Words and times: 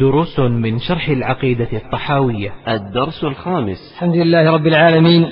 دروس 0.00 0.38
من 0.38 0.78
شرح 0.78 1.08
العقيدة 1.08 1.68
الطحاوية. 1.72 2.52
الدرس 2.68 3.24
الخامس. 3.24 3.92
الحمد 3.94 4.16
لله 4.16 4.50
رب 4.50 4.66
العالمين 4.66 5.26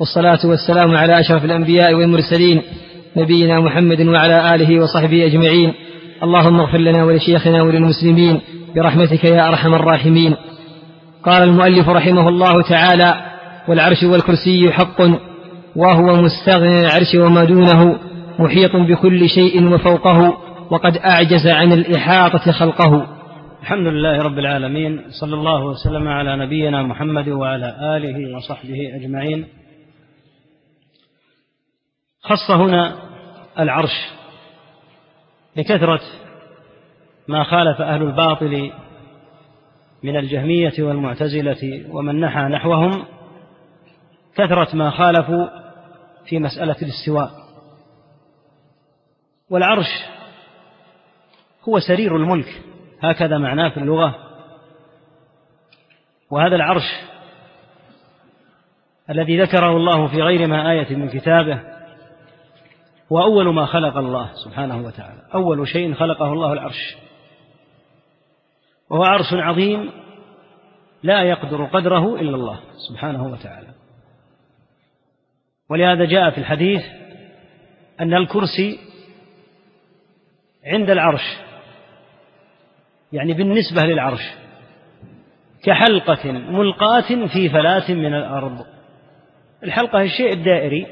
والصلاة 0.00 0.38
والسلام 0.44 0.96
على 0.96 1.20
أشرف 1.20 1.44
الأنبياء 1.44 1.94
والمرسلين 1.94 2.62
نبينا 3.16 3.60
محمد 3.60 4.00
وعلى 4.00 4.54
آله 4.54 4.82
وصحبه 4.82 5.26
أجمعين. 5.26 5.72
اللهم 6.22 6.60
اغفر 6.60 6.78
لنا 6.78 7.04
ولشيخنا 7.04 7.62
وللمسلمين 7.62 8.40
برحمتك 8.76 9.24
يا 9.24 9.48
أرحم 9.48 9.74
الراحمين. 9.74 10.36
قال 11.24 11.42
المؤلف 11.42 11.88
رحمه 11.88 12.28
الله 12.28 12.62
تعالى 12.62 13.14
والعرش 13.68 14.02
والكرسي 14.02 14.72
حق 14.72 15.00
وهو 15.76 16.22
مستغني 16.22 16.80
العرش 16.80 17.14
وما 17.14 17.44
دونه 17.44 17.98
محيط 18.38 18.76
بكل 18.76 19.28
شيء 19.28 19.74
وفوقه 19.74 20.36
وقد 20.70 20.96
أعجز 20.96 21.46
عن 21.46 21.72
الإحاطة 21.72 22.52
خلقه. 22.52 23.19
الحمد 23.60 23.86
لله 23.86 24.18
رب 24.18 24.38
العالمين 24.38 25.10
صلى 25.20 25.34
الله 25.34 25.64
وسلم 25.64 26.08
على 26.08 26.36
نبينا 26.36 26.82
محمد 26.82 27.28
وعلى 27.28 27.96
آله 27.96 28.36
وصحبه 28.36 28.96
أجمعين. 28.96 29.48
خص 32.22 32.50
هنا 32.50 32.96
العرش 33.58 34.10
لكثرة 35.56 36.00
ما 37.28 37.44
خالف 37.44 37.80
أهل 37.80 38.02
الباطل 38.02 38.72
من 40.02 40.16
الجهمية 40.16 40.72
والمعتزلة 40.78 41.84
ومن 41.90 42.20
نحى 42.20 42.40
نحوهم 42.40 43.04
كثرة 44.36 44.76
ما 44.76 44.90
خالفوا 44.90 45.46
في 46.26 46.38
مسألة 46.38 46.76
الاستواء. 46.82 47.30
والعرش 49.50 50.04
هو 51.68 51.78
سرير 51.80 52.16
الملك. 52.16 52.62
هكذا 53.02 53.38
معناه 53.38 53.68
في 53.68 53.76
اللغة. 53.76 54.14
وهذا 56.30 56.56
العرش 56.56 56.82
الذي 59.10 59.42
ذكره 59.42 59.76
الله 59.76 60.06
في 60.06 60.22
غير 60.22 60.46
ما 60.46 60.70
آية 60.70 60.96
من 60.96 61.08
كتابه 61.08 61.60
هو 63.12 63.22
أول 63.22 63.54
ما 63.54 63.66
خلق 63.66 63.96
الله 63.96 64.30
سبحانه 64.44 64.86
وتعالى. 64.86 65.22
أول 65.34 65.68
شيء 65.68 65.94
خلقه 65.94 66.32
الله 66.32 66.52
العرش. 66.52 66.96
وهو 68.90 69.04
عرش 69.04 69.32
عظيم 69.32 69.92
لا 71.02 71.22
يقدر 71.22 71.64
قدره 71.64 72.20
إلا 72.20 72.36
الله 72.36 72.60
سبحانه 72.88 73.26
وتعالى. 73.26 73.68
ولهذا 75.68 76.04
جاء 76.04 76.30
في 76.30 76.38
الحديث 76.38 76.82
أن 78.00 78.14
الكرسي 78.14 78.78
عند 80.66 80.90
العرش 80.90 81.49
يعني 83.12 83.32
بالنسبة 83.32 83.82
للعرش 83.82 84.20
كحلقة 85.64 86.32
ملقاة 86.32 87.26
في 87.32 87.48
فلاة 87.48 87.92
من 87.92 88.14
الأرض. 88.14 88.66
الحلقة 89.64 90.02
الشيء 90.02 90.32
الدائري. 90.32 90.86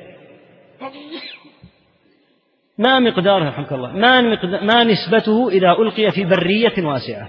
ما 2.79 2.99
مقداره 2.99 3.49
رحمك 3.49 3.73
الله 3.73 3.93
ما, 3.93 4.21
ما 4.63 4.85
نسبته 4.85 5.49
إذا 5.49 5.71
ألقي 5.71 6.11
في 6.11 6.25
برية 6.25 6.85
واسعة. 6.85 7.29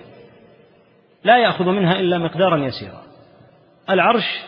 لا 1.23 1.37
يأخذ 1.37 1.65
منها 1.65 1.99
إلا 1.99 2.17
مقدارا 2.17 2.57
يسيرا. 2.57 3.03
العرش 3.89 4.43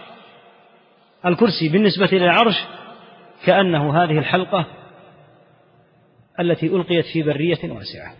الكرسي 1.25 1.69
بالنسبة 1.69 2.09
للعرش 2.11 2.55
كأنه 3.45 4.03
هذه 4.03 4.17
الحلقة 4.17 4.65
التي 6.39 6.67
ألقيت 6.67 7.05
في 7.13 7.23
برية 7.23 7.59
واسعة. 7.63 8.13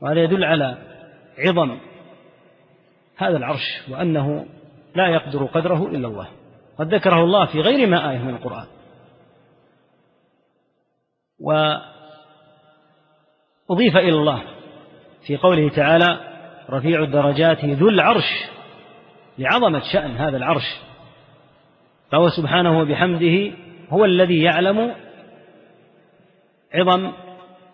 وهذا 0.00 0.22
يدل 0.22 0.44
على 0.44 0.95
عظم 1.38 1.78
هذا 3.16 3.36
العرش 3.36 3.82
وأنه 3.90 4.46
لا 4.94 5.08
يقدر 5.08 5.44
قدره 5.44 5.86
إلا 5.86 6.08
الله. 6.08 6.28
قد 6.78 6.94
ذكره 6.94 7.24
الله 7.24 7.46
في 7.46 7.60
غير 7.60 7.88
ما 7.88 8.10
آية 8.10 8.18
من 8.18 8.34
القرآن. 8.34 8.66
وأضيف 11.40 11.86
إلى 13.96 14.12
الله 14.12 14.42
في 15.26 15.36
قوله 15.36 15.68
تعالى 15.68 16.18
رفيع 16.70 17.02
الدرجات 17.02 17.64
ذو 17.64 17.88
العرش. 17.88 18.46
لعظمة 19.38 19.82
شأن 19.92 20.10
هذا 20.10 20.36
العرش. 20.36 20.80
فهو 22.12 22.28
سبحانه 22.28 22.78
وبحمده 22.78 23.52
هو 23.90 24.04
الذي 24.04 24.42
يعلم 24.42 24.94
عظم 26.74 27.12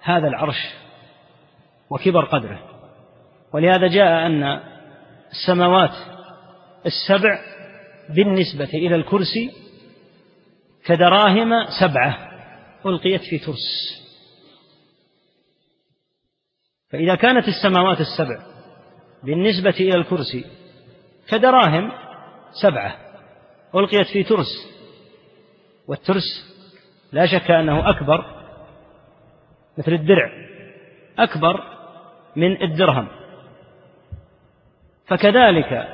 هذا 0.02 0.28
العرش 0.28 0.74
وكبر 1.90 2.24
قدره. 2.24 2.71
ولهذا 3.52 3.86
جاء 3.86 4.26
أن 4.26 4.60
السماوات 5.30 5.90
السبع 6.86 7.40
بالنسبة 8.08 8.70
إلى 8.74 8.94
الكرسي 8.94 9.50
كدراهم 10.84 11.50
سبعة 11.80 12.18
ألقيت 12.86 13.20
في 13.20 13.38
ترس. 13.38 14.02
فإذا 16.90 17.14
كانت 17.14 17.48
السماوات 17.48 17.98
السبع 18.00 18.42
بالنسبة 19.22 19.74
إلى 19.80 19.96
الكرسي 19.98 20.44
كدراهم 21.28 21.92
سبعة 22.62 22.96
ألقيت 23.74 24.06
في 24.06 24.22
ترس. 24.22 24.72
والترس 25.88 26.52
لا 27.12 27.26
شك 27.26 27.50
أنه 27.50 27.90
أكبر 27.90 28.42
مثل 29.78 29.92
الدرع 29.92 30.30
أكبر 31.18 31.60
من 32.36 32.62
الدرهم. 32.62 33.08
فكذلك 35.06 35.88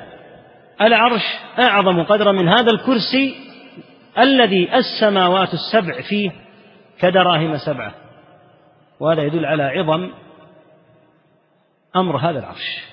العرش 0.81 1.21
أعظم 1.59 2.03
قدرا 2.03 2.31
من 2.31 2.47
هذا 2.47 2.71
الكرسي 2.71 3.35
الذي 4.17 4.69
السماوات 4.75 5.49
السبع 5.53 6.01
فيه 6.01 6.31
كدراهم 6.99 7.57
سبعة. 7.57 7.93
وهذا 8.99 9.21
يدل 9.21 9.45
على 9.45 9.63
عظم 9.63 10.11
أمر 11.95 12.17
هذا 12.17 12.39
العرش. 12.39 12.89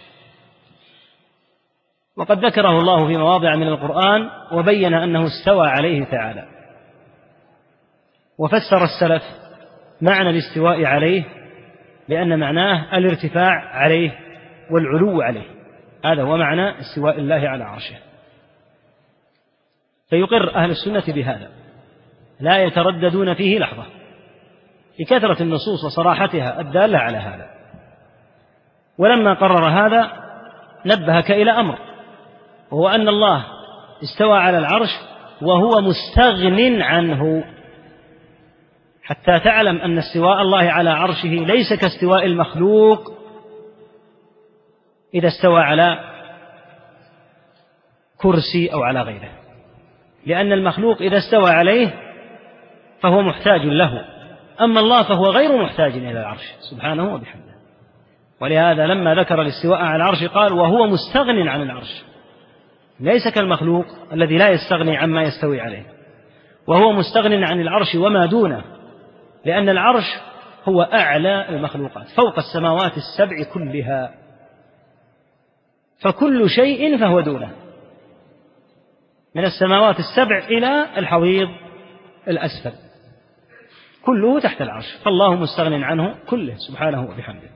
وقد 2.16 2.44
ذكره 2.44 2.78
الله 2.78 3.06
في 3.06 3.16
مواضع 3.16 3.56
من 3.56 3.68
القرآن 3.68 4.30
وبين 4.52 4.94
أنه 4.94 5.26
استوى 5.26 5.68
عليه 5.68 6.04
تعالى. 6.04 6.48
وفسر 8.38 8.84
السلف 8.84 9.22
معنى 10.00 10.30
الاستواء 10.30 10.84
عليه 10.84 11.24
لأن 12.08 12.38
معناه 12.38 12.98
الارتفاع 12.98 13.76
عليه 13.76 14.18
والعلو 14.70 15.22
عليه. 15.22 15.55
هذا 16.12 16.22
هو 16.22 16.36
معنى 16.36 16.80
استواء 16.80 17.18
الله 17.18 17.48
على 17.48 17.64
عرشه. 17.64 17.96
فيقر 20.10 20.54
أهل 20.54 20.70
السنة 20.70 21.14
بهذا. 21.14 21.50
لا 22.40 22.62
يترددون 22.62 23.34
فيه 23.34 23.58
لحظة. 23.58 23.84
لكثرة 25.00 25.42
النصوص 25.42 25.84
وصراحتها 25.84 26.60
الدالة 26.60 26.98
على 26.98 27.16
هذا. 27.16 27.50
ولما 28.98 29.34
قرر 29.34 29.68
هذا 29.68 30.12
نبهك 30.86 31.30
إلى 31.30 31.50
أمر. 31.50 31.78
وهو 32.70 32.88
أن 32.88 33.08
الله 33.08 33.46
استوى 34.02 34.38
على 34.38 34.58
العرش 34.58 34.90
وهو 35.42 35.80
مستغن 35.80 36.82
عنه. 36.82 37.44
حتى 39.02 39.38
تعلم 39.38 39.76
أن 39.78 39.98
استواء 39.98 40.42
الله 40.42 40.72
على 40.72 40.90
عرشه 40.90 41.28
ليس 41.28 41.72
كاستواء 41.80 42.26
المخلوق 42.26 43.15
إذا 45.16 45.28
استوى 45.28 45.60
على 45.60 45.98
كرسي 48.16 48.72
أو 48.72 48.82
على 48.82 49.02
غيره. 49.02 49.30
لأن 50.26 50.52
المخلوق 50.52 51.02
إذا 51.02 51.16
استوى 51.16 51.50
عليه 51.50 51.94
فهو 53.02 53.22
محتاج 53.22 53.60
له. 53.60 54.04
أما 54.60 54.80
الله 54.80 55.02
فهو 55.02 55.24
غير 55.24 55.62
محتاج 55.62 55.92
إلى 55.92 56.20
العرش 56.20 56.54
سبحانه 56.70 57.14
وبحمده. 57.14 57.56
ولهذا 58.40 58.86
لما 58.86 59.14
ذكر 59.14 59.42
الاستواء 59.42 59.78
على 59.78 59.96
العرش 59.96 60.24
قال 60.24 60.52
وهو 60.52 60.86
مستغن 60.86 61.48
عن 61.48 61.62
العرش. 61.62 62.04
ليس 63.00 63.28
كالمخلوق 63.34 63.86
الذي 64.12 64.36
لا 64.36 64.48
يستغني 64.48 64.96
عما 64.96 65.22
يستوي 65.22 65.60
عليه. 65.60 65.86
وهو 66.66 66.92
مستغن 66.92 67.44
عن 67.44 67.60
العرش 67.60 67.94
وما 67.94 68.26
دونه 68.26 68.64
لأن 69.44 69.68
العرش 69.68 70.04
هو 70.68 70.82
أعلى 70.82 71.48
المخلوقات 71.48 72.06
فوق 72.16 72.38
السماوات 72.38 72.92
السبع 72.96 73.52
كلها. 73.54 74.25
فكل 76.00 76.50
شيء 76.50 76.98
فهو 76.98 77.20
دونه. 77.20 77.56
من 79.34 79.44
السماوات 79.44 79.96
السبع 79.98 80.38
إلى 80.38 80.86
الحويض 80.98 81.48
الأسفل. 82.28 82.72
كله 84.04 84.40
تحت 84.40 84.62
العرش. 84.62 84.96
فالله 85.04 85.34
مستغن 85.34 85.82
عنه 85.82 86.14
كله 86.28 86.54
سبحانه 86.68 87.02
وبحمده. 87.02 87.50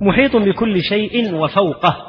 محيط 0.00 0.36
بكل 0.36 0.82
شيء 0.82 1.34
وفوقه. 1.34 2.06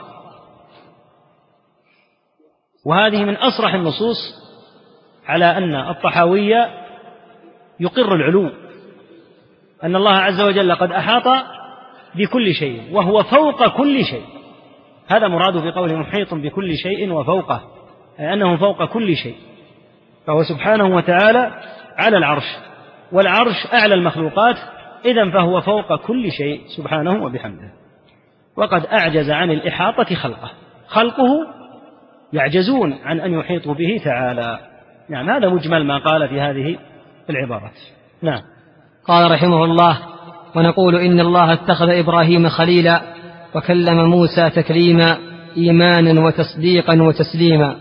وهذه 2.85 3.25
من 3.25 3.35
أصرح 3.35 3.73
النصوص 3.73 4.17
على 5.25 5.45
أن 5.57 5.75
الطحاوية 5.75 6.87
يقر 7.79 8.15
العلو. 8.15 8.49
أن 9.83 9.95
الله 9.95 10.11
عز 10.13 10.41
وجل 10.41 10.75
قد 10.75 10.91
أحاط 10.91 11.45
بكل 12.15 12.53
شيء 12.53 12.81
وهو 12.91 13.23
فوق 13.23 13.77
كل 13.77 14.05
شيء. 14.05 14.23
هذا 15.07 15.27
مراده 15.27 15.71
بقوله 15.71 15.97
محيط 15.97 16.33
بكل 16.33 16.77
شيء 16.77 17.11
وفوقه 17.11 17.61
أي 18.19 18.33
أنه 18.33 18.57
فوق 18.57 18.85
كل 18.85 19.15
شيء. 19.15 19.35
فهو 20.27 20.43
سبحانه 20.43 20.95
وتعالى 20.95 21.51
على 21.97 22.17
العرش 22.17 22.57
والعرش 23.11 23.73
أعلى 23.73 23.93
المخلوقات 23.93 24.55
إذا 25.05 25.31
فهو 25.31 25.61
فوق 25.61 25.95
كل 25.95 26.31
شيء 26.31 26.61
سبحانه 26.77 27.23
وبحمده. 27.23 27.71
وقد 28.57 28.85
أعجز 28.85 29.29
عن 29.29 29.51
الإحاطة 29.51 30.15
خلقه. 30.15 30.51
خلقه 30.87 31.27
يعجزون 32.33 32.93
عن 32.93 33.19
أن 33.19 33.33
يحيطوا 33.33 33.73
به 33.73 34.01
تعالى. 34.05 34.59
نعم 35.09 35.29
هذا 35.29 35.49
مجمل 35.49 35.85
ما 35.85 35.97
قال 35.97 36.29
في 36.29 36.41
هذه 36.41 36.77
العبارات. 37.29 37.79
نعم. 38.21 38.41
قال 39.07 39.31
رحمه 39.31 39.63
الله 39.63 39.99
ونقول 40.55 40.95
إن 40.95 41.19
الله 41.19 41.53
اتخذ 41.53 41.89
إبراهيم 41.89 42.49
خليلا 42.49 43.01
وكلم 43.55 44.09
موسى 44.09 44.49
تكليما 44.49 45.17
إيمانا 45.57 46.21
وتصديقا 46.21 47.01
وتسليما. 47.01 47.75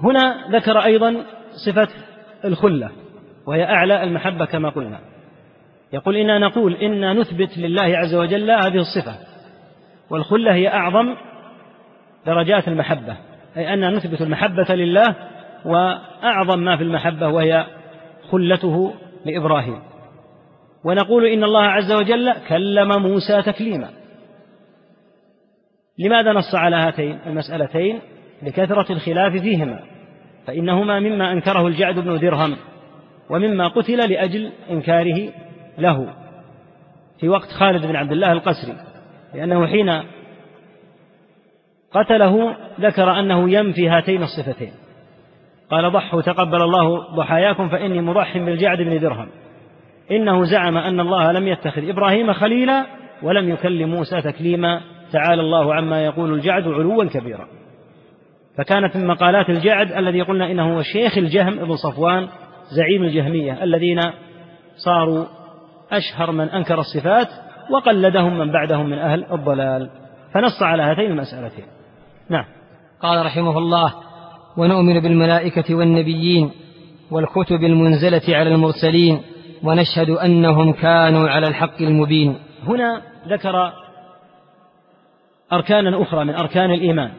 هنا 0.00 0.34
ذكر 0.52 0.84
أيضا 0.84 1.16
صفة 1.66 1.88
الخلة 2.44 2.90
وهي 3.46 3.64
أعلى 3.64 4.02
المحبة 4.02 4.44
كما 4.44 4.68
قلنا. 4.68 4.98
يقول 5.92 6.16
إنا 6.16 6.38
نقول 6.38 6.74
إنا 6.74 7.12
نثبت 7.12 7.58
لله 7.58 7.96
عز 7.98 8.14
وجل 8.14 8.50
هذه 8.50 8.78
الصفة 8.78 9.14
والخلة 10.10 10.54
هي 10.54 10.68
أعظم 10.68 11.14
درجات 12.26 12.68
المحبة 12.68 13.16
أي 13.56 13.74
أننا 13.74 13.90
نثبت 13.90 14.20
المحبة 14.20 14.74
لله 14.74 15.14
وأعظم 15.64 16.58
ما 16.58 16.76
في 16.76 16.82
المحبة 16.82 17.28
وهي 17.28 17.66
خلته 18.30 18.94
لإبراهيم. 19.26 19.78
ونقول 20.84 21.26
إن 21.26 21.44
الله 21.44 21.64
عز 21.64 21.92
وجل 21.92 22.32
كلم 22.48 23.02
موسى 23.02 23.42
تكليما. 23.42 23.90
لماذا 25.98 26.32
نص 26.32 26.54
على 26.54 26.76
هاتين 26.76 27.18
المسألتين؟ 27.26 28.00
لكثرة 28.42 28.92
الخلاف 28.92 29.32
فيهما. 29.32 29.80
فإنهما 30.46 31.00
مما 31.00 31.32
أنكره 31.32 31.66
الجعد 31.66 31.94
بن 31.94 32.18
درهم 32.18 32.56
ومما 33.30 33.68
قتل 33.68 34.10
لأجل 34.10 34.52
إنكاره 34.70 35.28
له 35.78 36.14
في 37.20 37.28
وقت 37.28 37.48
خالد 37.48 37.86
بن 37.86 37.96
عبد 37.96 38.12
الله 38.12 38.32
القسري 38.32 38.76
لأنه 39.34 39.66
حين 39.66 40.02
قتله 41.92 42.56
ذكر 42.80 43.20
أنه 43.20 43.50
ينفي 43.50 43.88
هاتين 43.88 44.22
الصفتين. 44.22 44.72
قال 45.70 45.92
ضحوا 45.92 46.22
تقبل 46.22 46.62
الله 46.62 47.14
ضحاياكم 47.14 47.68
فإني 47.68 48.00
مضح 48.00 48.38
بالجعد 48.38 48.78
بن 48.78 48.98
درهم. 49.00 49.28
إنه 50.10 50.44
زعم 50.44 50.76
أن 50.76 51.00
الله 51.00 51.32
لم 51.32 51.48
يتخذ 51.48 51.88
إبراهيم 51.88 52.32
خليلا 52.32 52.86
ولم 53.22 53.48
يكلم 53.48 53.90
موسى 53.90 54.22
تكليما. 54.22 54.80
تعالى 55.12 55.40
الله 55.40 55.74
عما 55.74 56.04
يقول 56.04 56.34
الجعد 56.34 56.68
علوا 56.68 57.04
كبيرا. 57.04 57.46
فكانت 58.58 58.96
من 58.96 59.06
مقالات 59.06 59.50
الجعد 59.50 59.92
الذي 59.92 60.22
قلنا 60.22 60.50
إنه 60.50 60.76
هو 60.76 60.82
شيخ 60.82 61.18
الجهم 61.18 61.56
بن 61.56 61.76
صفوان 61.76 62.28
زعيم 62.76 63.02
الجهمية 63.02 63.64
الذين 63.64 64.00
صاروا 64.76 65.24
أشهر 65.92 66.32
من 66.32 66.48
أنكر 66.48 66.80
الصفات 66.80 67.28
وقلدهم 67.70 68.38
من 68.38 68.52
بعدهم 68.52 68.86
من 68.86 68.98
أهل 68.98 69.24
الضلال. 69.32 69.90
فنص 70.34 70.62
على 70.62 70.82
هاتين 70.82 71.10
المسألتين. 71.10 71.64
نعم. 72.30 72.44
قال 73.02 73.26
رحمه 73.26 73.58
الله 73.58 73.94
ونؤمن 74.56 75.00
بالملائكة 75.00 75.74
والنبيين 75.74 76.50
والكتب 77.10 77.64
المنزلة 77.64 78.22
على 78.28 78.54
المرسلين 78.54 79.20
ونشهد 79.62 80.10
أنهم 80.10 80.72
كانوا 80.72 81.28
على 81.28 81.46
الحق 81.48 81.82
المبين. 81.82 82.38
هنا 82.66 83.02
ذكر 83.28 83.72
أركانا 85.52 86.02
أخرى 86.02 86.24
من 86.24 86.34
أركان 86.34 86.70
الإيمان. 86.70 87.10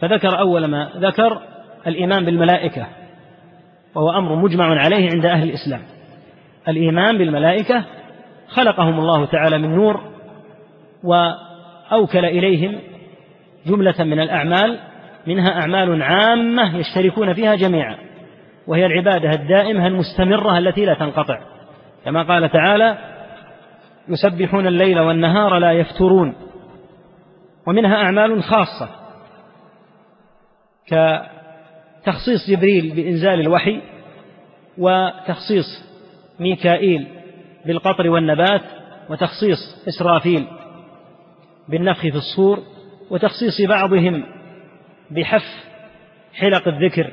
فذكر 0.00 0.38
أول 0.38 0.64
ما 0.64 0.90
ذكر 0.96 1.42
الإيمان 1.86 2.24
بالملائكة 2.24 2.86
وهو 3.94 4.10
أمر 4.10 4.34
مجمع 4.34 4.80
عليه 4.80 5.10
عند 5.10 5.26
أهل 5.26 5.48
الإسلام. 5.48 5.80
الإيمان 6.68 7.18
بالملائكة 7.18 7.84
خلقهم 8.48 8.98
الله 9.00 9.24
تعالى 9.24 9.58
من 9.58 9.74
نور 9.74 10.00
وأوكل 11.04 12.24
إليهم 12.24 12.78
جملة 13.66 13.94
من 13.98 14.20
الأعمال 14.20 14.78
منها 15.26 15.60
أعمال 15.60 16.02
عامة 16.02 16.76
يشتركون 16.76 17.34
فيها 17.34 17.54
جميعا 17.54 17.96
وهي 18.66 18.86
العبادة 18.86 19.30
الدائمة 19.30 19.86
المستمرة 19.86 20.58
التي 20.58 20.84
لا 20.84 20.94
تنقطع. 20.94 21.53
كما 22.04 22.22
قال 22.22 22.52
تعالى 22.52 22.98
يسبحون 24.08 24.66
الليل 24.66 25.00
والنهار 25.00 25.58
لا 25.58 25.72
يفترون. 25.72 26.34
ومنها 27.66 27.96
أعمال 27.96 28.42
خاصة 28.42 28.88
كتخصيص 30.86 32.50
جبريل 32.50 32.94
بإنزال 32.94 33.40
الوحي 33.40 33.80
وتخصيص 34.78 35.84
ميكائيل 36.40 37.08
بالقطر 37.66 38.08
والنبات 38.10 38.62
وتخصيص 39.10 39.86
إسرافيل 39.88 40.46
بالنفخ 41.68 42.00
في 42.00 42.16
الصور 42.16 42.58
وتخصيص 43.10 43.68
بعضهم 43.68 44.24
بحف 45.10 45.64
حلق 46.34 46.68
الذكر 46.68 47.12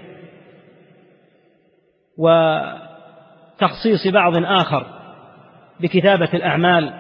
وتخصيص 3.62 4.14
بعض 4.14 4.34
آخر 4.38 4.86
بكتابة 5.80 6.30
الأعمال 6.34 6.94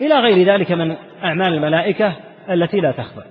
إلى 0.00 0.14
غير 0.14 0.46
ذلك 0.46 0.72
من 0.72 0.96
أعمال 1.24 1.54
الملائكة 1.54 2.16
التي 2.50 2.80
لا 2.80 2.92
تخفى. 2.92 3.22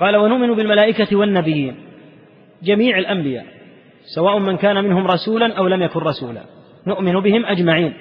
قال 0.00 0.16
ونؤمن 0.16 0.56
بالملائكة 0.56 1.16
والنبيين 1.16 1.76
جميع 2.62 2.98
الأنبياء 2.98 3.46
سواء 4.14 4.38
من 4.38 4.56
كان 4.56 4.84
منهم 4.84 5.06
رسولا 5.06 5.56
أو 5.58 5.66
لم 5.66 5.82
يكن 5.82 6.00
رسولا. 6.00 6.40
نؤمن 6.86 7.20
بهم 7.20 7.46
أجمعين 7.46 7.94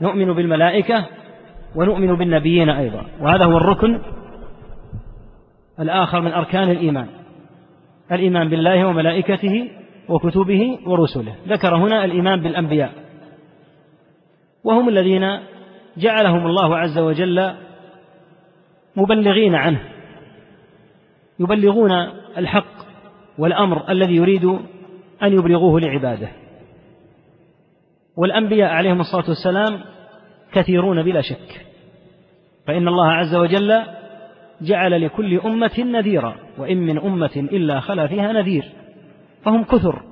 نؤمن 0.00 0.32
بالملائكة 0.32 1.06
ونؤمن 1.76 2.16
بالنبيين 2.16 2.70
أيضا. 2.70 3.06
وهذا 3.20 3.44
هو 3.44 3.56
الركن 3.56 4.00
الآخر 5.80 6.20
من 6.20 6.32
أركان 6.32 6.70
الإيمان 6.70 7.06
الإيمان 8.12 8.48
بالله 8.48 8.86
وملائكته 8.86 9.70
وكتبه 10.08 10.78
ورسله. 10.86 11.34
ذكر 11.48 11.76
هنا 11.76 12.04
الإيمان 12.04 12.42
بالأنبياء. 12.42 12.92
وهم 14.64 14.88
الذين 14.88 15.40
جعلهم 15.96 16.46
الله 16.46 16.76
عز 16.76 16.98
وجل 16.98 17.54
مبلغين 18.96 19.54
عنه. 19.54 19.80
يبلغون 21.40 21.92
الحق 22.38 22.74
والأمر 23.38 23.90
الذي 23.90 24.16
يريد 24.16 24.44
أن 25.22 25.32
يبلغوه 25.32 25.80
لعباده. 25.80 26.28
والأنبياء 28.16 28.70
عليهم 28.70 29.00
الصلاة 29.00 29.24
والسلام 29.28 29.80
كثيرون 30.52 31.02
بلا 31.02 31.20
شك. 31.20 31.66
فإن 32.66 32.88
الله 32.88 33.12
عز 33.12 33.34
وجل 33.34 33.82
جعل 34.62 35.04
لكل 35.04 35.40
أمة 35.40 35.78
نذيرا 35.78 36.36
وإن 36.58 36.76
من 36.76 36.98
أمة 36.98 37.36
إلا 37.36 37.80
خلا 37.80 38.06
فيها 38.06 38.32
نذير. 38.32 38.64
فهم 39.44 39.64
كثر 39.64 40.02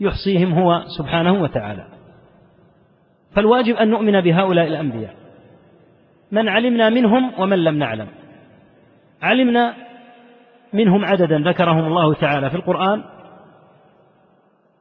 يحصيهم 0.00 0.52
هو 0.52 0.82
سبحانه 0.98 1.42
وتعالى. 1.42 1.86
فالواجب 3.34 3.74
أن 3.74 3.90
نؤمن 3.90 4.20
بهؤلاء 4.20 4.66
الأنبياء. 4.66 5.14
من 6.32 6.48
علمنا 6.48 6.90
منهم 6.90 7.40
ومن 7.40 7.64
لم 7.64 7.78
نعلم. 7.78 8.08
علمنا 9.22 9.74
منهم 10.72 11.04
عددا 11.04 11.38
ذكرهم 11.38 11.86
الله 11.86 12.14
تعالى 12.14 12.50
في 12.50 12.56
القرآن. 12.56 13.04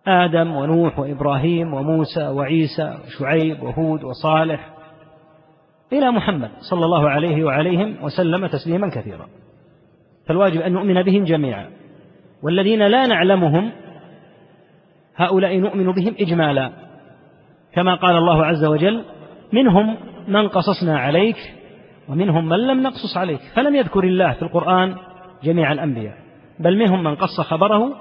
آدم 0.07 0.55
ونوح 0.55 1.00
وإبراهيم 1.00 1.74
وموسى 1.74 2.27
وعيسى 2.27 2.98
وشعيب 3.05 3.63
وهود 3.63 4.03
وصالح 4.03 4.69
إلى 5.93 6.12
محمد 6.12 6.51
صلى 6.69 6.86
الله 6.86 7.10
عليه 7.10 7.43
وعليهم 7.43 8.03
وسلم 8.03 8.48
تسليما 8.48 8.89
كثيرا. 8.89 9.27
فالواجب 10.27 10.62
أن 10.62 10.74
نؤمن 10.74 11.03
بهم 11.03 11.24
جميعا. 11.24 11.83
والذين 12.43 12.88
لا 12.88 13.07
نعلمهم 13.07 13.71
هؤلاء 15.15 15.57
نؤمن 15.57 15.91
بهم 15.91 16.15
إجمالا. 16.19 16.71
كما 17.73 17.95
قال 17.95 18.15
الله 18.15 18.45
عز 18.45 18.65
وجل 18.65 19.03
منهم 19.53 19.97
من 20.27 20.47
قصصنا 20.47 21.00
عليك 21.00 21.38
ومنهم 22.09 22.50
من 22.50 22.59
لم 22.67 22.83
نقصص 22.83 23.17
عليك. 23.17 23.39
فلم 23.55 23.75
يذكر 23.75 24.03
الله 24.03 24.33
في 24.33 24.41
القرآن 24.41 24.95
جميع 25.43 25.71
الأنبياء 25.71 26.17
بل 26.59 26.77
منهم 26.77 27.03
من 27.03 27.15
قص 27.15 27.41
خبره 27.41 27.93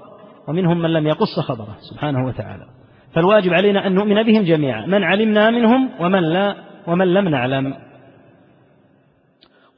ومنهم 0.49 0.79
من 0.79 0.93
لم 0.93 1.07
يقص 1.07 1.41
خبره 1.41 1.77
سبحانه 1.91 2.27
وتعالى. 2.27 2.67
فالواجب 3.15 3.53
علينا 3.53 3.87
أن 3.87 3.95
نؤمن 3.95 4.23
بهم 4.23 4.43
جميعا 4.43 4.87
من 4.87 5.05
علمنا 5.05 5.51
منهم 5.51 5.91
ومن 6.01 6.21
لا 6.21 6.55
ومن 6.87 7.15
لم 7.15 7.29
نعلم. 7.29 7.75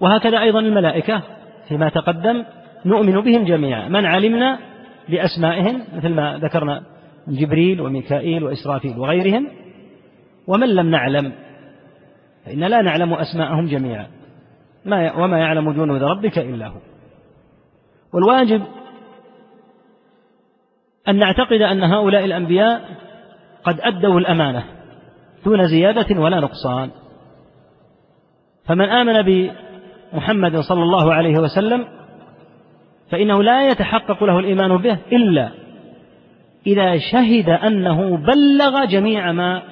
وهكذا 0.01 0.41
أيضا 0.41 0.61
الملائكة 0.61 1.23
فيما 1.69 1.89
تقدم 1.89 2.45
نؤمن 2.85 3.21
بهم 3.21 3.45
جميعا. 3.45 3.89
من 3.89 4.07
علمنا 4.07 4.59
بأسمائهم 5.09 5.83
مثل 5.97 6.09
ما 6.09 6.39
ذكرنا 6.39 6.83
جبريل 7.29 7.81
وميكائيل 7.81 8.45
وإسرافيل 8.45 8.99
وغيرهم. 8.99 9.49
ومن 10.47 10.69
لم 10.69 10.91
نعلم 10.91 11.33
فإن 12.47 12.61
لا 12.61 12.83
نعلم 12.83 13.15
أسماءهم 13.15 13.67
جميعا. 13.67 14.07
ما 14.85 15.17
وما 15.17 15.39
يعلم 15.39 15.73
جنود 15.73 16.03
ربك 16.03 16.39
إلا 16.39 16.67
هو. 16.67 16.79
والواجب 18.13 18.63
أن 21.09 21.17
نعتقد 21.17 21.61
أن 21.63 21.83
هؤلاء 21.83 22.25
الأنبياء 22.25 22.85
قد 23.65 23.81
أدوا 23.81 24.21
الأمانة 24.21 24.65
دون 25.45 25.69
زيادة 25.69 26.21
ولا 26.21 26.41
نقصان. 26.41 26.91
فمن 28.67 28.89
آمن 28.89 29.23
بمحمد 29.23 30.57
صلى 30.57 30.83
الله 30.83 31.15
عليه 31.15 31.39
وسلم 31.39 31.85
فإنه 33.15 33.43
لا 33.43 33.69
يتحقق 33.69 34.25
له 34.25 34.39
الإيمان 34.39 34.77
به 34.77 34.99
إلا 35.13 35.51
إذا 36.67 36.99
شهد 36.99 37.49
أنه 37.49 38.17
بلغ 38.17 38.85
جميع 38.85 39.33
ما 39.33 39.63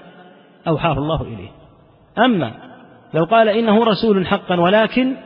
أوحاه 0.69 0.93
الله 0.93 1.23
إليه. 1.23 1.49
أما 2.19 2.53
لو 3.15 3.25
قال 3.25 3.49
إنه 3.49 3.85
رسول 3.85 4.27
حقا 4.27 4.61
ولكن 4.61 5.17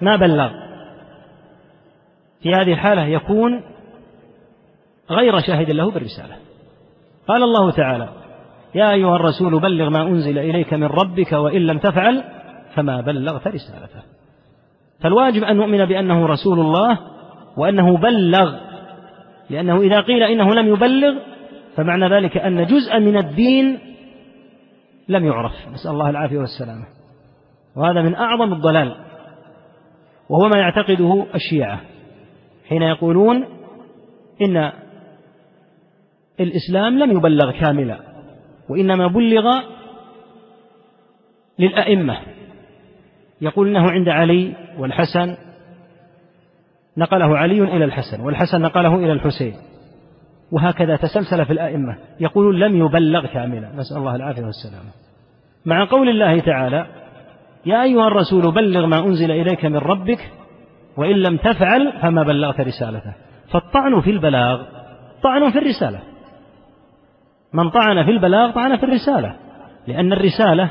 ما 0.00 0.16
بلغ 0.16 0.50
في 2.42 2.54
هذه 2.54 2.72
الحالة 2.72 3.06
يكون 3.06 3.62
غير 5.10 5.40
شاهد 5.40 5.70
له 5.70 5.90
بالرسالة. 5.90 6.36
قال 7.28 7.42
الله 7.42 7.70
تعالى 7.70 8.08
يا 8.74 8.92
أيها 8.92 9.16
الرسول 9.16 9.60
بلغ 9.60 9.88
ما 9.88 10.02
أنزل 10.02 10.38
إليك 10.38 10.74
من 10.74 10.86
ربك 10.86 11.32
وإن 11.32 11.66
لم 11.66 11.78
تفعل 11.78 12.24
فما 12.74 13.00
بلغت 13.00 13.48
رسالته. 13.48 14.02
فالواجب 15.00 15.44
أن 15.44 15.56
نؤمن 15.56 15.84
بأنه 15.84 16.26
رسول 16.26 16.60
الله 16.60 17.15
وأنه 17.56 17.96
بلغ 17.96 18.58
لأنه 19.50 19.80
إذا 19.80 20.00
قيل 20.00 20.22
إنه 20.22 20.54
لم 20.54 20.68
يبلغ 20.68 21.14
فمعنى 21.76 22.08
ذلك 22.08 22.36
أن 22.36 22.66
جزءا 22.66 22.98
من 22.98 23.16
الدين 23.16 23.78
لم 25.08 25.24
يعرف. 25.24 25.52
نسأل 25.72 25.90
الله 25.90 26.10
العافية 26.10 26.38
والسلامة. 26.38 26.86
وهذا 27.76 28.02
من 28.02 28.14
أعظم 28.14 28.52
الضلال 28.52 28.96
وهو 30.28 30.48
ما 30.48 30.58
يعتقده 30.58 31.26
الشيعة 31.34 31.80
حين 32.68 32.82
يقولون 32.82 33.44
إن 34.42 34.72
الإسلام 36.40 36.98
لم 36.98 37.16
يبلغ 37.16 37.50
كاملا 37.50 37.98
وإنما 38.68 39.06
بلغ 39.06 39.60
للأئمة. 41.58 42.18
يقول 43.40 43.68
إنه 43.68 43.90
عند 43.90 44.08
علي 44.08 44.54
والحسن 44.78 45.36
نقله 46.98 47.38
علي 47.38 47.62
إلى 47.62 47.84
الحسن 47.84 48.20
والحسن 48.20 48.60
نقله 48.60 48.94
إلى 48.94 49.12
الحسين. 49.12 49.54
وهكذا 50.52 50.96
تسلسل 50.96 51.46
في 51.46 51.52
الأئمة. 51.52 51.96
يقولون 52.20 52.58
لم 52.58 52.76
يبلغ 52.76 53.26
كاملا 53.26 53.68
نسأل 53.76 53.96
الله 53.96 54.16
العافية 54.16 54.42
والسلامة. 54.42 54.90
مع 55.66 55.84
قول 55.84 56.08
الله 56.08 56.40
تعالى 56.40 56.86
يا 57.66 57.82
أيها 57.82 58.06
الرسول 58.06 58.54
بلغ 58.54 58.86
ما 58.86 58.98
أنزل 58.98 59.30
إليك 59.30 59.64
من 59.64 59.76
ربك 59.76 60.32
وإن 60.96 61.16
لم 61.16 61.36
تفعل 61.36 61.92
فما 62.02 62.22
بلغت 62.22 62.60
رسالته. 62.60 63.14
فالطعن 63.52 64.00
في 64.00 64.10
البلاغ 64.10 64.62
طعن 65.22 65.50
في 65.50 65.58
الرسالة. 65.58 66.00
من 67.52 67.70
طعن 67.70 68.04
في 68.04 68.10
البلاغ 68.10 68.50
طعن 68.50 68.76
في 68.76 68.82
الرسالة. 68.82 69.34
لأن 69.86 70.12
الرسالة 70.12 70.70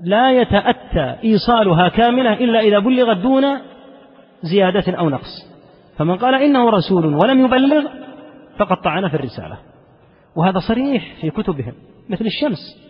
لا 0.00 0.32
يتأتى 0.32 1.16
إيصالها 1.24 1.88
كاملة 1.88 2.32
إلا 2.32 2.60
إذا 2.60 2.78
بلغت 2.78 3.16
دون 3.16 3.44
زيادة 4.44 4.98
أو 4.98 5.08
نقص. 5.08 5.54
فمن 5.96 6.16
قال 6.16 6.34
إنه 6.34 6.70
رسول 6.70 7.14
ولم 7.14 7.44
يبلغ 7.44 7.84
فقد 8.58 8.76
طعن 8.76 9.08
في 9.08 9.14
الرسالة. 9.14 9.58
وهذا 10.36 10.58
صريح 10.58 11.14
في 11.20 11.30
كتبهم 11.30 11.72
مثل 12.08 12.26
الشمس. 12.26 12.84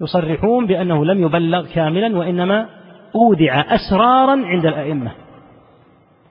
يصرحون 0.00 0.66
بأنه 0.66 1.04
لم 1.04 1.22
يبلغ 1.22 1.66
كاملا 1.74 2.18
وإنما 2.18 2.66
أودع 3.14 3.74
أسرارا 3.74 4.46
عند 4.46 4.66
الأئمة. 4.66 5.12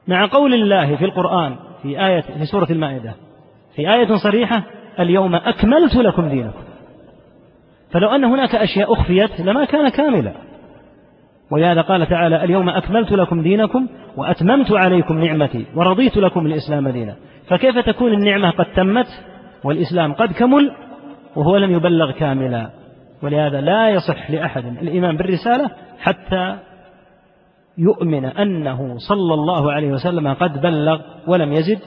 مع 0.08 0.26
قول 0.26 0.54
الله 0.54 0.96
في 0.96 1.06
القرآن 1.06 1.56
في 1.82 2.06
آية 2.06 2.22
في 2.22 2.46
سورة 2.46 2.68
المائدة 2.70 3.14
في 3.76 3.94
آية 3.94 4.16
صريحة 4.16 4.64
اليوم 5.00 5.36
أكملت 5.36 5.96
لكم 5.96 6.30
دينكم. 6.30 6.64
فلو 7.92 8.10
أن 8.10 8.24
هناك 8.24 8.56
أشياء 8.56 8.94
أخفيت 8.94 9.42
لما 9.42 9.66
كان 9.66 9.90
كاملا. 9.90 10.34
ولهذا 11.54 11.82
قال 11.82 12.08
تعالى 12.08 12.44
اليوم 12.44 12.70
أكملت 12.70 13.12
لكم 13.12 13.42
دينكم 13.42 13.88
وأتممت 14.18 14.72
عليكم 14.72 15.24
نعمتي 15.24 15.66
ورضيت 15.76 16.18
لكم 16.18 16.46
الإسلام 16.46 16.90
دينا. 16.90 17.16
فكيف 17.48 17.78
تكون 17.78 18.14
النعمة 18.14 18.50
قد 18.50 18.66
تمت 18.76 19.08
والإسلام 19.64 20.14
قد 20.14 20.32
كمل 20.32 20.72
وهو 21.36 21.58
لم 21.58 21.72
يبلغ 21.72 22.12
كاملا؟ 22.12 22.70
ولهذا 23.24 23.62
لا 23.62 23.90
يصح 23.90 24.32
لأحد 24.32 24.66
الإيمان 24.66 25.18
بالرسالة 25.18 25.70
حتى 26.00 26.58
يؤمن 27.78 28.26
أنه 28.26 28.98
صلى 29.10 29.34
الله 29.34 29.72
عليه 29.72 29.92
وسلم 29.92 30.34
قد 30.34 30.62
بلغ 30.62 31.02
ولم 31.28 31.54
يزد 31.54 31.80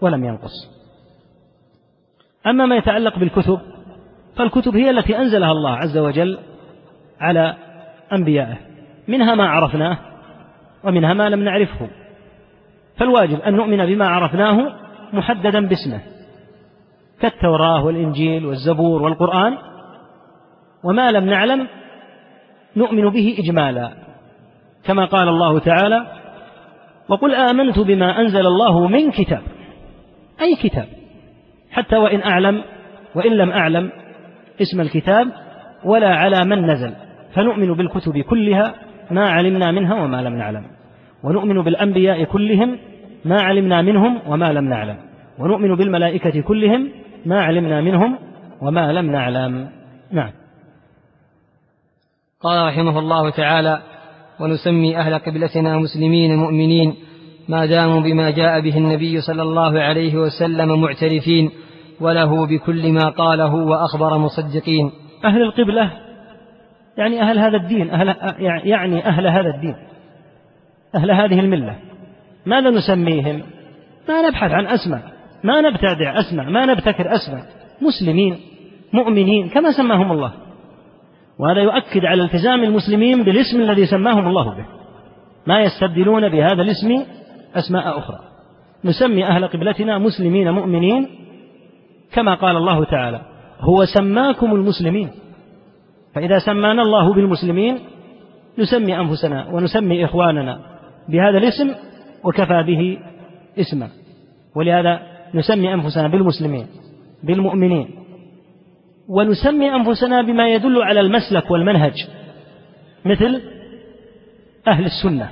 ولم 0.00 0.24
ينقص. 0.24 0.80
أما 2.46 2.66
ما 2.66 2.76
يتعلق 2.76 3.18
بالكتب 3.18 3.58
فالكتب 4.36 4.76
هي 4.76 4.90
التي 4.90 5.18
أنزلها 5.18 5.52
الله 5.52 5.70
عز 5.70 5.98
وجل 5.98 6.38
على 7.20 7.54
أنبيائه. 8.12 8.69
منها 9.08 9.34
ما 9.34 9.48
عرفناه 9.48 9.98
ومنها 10.84 11.14
ما 11.14 11.28
لم 11.28 11.44
نعرفه. 11.44 11.88
فالواجب 12.96 13.40
أن 13.40 13.54
نؤمن 13.54 13.86
بما 13.86 14.08
عرفناه 14.08 14.72
محددا 15.12 15.66
باسمه 15.66 16.00
كالتوراة 17.20 17.84
والإنجيل 17.84 18.46
والزبور 18.46 19.02
والقرآن 19.02 19.58
وما 20.84 21.10
لم 21.10 21.24
نعلم 21.24 21.66
نؤمن 22.76 23.08
به 23.08 23.36
إجمالا 23.38 23.92
كما 24.84 25.04
قال 25.04 25.28
الله 25.28 25.58
تعالى 25.58 26.06
وقل 27.08 27.34
آمنت 27.34 27.78
بما 27.78 28.20
أنزل 28.20 28.46
الله 28.46 28.86
من 28.86 29.10
كتاب 29.10 29.42
أي 30.40 30.56
كتاب 30.56 30.86
حتى 31.70 31.96
وإن 31.96 32.22
أعلم 32.22 32.64
وإن 33.14 33.32
لم 33.32 33.50
أعلم 33.50 33.92
اسم 34.62 34.80
الكتاب 34.80 35.28
ولا 35.84 36.14
على 36.14 36.44
من 36.44 36.66
نزل. 36.66 36.94
فنؤمن 37.34 37.74
بالكتب 37.74 38.18
كلها 38.18 38.74
ما 39.10 39.30
علمنا 39.30 39.70
منها 39.70 40.02
وما 40.02 40.22
لم 40.22 40.34
نعلم. 40.34 40.64
ونؤمن 41.24 41.62
بالأنبياء 41.62 42.24
كلهم 42.24 42.78
ما 43.24 43.42
علمنا 43.42 43.82
منهم 43.82 44.18
وما 44.26 44.52
لم 44.52 44.64
نعلم. 44.64 44.96
ونؤمن 45.38 45.76
بالملائكة 45.76 46.40
كلهم 46.40 46.90
ما 47.26 47.40
علمنا 47.40 47.80
منهم 47.80 48.18
وما 48.62 48.92
لم 48.92 49.10
نعلم. 49.10 49.68
نعم. 50.12 50.30
قال 52.40 52.66
رحمه 52.66 52.98
الله 52.98 53.30
تعالى 53.30 53.82
ونسمي 54.40 54.96
أهل 54.98 55.14
قبلتنا 55.14 55.78
مسلمين 55.78 56.36
مؤمنين 56.36 56.94
ما 57.48 57.66
داموا 57.66 58.00
بما 58.00 58.30
جاء 58.30 58.60
به 58.60 58.76
النبي 58.78 59.20
صلى 59.20 59.42
الله 59.42 59.80
عليه 59.80 60.16
وسلم 60.16 60.80
معترفين 60.80 61.50
وله 62.00 62.46
بكل 62.46 62.92
ما 62.92 63.08
قاله 63.08 63.54
وأخبر 63.54 64.18
مصدقين. 64.18 64.90
أهل 65.24 65.42
القبلة 65.42 65.90
يعني 66.98 67.22
أهل 67.22 67.38
هذا 67.38 67.56
الدين 67.56 67.90
أهل 67.90 68.16
يعني 68.66 69.06
أهل 69.06 69.26
هذا 69.26 69.48
الدين 69.54 69.76
أهل 70.94 71.10
هذه 71.10 71.40
الملة. 71.40 71.76
ماذا 72.46 72.70
نسميهم؟ 72.70 73.42
ما 74.08 74.28
نبحث 74.28 74.50
عن 74.50 74.66
أسماء 74.66 75.02
ما 75.44 75.60
نبتدع 75.60 76.20
أسماء 76.20 76.50
ما 76.50 76.66
نبتكر 76.66 77.14
أسماء. 77.14 77.44
مسلمين 77.82 78.36
مؤمنين 78.92 79.48
كما 79.48 79.72
سماهم 79.72 80.12
الله. 80.12 80.32
وهذا 81.38 81.60
يؤكد 81.60 82.04
على 82.04 82.22
التزام 82.22 82.64
المسلمين 82.64 83.24
بالاسم 83.24 83.60
الذي 83.60 83.86
سماهم 83.86 84.28
الله 84.28 84.56
به. 84.56 84.66
ما 85.46 85.60
يستبدلون 85.60 86.28
بهذا 86.28 86.62
الاسم 86.62 87.04
أسماء 87.54 87.98
أخرى. 87.98 88.18
نسمي 88.84 89.24
أهل 89.24 89.46
قبلتنا 89.46 89.98
مسلمين 89.98 90.50
مؤمنين 90.50 91.08
كما 92.12 92.34
قال 92.34 92.56
الله 92.56 92.84
تعالى 92.84 93.20
هو 93.60 93.84
سماكم 93.84 94.54
المسلمين. 94.54 95.10
فإذا 96.14 96.38
سمانا 96.38 96.82
الله 96.82 97.14
بالمسلمين 97.14 97.78
نسمي 98.58 98.96
أنفسنا 99.00 99.48
ونسمي 99.48 100.04
إخواننا 100.04 100.60
بهذا 101.08 101.38
الاسم 101.38 101.74
وكفى 102.24 102.62
به 102.62 102.98
اسما. 103.58 103.88
ولهذا 104.56 105.00
نسمي 105.34 105.74
أنفسنا 105.74 106.08
بالمسلمين 106.08 106.66
بالمؤمنين. 107.22 107.90
ونسمي 109.08 109.74
أنفسنا 109.74 110.22
بما 110.22 110.48
يدل 110.48 110.82
على 110.82 111.00
المسلك 111.00 111.50
والمنهج 111.50 111.94
مثل 113.04 113.42
أهل 114.68 114.84
السنة. 114.84 115.30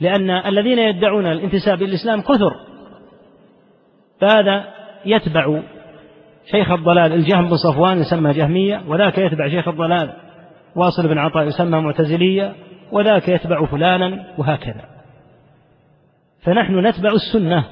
لأن 0.00 0.30
الذين 0.30 0.78
يدعون 0.78 1.26
الانتساب 1.26 1.82
إلى 1.82 1.90
الإسلام 1.90 2.20
كثر 2.20 2.52
فهذا 4.20 4.64
يتبع 5.06 5.62
شيخ 6.50 6.70
الضلال 6.70 7.12
الجهم 7.12 7.48
بن 7.48 7.56
صفوان 7.56 7.98
يسمى 7.98 8.32
جهمية 8.32 8.82
وذاك 8.88 9.18
يتبع 9.18 9.48
شيخ 9.48 9.68
الضلال. 9.68 10.12
واصل 10.76 11.08
بن 11.08 11.18
عطاء 11.18 11.46
يسمى 11.46 11.80
معتزلية 11.80 12.54
وذاك 12.92 13.28
يتبع 13.28 13.66
فلانا 13.66 14.24
وهكذا. 14.38 14.84
فنحن 16.42 16.86
نتبع 16.86 17.10
السنة 17.12 17.64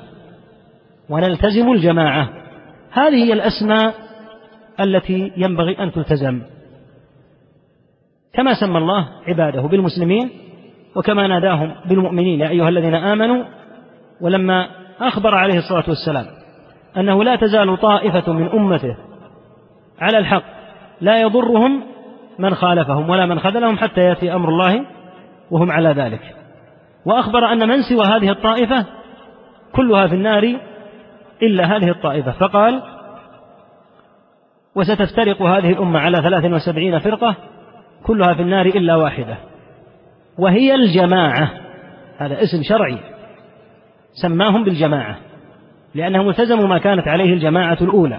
ونلتزم 1.08 1.72
الجماعة. 1.72 2.28
هذه 2.92 3.24
هي 3.24 3.32
الأسماء 3.32 3.94
التي 4.80 5.32
ينبغي 5.36 5.78
أن 5.78 5.92
تلتزم. 5.92 6.42
كما 8.32 8.60
سمى 8.60 8.78
الله 8.78 9.08
عباده 9.26 9.60
بالمسلمين 9.60 10.30
وكما 10.96 11.26
ناداهم 11.26 11.74
بالمؤمنين 11.88 12.40
يا 12.40 12.48
أيها 12.48 12.68
الذين 12.68 12.94
آمنوا. 12.94 13.44
ولما 14.20 14.68
أخبر 15.00 15.34
عليه 15.34 15.58
الصلاة 15.58 15.84
والسلام 15.88 16.26
أنه 16.96 17.24
لا 17.24 17.36
تزال 17.36 17.80
طائفة 17.80 18.32
من 18.32 18.48
أمته 18.48 18.96
على 20.00 20.18
الحق 20.18 20.42
لا 21.00 21.20
يضرهم 21.20 21.82
من 22.38 22.54
خالفهم 22.54 23.10
ولا 23.10 23.26
من 23.26 23.40
خذلهم 23.40 23.78
حتى 23.78 24.00
يأتي 24.00 24.34
أمر 24.34 24.48
الله 24.48 24.84
وهم 25.50 25.72
على 25.72 25.88
ذلك. 25.88 26.20
وأخبر 27.06 27.52
أن 27.52 27.68
من 27.68 27.82
سوى 27.82 28.04
هذه 28.06 28.30
الطائفة 28.30 28.86
كلها 29.72 30.06
في 30.06 30.14
النار 30.14 30.56
إلا 31.42 31.64
هذه 31.76 31.90
الطائفة 31.90 32.32
فقال 32.32 32.82
وستفترق 34.74 35.42
هذه 35.42 35.70
الأمة 35.72 35.98
على 35.98 36.16
ثلاث 36.16 36.44
وسبعين 36.44 36.98
فرقة 36.98 37.36
كلها 38.06 38.34
في 38.34 38.42
النار 38.42 38.66
إلا 38.66 38.96
واحدة 38.96 39.36
وهي 40.38 40.74
الجماعة. 40.74 41.50
هذا 42.18 42.42
اسم 42.42 42.62
شرعي 42.62 42.98
سماهم 44.22 44.64
بالجماعة. 44.64 45.16
لأنهم 45.96 46.28
التزموا 46.28 46.66
ما 46.66 46.78
كانت 46.78 47.08
عليه 47.08 47.34
الجماعة 47.34 47.78
الأولى. 47.80 48.18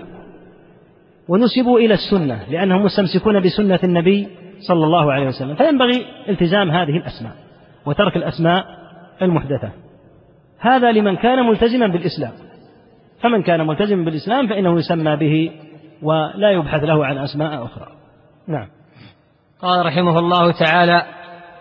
ونسبوا 1.27 1.79
إلى 1.79 1.93
السنة 1.93 2.43
لأنهم 2.49 2.83
مستمسكون 2.83 3.39
بسنة 3.39 3.79
النبي 3.83 4.27
صلى 4.67 4.85
الله 4.85 5.13
عليه 5.13 5.27
وسلم. 5.27 5.55
فينبغي 5.55 6.05
التزام 6.29 6.71
هذه 6.71 6.97
الأسماء 6.97 7.33
وترك 7.85 8.15
الأسماء 8.15 8.65
المحدثة. 9.21 9.71
هذا 10.59 10.91
لمن 10.91 11.15
كان 11.15 11.45
ملتزما 11.45 11.87
بالإسلام. 11.87 12.31
فمن 13.21 13.43
كان 13.43 13.67
ملتزما 13.67 14.05
بالإسلام 14.05 14.47
فإنه 14.47 14.79
يسمى 14.79 15.15
به 15.15 15.51
ولا 16.01 16.51
يبحث 16.51 16.83
له 16.83 17.05
عن 17.05 17.17
أسماء 17.17 17.65
أخرى. 17.65 17.87
نعم. 18.47 18.67
قال 19.61 19.85
رحمه 19.85 20.19
الله 20.19 20.51
تعالى 20.51 21.03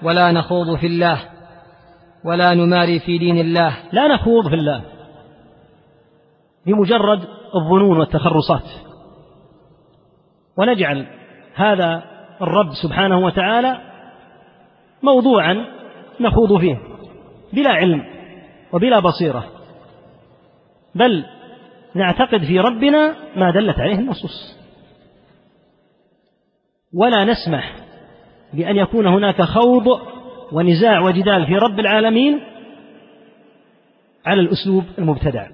ولا 0.02 0.32
نخوض 0.32 0.76
في 0.76 0.86
الله 0.86 1.18
ولا 2.24 2.54
نماري 2.54 3.00
في 3.00 3.18
دين 3.18 3.38
الله. 3.38 3.76
لا 3.92 4.14
نخوض 4.14 4.48
في 4.48 4.54
الله. 4.54 4.95
بمجرد 6.66 7.20
الظنون 7.54 7.98
والتخرصات. 7.98 8.62
ونجعل 10.58 11.06
هذا 11.54 12.02
الرب 12.42 12.70
سبحانه 12.82 13.18
وتعالى 13.18 13.80
موضوعا 15.02 15.66
نخوض 16.20 16.60
فيه 16.60 16.78
بلا 17.52 17.70
علم 17.70 18.04
وبلا 18.72 19.00
بصيرة. 19.00 19.44
بل 20.94 21.24
نعتقد 21.94 22.44
في 22.44 22.60
ربنا 22.60 23.16
ما 23.36 23.50
دلت 23.50 23.78
عليه 23.78 23.98
النصوص. 23.98 24.56
ولا 26.94 27.24
نسمح 27.24 27.76
بأن 28.52 28.76
يكون 28.76 29.06
هناك 29.06 29.42
خوض 29.42 30.00
ونزاع 30.52 31.00
وجدال 31.00 31.46
في 31.46 31.54
رب 31.56 31.80
العالمين 31.80 32.40
على 34.26 34.40
الأسلوب 34.40 34.84
المبتدع. 34.98 35.48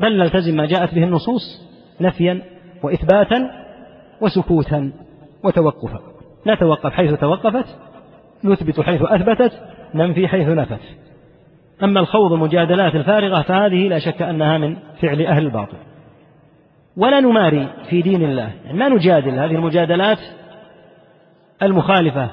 بل 0.00 0.18
نلتزم 0.18 0.56
ما 0.56 0.66
جاءت 0.66 0.94
به 0.94 1.04
النصوص 1.04 1.42
نفيا 2.00 2.42
وإثباتا 2.82 3.50
وسكوتا 4.20 4.92
وتوقفا. 5.44 6.00
نتوقف 6.46 6.92
حيث 6.92 7.14
توقفت 7.14 7.66
نثبت 8.44 8.80
حيث 8.80 9.02
أثبتت 9.02 9.52
ننفي 9.94 10.28
حيث 10.28 10.48
نفت. 10.48 10.80
أما 11.82 12.00
الخوض 12.00 12.32
المجادلات 12.32 12.94
الفارغة 12.94 13.42
فهذه 13.42 13.88
لا 13.88 13.98
شك 13.98 14.22
أنها 14.22 14.58
من 14.58 14.76
فعل 15.00 15.22
أهل 15.22 15.46
الباطل. 15.46 15.76
ولا 16.96 17.20
نماري 17.20 17.68
في 17.90 18.02
دين 18.02 18.22
الله 18.22 18.50
يعني 18.64 18.78
ما 18.78 18.88
نجادل 18.88 19.30
هذه 19.30 19.54
المجادلات 19.54 20.18
المخالفة 21.62 22.30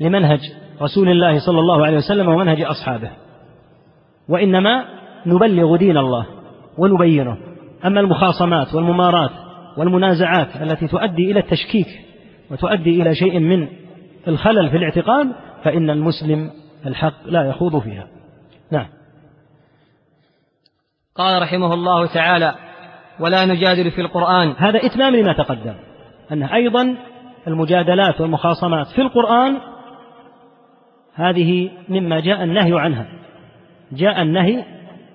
لمنهج 0.00 0.40
رسول 0.82 1.08
الله 1.08 1.46
صلى 1.46 1.58
الله 1.58 1.86
عليه 1.86 1.96
وسلم 1.96 2.28
ومنهج 2.28 2.62
أصحابه. 2.62 3.10
وإنما 4.28 4.99
نبلغ 5.26 5.76
دين 5.76 5.96
الله 5.96 6.26
ونبينه. 6.78 7.36
أما 7.84 8.00
المخاصمات 8.00 8.74
والممارات 8.74 9.30
والمنازعات 9.76 10.56
التي 10.62 10.86
تؤدي 10.86 11.30
إلى 11.30 11.40
التشكيك 11.40 11.86
وتؤدي 12.50 13.02
إلى 13.02 13.14
شيء 13.14 13.38
من 13.38 13.68
الخلل 14.28 14.70
في 14.70 14.76
الاعتقاد 14.76 15.32
فإن 15.64 15.90
المسلم 15.90 16.50
الحق 16.86 17.26
لا 17.26 17.44
يخوض 17.44 17.78
فيها. 17.78 18.06
نعم. 18.72 18.86
قال 21.14 21.42
رحمه 21.42 21.74
الله 21.74 22.06
تعالى 22.06 22.54
ولا 23.20 23.44
نجادل 23.44 23.90
في 23.90 24.00
القرآن. 24.00 24.54
هذا 24.58 24.86
إتمام 24.86 25.16
لما 25.16 25.32
تقدم 25.32 25.74
أن 26.32 26.42
أيضا 26.42 26.96
المجادلات 27.46 28.20
والمخاصمات 28.20 28.86
في 28.86 29.02
القرآن 29.02 29.58
هذه 31.14 31.70
مما 31.88 32.20
جاء 32.20 32.44
النهي 32.44 32.80
عنها. 32.80 33.06
جاء 33.92 34.22
النهي 34.22 34.64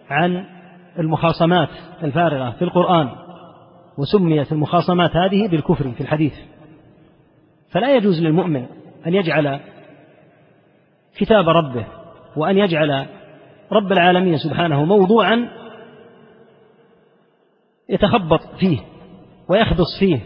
عن 0.10 0.46
المخاصمات 1.00 1.70
الفارغة 2.04 2.52
في 2.52 2.62
القرآن 2.62 3.10
وسميت 3.98 4.52
المخاصمات 4.52 5.16
هذه 5.16 5.48
بالكفر 5.48 5.92
في 5.92 6.02
الحديث. 6.02 6.34
فلا 7.70 7.96
يجوز 7.96 8.22
للمؤمن 8.22 8.66
أن 9.08 9.14
يجعل 9.14 9.60
كتاب 11.18 11.50
ربه 11.50 11.86
وأن 12.38 12.58
يجعل 12.58 13.06
رب 13.72 13.92
العالمين 13.92 14.38
سبحانه 14.38 14.86
موضوعا 14.86 15.50
يتخبط 17.90 18.42
فيه 18.60 18.80
ويخبص 19.50 20.00
فيه 20.00 20.20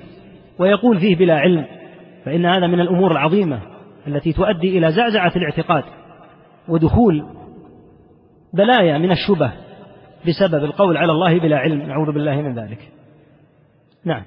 ويقول 0.59 0.99
فيه 0.99 1.15
بلا 1.15 1.35
علم. 1.35 1.65
فإن 2.25 2.45
هذا 2.45 2.67
من 2.67 2.79
الأمور 2.79 3.11
العظيمة 3.11 3.59
التي 4.07 4.33
تؤدي 4.33 4.77
إلى 4.77 4.91
زعزعة 4.91 5.31
الاعتقاد 5.35 5.83
ودخول 6.67 7.25
بلايا 8.53 8.97
من 8.97 9.11
الشبه 9.11 9.51
بسبب 10.27 10.63
القول 10.63 10.97
على 10.97 11.11
الله 11.11 11.39
بلا 11.39 11.57
علم. 11.57 11.81
نعوذ 11.81 12.13
بالله 12.13 12.41
من 12.41 12.55
ذلك. 12.59 12.79
نعم. 14.05 14.23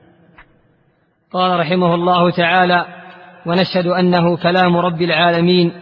قال 1.33 1.61
رحمه 1.61 1.95
الله 1.95 2.31
تعالى 2.31 2.85
ونشهد 3.47 3.87
أنه 3.87 4.37
كلام 4.37 4.77
رب 4.77 5.03
العالمين 5.03 5.73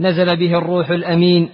نزل 0.00 0.36
به 0.36 0.58
الروح 0.58 0.90
الأمين 0.90 1.48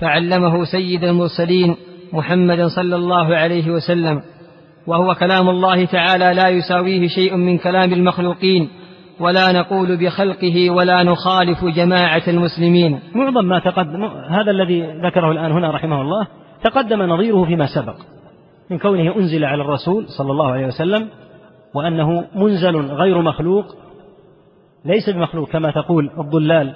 فعلمه 0.00 0.64
سيد 0.64 1.04
المرسلين 1.04 1.76
محمد 2.12 2.66
صلى 2.66 2.96
الله 2.96 3.36
عليه 3.36 3.70
وسلم. 3.70 4.22
وهو 4.86 5.14
كلام 5.14 5.48
الله 5.48 5.84
تعالى 5.84 6.34
لا 6.34 6.48
يساويه 6.48 7.08
شيء 7.08 7.36
من 7.36 7.58
كلام 7.58 7.92
المخلوقين 7.92 8.68
ولا 9.20 9.52
نقول 9.52 9.96
بخلقه 9.96 10.70
ولا 10.70 11.02
نخالف 11.02 11.64
جماعة 11.64 12.22
المسلمين. 12.28 13.00
معظم 13.14 13.44
ما 13.44 13.58
تقدم 13.58 14.04
هذا 14.04 14.50
الذي 14.50 14.82
ذكره 14.82 15.32
الآن 15.32 15.52
هنا 15.52 15.70
رحمه 15.70 16.02
الله 16.02 16.26
تقدم 16.62 17.02
نظيره 17.02 17.44
فيما 17.44 17.66
سبق 17.74 17.96
من 18.70 18.78
كونه 18.78 19.16
أنزل 19.16 19.44
على 19.44 19.62
الرسول 19.62 20.06
صلى 20.18 20.32
الله 20.32 20.50
عليه 20.52 20.66
وسلم 20.66 21.08
وأنه 21.74 22.24
منزل 22.34 22.76
غير 22.76 23.22
مخلوق 23.22 23.64
ليس 24.84 25.10
بمخلوق 25.10 25.48
كما 25.48 25.70
تقول 25.70 26.10
الضلال 26.18 26.74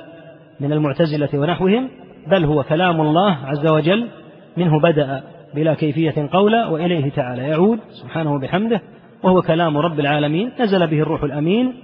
من 0.60 0.72
المعتزلة 0.72 1.28
ونحوهم 1.34 1.88
بل 2.30 2.44
هو 2.44 2.62
كلام 2.62 3.00
الله 3.00 3.36
عز 3.44 3.66
وجل 3.66 4.08
منه 4.56 4.80
بدأ 4.80 5.22
بلا 5.54 5.74
كيفية 5.74 6.28
قولا 6.32 6.66
وإليه 6.66 7.10
تعالى 7.10 7.42
يعود 7.42 7.78
سبحانه 8.02 8.38
بحمده 8.38 8.80
وهو 9.22 9.42
كلام 9.42 9.78
رب 9.78 10.00
العالمين 10.00 10.52
نزل 10.60 10.86
به 10.86 11.00
الروح 11.00 11.22
الأمين 11.22 11.74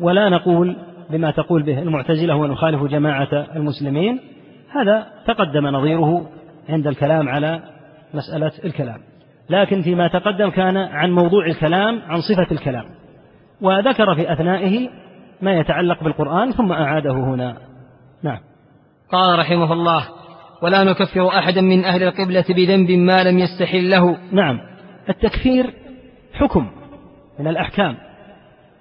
ولا 0.00 0.28
نقول 0.28 0.76
بما 1.10 1.30
تقول 1.30 1.62
به 1.62 1.78
المعتزلة 1.78 2.36
ونخالف 2.36 2.82
جماعة 2.82 3.46
المسلمين 3.56 4.20
هذا 4.70 5.06
تقدم 5.26 5.66
نظيره 5.66 6.26
عند 6.68 6.86
الكلام 6.86 7.28
على 7.28 7.62
مسألة 8.14 8.52
الكلام. 8.64 9.00
لكن 9.50 9.82
فيما 9.82 10.08
تقدم 10.08 10.50
كان 10.50 10.76
عن 10.76 11.10
موضوع 11.10 11.46
الكلام 11.46 12.02
عن 12.06 12.20
صفة 12.20 12.52
الكلام. 12.52 12.84
وذكر 13.60 14.14
في 14.14 14.32
أثنائه 14.32 14.88
ما 15.42 15.52
يتعلق 15.52 16.04
بالقرآن 16.04 16.52
ثم 16.52 16.72
أعاده 16.72 17.12
هنا. 17.12 17.56
نعم. 18.22 18.40
قال 19.12 19.38
رحمه 19.38 19.72
الله 19.72 20.08
ولا 20.62 20.84
نكفر 20.84 21.28
أحدا 21.28 21.60
من 21.60 21.84
أهل 21.84 22.02
القبلة 22.02 22.44
بذنب 22.48 22.90
ما 22.90 23.22
لم 23.22 23.38
يستحل 23.38 23.90
له. 23.90 24.16
نعم. 24.32 24.60
التكفير 25.08 25.74
حكم 26.32 26.70
من 27.38 27.48
الأحكام. 27.48 27.96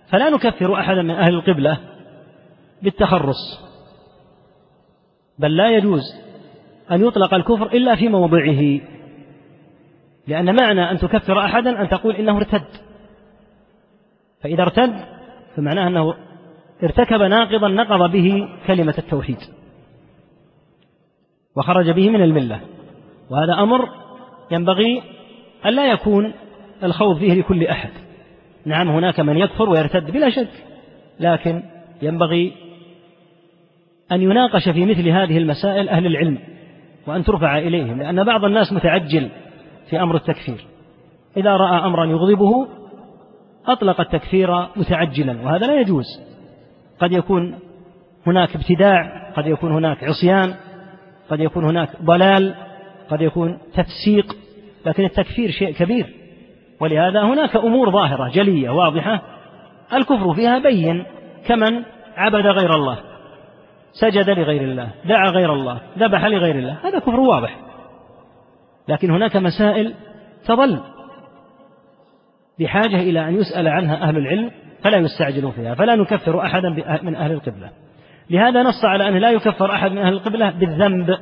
فلا 0.10 0.30
نكفر 0.30 0.80
أحدا 0.80 1.02
من 1.02 1.12
أهل 1.12 1.34
القبلة 1.34 1.78
بالتخرص. 2.84 3.72
بل 5.40 5.58
لا 5.58 5.70
يجوز 5.70 6.02
أن 6.92 7.06
يطلق 7.06 7.34
الكفر 7.34 7.66
إلا 7.66 7.96
في 7.96 8.10
موضعه. 8.10 8.80
لأن 10.28 10.56
معنى 10.62 10.92
أن 10.92 10.98
تكفر 10.98 11.40
أحدا 11.40 11.82
أن 11.82 11.90
تقول 11.90 12.16
إنه 12.16 12.38
ارتد. 12.38 12.68
فإذا 14.44 14.62
ارتد 14.62 14.94
فمعناه 15.56 15.88
أنه 15.88 16.14
ارتكب 16.84 17.22
ناقضا 17.22 17.68
نقض 17.68 18.12
به 18.12 18.50
كلمة 18.68 18.96
التوحيد. 18.98 19.38
وخرج 21.56 21.90
به 21.90 22.10
من 22.10 22.22
الملة. 22.22 22.60
وهذا 23.30 23.54
أمر 23.54 23.90
ينبغي 24.52 25.04
أن 25.66 25.74
لا 25.74 25.92
يكون 25.92 26.34
الخوض 26.84 27.18
فيه 27.20 27.34
لكل 27.34 27.68
أحد. 27.68 27.90
نعم 28.66 28.90
هناك 28.90 29.20
من 29.20 29.38
يكفر 29.38 29.70
ويرتد 29.70 30.12
بلا 30.12 30.30
شك. 30.30 30.52
لكن 31.20 31.64
ينبغي 32.02 32.54
أن 34.12 34.22
يناقش 34.22 34.70
في 34.70 34.86
مثل 34.86 35.10
هذه 35.10 35.38
المسائل 35.38 35.90
أهل 35.90 36.06
العلم. 36.06 36.38
وأن 37.08 37.24
ترفع 37.24 37.58
إليهم 37.58 38.02
لأن 38.02 38.24
بعض 38.24 38.46
الناس 38.46 38.74
متعجل 38.74 39.30
في 39.90 40.02
أمر 40.02 40.16
التكفير. 40.16 40.66
إذا 41.38 41.58
رأى 41.58 41.86
أمرا 41.86 42.06
يغضبه 42.06 42.68
أطلق 43.68 44.02
التكفير 44.02 44.68
متعجلا 44.76 45.42
وهذا 45.42 45.68
لا 45.68 45.82
يجوز. 45.82 46.06
قد 47.00 47.12
يكون 47.12 47.60
هناك 48.28 48.56
ابتداع 48.56 49.32
قد 49.36 49.48
يكون 49.48 49.72
هناك 49.72 50.04
عصيان 50.04 50.54
قد 51.30 51.40
يكون 51.40 51.66
هناك 51.66 51.90
ضلال 52.04 52.56
قد 53.10 53.22
يكون 53.22 53.58
تفسيق 53.74 54.36
لكن 54.86 55.06
التكفير 55.06 55.52
شيء 55.52 55.74
كبير. 55.74 56.14
ولهذا 56.80 57.24
هناك 57.24 57.56
أمور 57.56 57.92
ظاهرة 57.92 58.30
جلية 58.30 58.70
واضحة 58.70 59.22
الكفر 59.94 60.34
فيها 60.34 60.60
بين 60.60 61.06
كمن 61.48 61.84
عبد 62.18 62.46
غير 62.46 62.76
الله. 62.76 63.11
سجد 63.94 64.30
لغير 64.30 64.62
الله 64.62 64.90
دعا 65.06 65.30
غير 65.30 65.54
الله 65.54 65.82
ذبح 65.98 66.26
لغير 66.26 66.56
الله 66.56 66.78
هذا 66.84 67.00
كفر 67.00 67.20
واضح. 67.20 67.58
لكن 68.88 69.12
هناك 69.12 69.38
مسائل 69.38 69.94
تظل 70.46 70.80
بحاجة 72.60 72.96
إلى 72.96 73.28
أن 73.28 73.36
يسأل 73.36 73.68
عنها 73.68 73.96
أهل 73.96 74.18
العلم 74.18 74.52
فلا 74.84 74.98
يستعجلون 74.98 75.52
فيها 75.52 75.76
فلا 75.76 75.96
نكفر 75.96 76.42
أحدا 76.42 76.70
من 77.04 77.16
أهل 77.16 77.32
القبلة. 77.32 77.70
لهذا 78.30 78.64
نص 78.64 78.86
على 78.86 79.08
أنه 79.08 79.18
لا 79.18 79.32
يكفر 79.32 79.72
أحد 79.72 79.92
من 79.92 79.98
أهل 79.98 80.14
القبلة 80.14 80.50
بالذنب. 80.50 81.18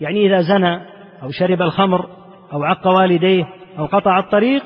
يعني 0.00 0.26
إذا 0.26 0.40
زنى 0.40 0.80
أو 1.22 1.30
شرب 1.30 1.62
الخمر 1.62 2.08
أو 2.52 2.64
عق 2.64 2.86
والديه 2.86 3.44
أو 3.78 3.86
قطع 3.86 4.18
الطريق 4.18 4.62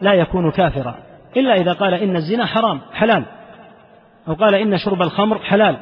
لا 0.00 0.12
يكون 0.12 0.50
كافرا. 0.50 0.94
إلا 1.36 1.54
إذا 1.54 1.72
قال 1.72 1.94
إن 1.94 2.16
الزنا 2.16 2.46
حرام 2.46 2.80
حلال. 2.92 3.24
أو 4.28 4.34
قال 4.34 4.54
إن 4.54 4.78
شرب 4.78 5.02
الخمر 5.02 5.38
حلال. 5.38 5.76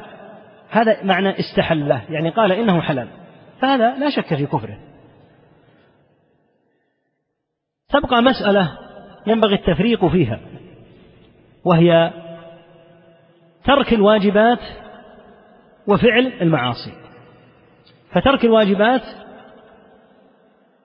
هذا 0.71 1.03
معنى 1.03 1.39
استحلة 1.39 2.01
يعني 2.09 2.29
قال 2.29 2.51
إنه 2.51 2.81
حلال. 2.81 3.07
فهذا 3.61 3.97
لا 3.97 4.09
شك 4.09 4.35
في 4.35 4.45
كفره. 4.45 4.77
تبقى 7.89 8.21
مسألة 8.21 8.77
ينبغي 9.27 9.55
التفريق 9.55 10.05
فيها 10.05 10.39
وهي 11.65 12.13
ترك 13.65 13.93
الواجبات 13.93 14.59
وفعل 15.87 16.33
المعاصي. 16.41 16.91
فترك 18.11 18.45
الواجبات 18.45 19.01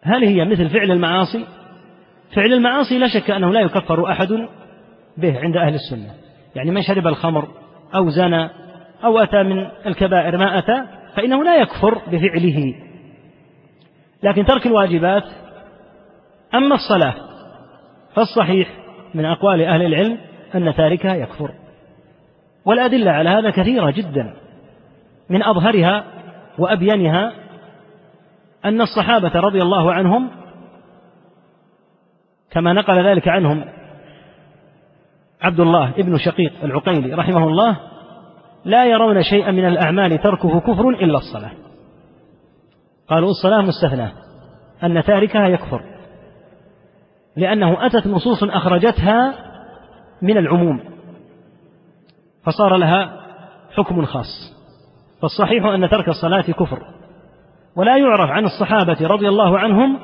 هل 0.03 0.25
هي 0.25 0.45
مثل 0.45 0.71
فعل 0.71 0.91
المعاصي؟ 0.91 1.47
فعل 2.35 2.53
المعاصي 2.53 2.99
لا 2.99 3.09
شك 3.09 3.31
أنه 3.31 3.53
لا 3.53 3.61
يكفر 3.61 4.11
أحد 4.11 4.29
به 5.17 5.41
عند 5.41 5.57
أهل 5.57 5.75
السنة. 5.75 6.15
يعني 6.55 6.71
من 6.71 6.83
شرب 6.83 7.07
الخمر 7.07 7.49
أو 7.95 8.11
زنى 8.11 8.51
أو 9.05 9.19
أتى 9.19 9.43
من 9.43 9.69
الكبائر. 9.87 10.37
ما 10.37 10.59
أتى 10.59 10.83
فإنه 11.17 11.45
لا 11.45 11.57
يكفر 11.57 11.99
بفعله. 12.07 12.75
لكن 14.23 14.45
ترك 14.45 14.67
الواجبات 14.67 15.25
أما 16.55 16.75
الصلاة 16.75 17.15
فالصحيح 18.15 18.69
من 19.15 19.25
أقوال 19.25 19.63
أهل 19.63 19.83
العلم 19.83 20.19
أن 20.55 20.75
تاركها 20.75 21.15
يكفر. 21.15 21.51
والأدلة 22.65 23.11
على 23.11 23.29
هذا 23.29 23.51
كثيرة 23.51 23.91
جدا. 23.91 24.35
من 25.31 25.43
أظهرها 25.43 26.05
وأبينها 26.59 27.33
أن 28.65 28.81
الصحابة 28.81 29.41
رضي 29.41 29.63
الله 29.63 29.93
عنهم 29.93 30.31
كما 32.51 32.73
نقل 32.73 33.07
ذلك 33.07 33.29
عنهم 33.29 33.65
عبد 35.43 35.61
الله 35.61 35.91
ابن 35.91 36.19
شقيق 36.19 36.53
العقيلي 36.63 37.15
رحمه 37.15 37.49
الله 37.49 37.77
لا 38.67 38.85
يرون 38.85 39.23
شيئا 39.23 39.51
من 39.51 39.67
الأعمال 39.67 40.23
تركه 40.23 40.61
كفر 40.61 40.89
إلا 40.89 41.19
الصلاة. 41.19 41.51
قالوا 43.09 43.31
الصلاة 43.31 43.63
مستثناة 43.63 44.13
أن 44.85 45.03
تاركها 45.03 45.49
يكفر 45.49 45.83
لأنه 47.37 47.87
أتت 47.87 48.07
نصوص 48.07 48.43
أخرجتها 48.43 49.35
من 50.23 50.39
العموم 50.39 50.81
فصار 52.43 52.77
لها 52.77 53.21
حكم 53.75 54.05
خاص. 54.05 54.57
فالصحيح 55.23 55.65
أن 55.65 55.89
ترك 55.89 56.09
الصلاة 56.09 56.43
كفر. 56.43 56.83
ولا 57.77 57.97
يعرف 57.97 58.31
عن 58.31 58.45
الصحابة 58.45 59.07
رضي 59.07 59.29
الله 59.29 59.59
عنهم 59.59 59.99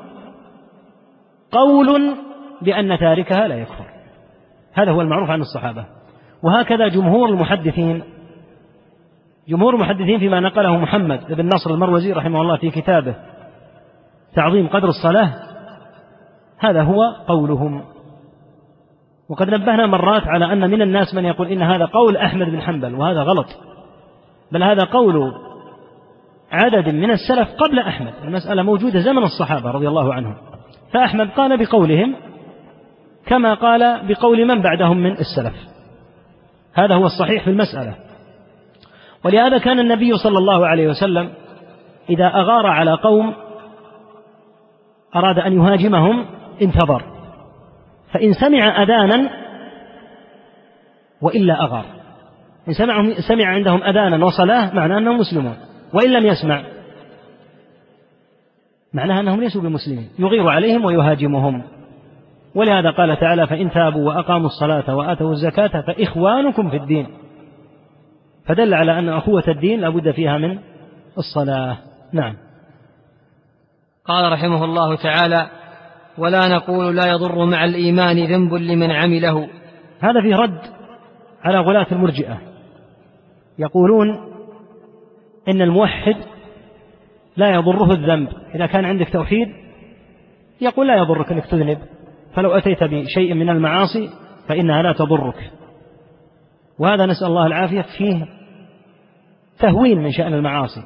قول 1.53 2.17
بأن 2.63 2.99
تاركها 2.99 3.49
لا 3.49 3.55
يكفر. 3.55 3.87
هذا 4.73 4.91
هو 4.91 5.01
المعروف 5.01 5.31
عن 5.31 5.41
الصحابة. 5.41 5.87
وهكذا 6.43 6.89
جمهور 6.89 7.29
المحدثين 7.29 8.03
جمهور 9.49 9.75
المحدثين 9.75 10.19
فيما 10.19 10.41
نقله 10.41 10.77
محمد 10.77 11.35
بن 11.35 11.47
نصر 11.47 11.71
المروزي 11.71 12.13
رحمه 12.13 12.41
الله 12.41 12.57
في 12.57 12.71
كتابه 12.71 13.15
تعظيم 14.35 14.69
قدر 14.69 14.89
الصلاة 14.89 15.33
هذا 16.59 16.83
هو 16.83 17.03
قولهم. 17.29 17.85
وقد 19.29 19.51
نبهنا 19.51 19.87
مرات 19.87 20.23
على 20.27 20.53
أن 20.53 20.71
من 20.71 20.83
الناس 20.83 21.15
من 21.15 21.25
يقول 21.25 21.49
إن 21.49 21.63
هذا 21.63 21.85
قول 21.85 22.17
أحمد 22.17 22.47
بن 22.47 22.61
حنبل 22.61 22.95
وهذا 22.95 23.23
غلط. 23.23 23.47
بل 24.53 24.63
هذا 24.63 24.85
قول 24.85 25.33
عدد 26.53 26.89
من 26.89 27.11
السلف 27.11 27.49
قبل 27.59 27.79
أحمد. 27.79 28.13
المسألة 28.25 28.63
موجودة 28.63 29.01
زمن 29.01 29.23
الصحابة 29.23 29.71
رضي 29.71 29.89
الله 29.89 30.15
عنهم. 30.15 30.37
فأحمد 30.93 31.31
قال 31.31 31.67
بقولهم 31.67 32.15
كما 33.27 33.55
قال 33.55 34.09
بقول 34.09 34.47
من 34.47 34.63
بعدهم 34.63 34.97
من 34.97 35.13
السلف. 35.13 35.55
هذا 36.75 36.95
هو 36.95 37.07
الصحيح 37.07 37.45
في 37.45 37.51
المسألة. 37.51 37.95
ولهذا 39.25 39.59
كان 39.59 39.79
النبي 39.79 40.19
صلى 40.19 40.39
الله 40.39 40.67
عليه 40.67 40.89
وسلم 40.89 41.31
إذا 42.11 42.27
أغار 42.27 42.67
على 42.67 42.95
قوم 42.95 43.35
أراد 45.17 45.39
أن 45.39 45.53
يهاجمهم 45.53 46.27
انتظر. 46.63 47.03
فإن 48.13 48.33
سمع 48.33 48.83
أذانا 48.83 49.31
وإلا 51.23 51.63
أغار. 51.63 51.85
إن 52.69 52.73
سمع, 52.73 53.13
سمع 53.29 53.47
عندهم 53.47 53.83
أذانا 53.83 54.25
وصلاة 54.25 54.75
معناه 54.75 54.99
أنهم 54.99 55.19
مسلمون. 55.19 55.57
وإن 55.95 56.13
لم 56.13 56.27
يسمع 56.27 56.63
معناها 58.95 59.21
أنهم 59.21 59.41
ليسوا 59.41 59.63
بمسلمين. 59.63 60.09
يغير 60.19 60.49
عليهم 60.49 60.85
ويهاجمهم. 60.85 61.63
ولهذا 62.55 62.91
قال 62.91 63.21
تعالى 63.21 63.47
فإن 63.47 63.71
تابوا 63.71 64.09
وأقاموا 64.09 64.47
الصلاة 64.47 64.97
وآتوا 64.97 65.33
الزكاة 65.33 65.81
فإخوانكم 65.81 66.71
في 66.71 66.77
الدين. 66.77 67.07
فدل 68.47 68.75
على 68.75 68.99
أن 68.99 69.09
أخوة 69.09 69.45
الدين 69.49 69.81
لابد 69.81 70.11
فيها 70.11 70.39
من 70.39 70.59
الصلاة. 71.19 71.79
نعم. 72.13 72.37
قال 74.05 74.33
رحمه 74.33 74.65
الله 74.65 74.97
تعالى 74.97 75.47
ولا 76.19 76.49
نقول 76.49 76.97
لا 76.97 77.07
يضر 77.07 77.45
مع 77.45 77.65
الإيمان 77.65 78.25
ذنب 78.25 78.55
لمن 78.55 78.91
عمله. 78.91 79.49
هذا 80.01 80.23
فيه 80.23 80.37
رد 80.37 80.61
على 81.45 81.59
غلاة 81.59 81.87
المرجئة. 81.93 82.41
يقولون 83.59 84.09
إن 85.49 85.63
الموحد 85.63 86.17
لا 87.37 87.51
يضره 87.55 87.93
الذنب. 87.93 88.29
إذا 88.55 88.67
كان 88.67 88.85
عندك 88.85 89.13
توحيد 89.13 89.49
يقول 90.61 90.89
لا 90.89 90.97
يضرك 90.97 91.33
أنك 91.33 91.47
تذنب. 91.47 91.79
فلو 92.35 92.51
أتيت 92.51 92.85
بشيء 92.85 93.35
من 93.35 93.51
المعاصي 93.51 94.11
فإنها 94.49 94.83
لا 94.83 94.93
تضرك. 94.93 95.51
وهذا 96.79 97.07
نسأل 97.07 97.27
الله 97.27 97.47
العافية 97.47 97.85
فيه 97.99 98.27
تهوين 99.59 99.99
من 99.99 100.13
شأن 100.13 100.35
المعاصي 100.35 100.83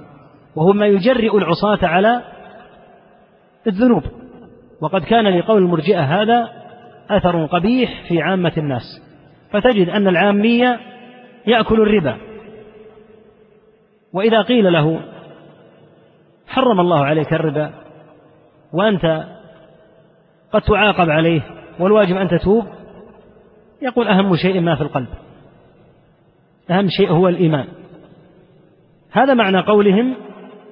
وهو 0.57 0.73
ما 0.73 0.87
يجرئ 0.87 1.37
العصاة 1.37 1.79
على 1.83 2.23
الذنوب. 3.67 4.03
وقد 4.81 5.03
كان 5.05 5.39
لقول 5.39 5.63
المرجئة 5.63 6.01
هذا 6.01 6.49
أثر 7.11 7.47
قبيح 7.47 8.09
في 8.09 8.23
عامة 8.23 8.53
الناس. 8.57 9.03
فتجد 9.51 9.89
أن 9.89 10.09
العامية 10.09 10.81
يأكل 11.47 11.81
الربا. 11.81 12.17
وإذا 14.13 14.43
قيل 14.43 14.73
له 14.73 15.01
حرم 16.47 16.81
الله 16.81 17.05
عليك 17.05 17.33
الربا 17.33 17.71
وأنت 18.73 19.25
قد 20.53 20.63
تعاقب 20.63 21.11
عليه 21.11 21.43
والواجب 21.81 22.17
أن 22.17 22.29
تتوب 22.29 22.65
يقول 23.83 24.09
أهم 24.09 24.37
شيء 24.37 24.61
ما 24.61 24.75
في 24.77 24.83
القلب. 24.83 25.09
أهم 26.71 26.89
شيء 26.89 27.11
هو 27.11 27.29
الإيمان. 27.29 27.67
هذا 29.13 29.35
معنى 29.35 29.61
قولهم 29.61 30.15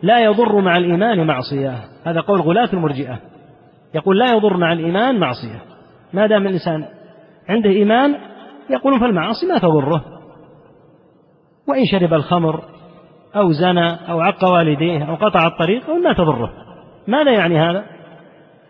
لا 0.03 0.19
يضر 0.19 0.61
مع 0.61 0.77
الإيمان 0.77 1.27
معصية. 1.27 1.79
هذا 2.05 2.21
قول 2.21 2.41
غلاة 2.41 2.69
المرجئة. 2.73 3.19
يقول 3.95 4.19
لا 4.19 4.33
يضر 4.33 4.57
مع 4.57 4.73
الإيمان 4.73 5.19
معصية. 5.19 5.63
ما 6.13 6.27
دام 6.27 6.47
الإنسان 6.47 6.85
عنده 7.49 7.71
إيمان 7.71 8.15
يقولون 8.71 9.01
فالمعاصي 9.01 9.47
ما 9.47 9.59
تضره. 9.59 10.05
وإن 11.69 11.85
شرب 11.85 12.15
الخمر 12.15 12.63
أو 13.37 13.53
زنى 13.53 13.91
أو 14.11 14.21
عق 14.21 14.45
والديه 14.45 15.05
أو 15.05 15.15
قطع 15.15 15.47
الطريق 15.47 15.91
أو 15.91 15.95
ما 15.95 16.13
تضره. 16.13 16.53
ماذا 17.09 17.33
يعني 17.33 17.59
هذا؟ 17.59 17.85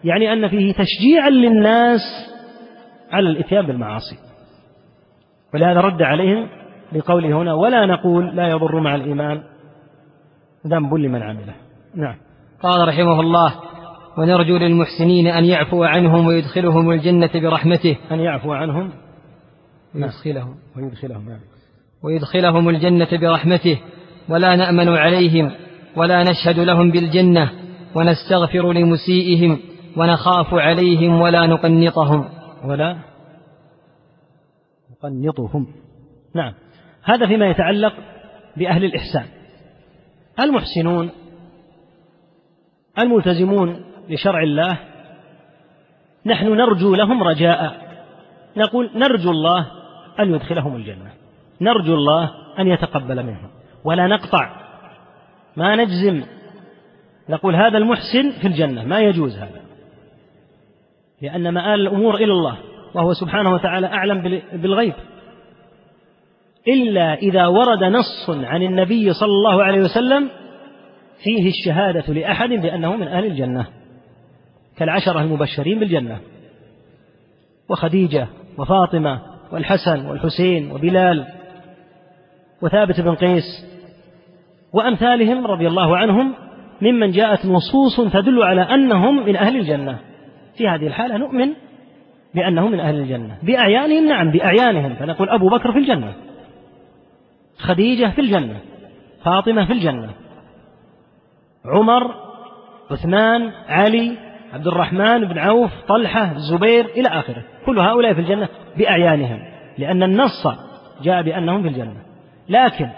يعني 0.04 0.32
أن 0.32 0.48
فيه 0.48 0.72
تشجيعا 0.72 1.30
للناس 1.30 2.00
على 3.12 3.28
الإتيان 3.28 3.66
بالمعاصي. 3.66 4.16
ولهذا 5.54 5.80
رد 5.80 6.02
عليهم 6.02 6.48
لقوله 6.94 7.42
هنا 7.42 7.54
ولا 7.54 7.86
نقول 7.86 8.36
لا 8.36 8.48
يضر 8.48 8.80
مع 8.80 8.94
الإيمان. 8.94 9.42
ذنب 10.66 10.94
لمن 10.94 11.22
عمله. 11.22 11.54
نعم. 11.94 12.16
قال 12.62 12.88
رحمه 12.88 13.20
الله 13.20 13.54
ونرجو 14.18 14.56
للمحسنين 14.56 15.26
أن 15.26 15.44
يعفو 15.44 15.84
عنهم 15.84 16.26
ويدخلهم 16.26 16.90
الجنة 16.90 17.30
برحمته. 17.34 17.96
أن 18.10 18.20
يعفو 18.20 18.52
عنهم. 18.52 18.92
ويدخلهم. 19.94 20.56
ويدخلهم 20.76 21.28
نعم. 21.28 21.40
ويدخلهم 22.02 22.68
الجنة 22.68 23.08
برحمته. 23.12 23.80
ولا 24.28 24.56
نأمن 24.56 24.88
عليهم 24.88 25.50
ولا 25.96 26.22
نشهد 26.22 26.58
لهم 26.58 26.90
بالجنة 26.90 27.50
ونستغفر 27.94 28.72
لمسيئهم 28.72 29.58
ونخاف 29.96 30.54
عليهم 30.54 31.20
ولا 31.20 31.46
نقنطهم. 31.46 32.24
ولا 32.64 32.96
نقنطهم. 34.90 35.66
نعم. 36.34 36.63
هذا 37.04 37.26
فيما 37.26 37.46
يتعلق 37.46 37.94
بأهل 38.56 38.84
الإحسان. 38.84 39.24
المحسنون 40.40 41.10
الملتزمون 42.98 43.84
لشرع 44.08 44.42
الله 44.42 44.78
نحن 46.26 46.46
نرجو 46.46 46.94
لهم 46.94 47.22
رجاء. 47.22 47.84
نقول 48.56 48.90
نرجو 48.94 49.30
الله 49.30 49.70
أن 50.20 50.34
يدخلهم 50.34 50.76
الجنة. 50.76 51.10
نرجو 51.60 51.94
الله 51.94 52.30
أن 52.58 52.68
يتقبل 52.68 53.22
منهم. 53.22 53.50
ولا 53.84 54.06
نقطع. 54.06 54.50
ما 55.56 55.76
نجزم. 55.76 56.24
نقول 57.28 57.56
هذا 57.56 57.78
المحسن 57.78 58.40
في 58.40 58.46
الجنة. 58.46 58.84
ما 58.84 59.00
يجوز 59.00 59.38
هذا. 59.38 59.60
لأن 61.22 61.54
مآل 61.54 61.80
الأمور 61.80 62.14
إلى 62.14 62.32
الله. 62.32 62.58
وهو 62.94 63.12
سبحانه 63.12 63.54
وتعالى 63.54 63.86
أعلم 63.86 64.40
بالغيب. 64.52 64.94
إلا 66.68 67.14
إذا 67.14 67.46
ورد 67.46 67.84
نص 67.84 68.30
عن 68.30 68.62
النبي 68.62 69.12
صلى 69.12 69.30
الله 69.30 69.62
عليه 69.62 69.80
وسلم 69.80 70.30
فيه 71.24 71.48
الشهادة 71.48 72.12
لأحد 72.12 72.48
بأنه 72.48 72.96
من 72.96 73.08
أهل 73.08 73.24
الجنة 73.24 73.66
كالعشرة 74.76 75.20
المبشرين 75.20 75.78
بالجنة 75.78 76.18
وخديجة 77.68 78.26
وفاطمة 78.58 79.20
والحسن 79.52 80.06
والحسين 80.06 80.70
وبلال 80.70 81.26
وثابت 82.62 83.00
بن 83.00 83.14
قيس 83.14 83.44
وأمثالهم 84.72 85.46
رضي 85.46 85.68
الله 85.68 85.96
عنهم 85.96 86.34
ممن 86.82 87.10
جاءت 87.10 87.46
نصوص 87.46 88.12
تدل 88.12 88.42
على 88.42 88.62
أنهم 88.62 89.26
من 89.26 89.36
أهل 89.36 89.56
الجنة. 89.56 89.98
في 90.56 90.68
هذه 90.68 90.86
الحالة 90.86 91.16
نؤمن 91.16 91.48
بأنهم 92.34 92.72
من 92.72 92.80
أهل 92.80 92.94
الجنة 92.94 93.38
بأعيانهم 93.42 94.08
نعم 94.08 94.30
بأعيانهم 94.30 94.94
فنقول 94.94 95.28
أبو 95.28 95.48
بكر 95.48 95.72
في 95.72 95.78
الجنة. 95.78 96.12
خديجة 97.58 98.10
في 98.10 98.20
الجنة 98.20 98.60
فاطمة 99.24 99.66
في 99.66 99.72
الجنة 99.72 100.10
عمر 101.64 102.14
عثمان 102.90 103.52
علي 103.68 104.16
عبد 104.52 104.66
الرحمن 104.66 105.24
بن 105.24 105.38
عوف 105.38 105.70
طلحة 105.88 106.32
الزبير 106.32 106.86
إلى 106.86 107.08
آخره 107.08 107.44
كل 107.66 107.78
هؤلاء 107.78 108.14
في 108.14 108.20
الجنة 108.20 108.48
بأعيانهم 108.76 109.42
لأن 109.78 110.02
النص 110.02 110.46
جاء 111.02 111.22
بأنهم 111.22 111.62
في 111.62 111.68
الجنة. 111.68 112.02
لكن 112.48 112.88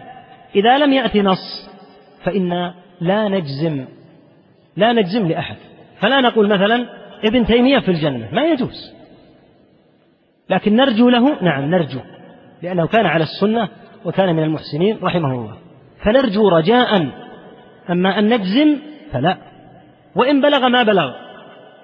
إذا 0.54 0.78
لم 0.78 0.92
يأتي 0.92 1.22
نص 1.22 1.70
فإن 2.24 2.72
لا 3.00 3.28
نجزم 3.28 3.84
لا 4.76 4.92
نجزم 4.92 5.28
لأحد. 5.28 5.56
فلا 6.00 6.20
نقول 6.20 6.48
مثلا 6.48 6.86
ابن 7.24 7.46
تيمية 7.46 7.78
في 7.78 7.90
الجنة 7.90 8.28
ما 8.32 8.44
يجوز. 8.44 8.92
لكن 10.50 10.76
نرجو 10.76 11.08
له 11.08 11.42
نعم 11.42 11.64
نرجو 11.70 12.00
لأنه 12.62 12.86
كان 12.86 13.06
على 13.06 13.24
السنة 13.24 13.68
وكان 14.06 14.36
من 14.36 14.42
المحسنين 14.42 14.98
رحمه 15.02 15.32
الله. 15.32 15.56
فنرجو 16.02 16.48
رجاء 16.48 17.08
أما 17.90 18.18
أن 18.18 18.34
نجزم 18.34 18.78
فلا. 19.12 19.36
وإن 20.16 20.40
بلغ 20.40 20.68
ما 20.68 20.82
بلغ. 20.82 21.12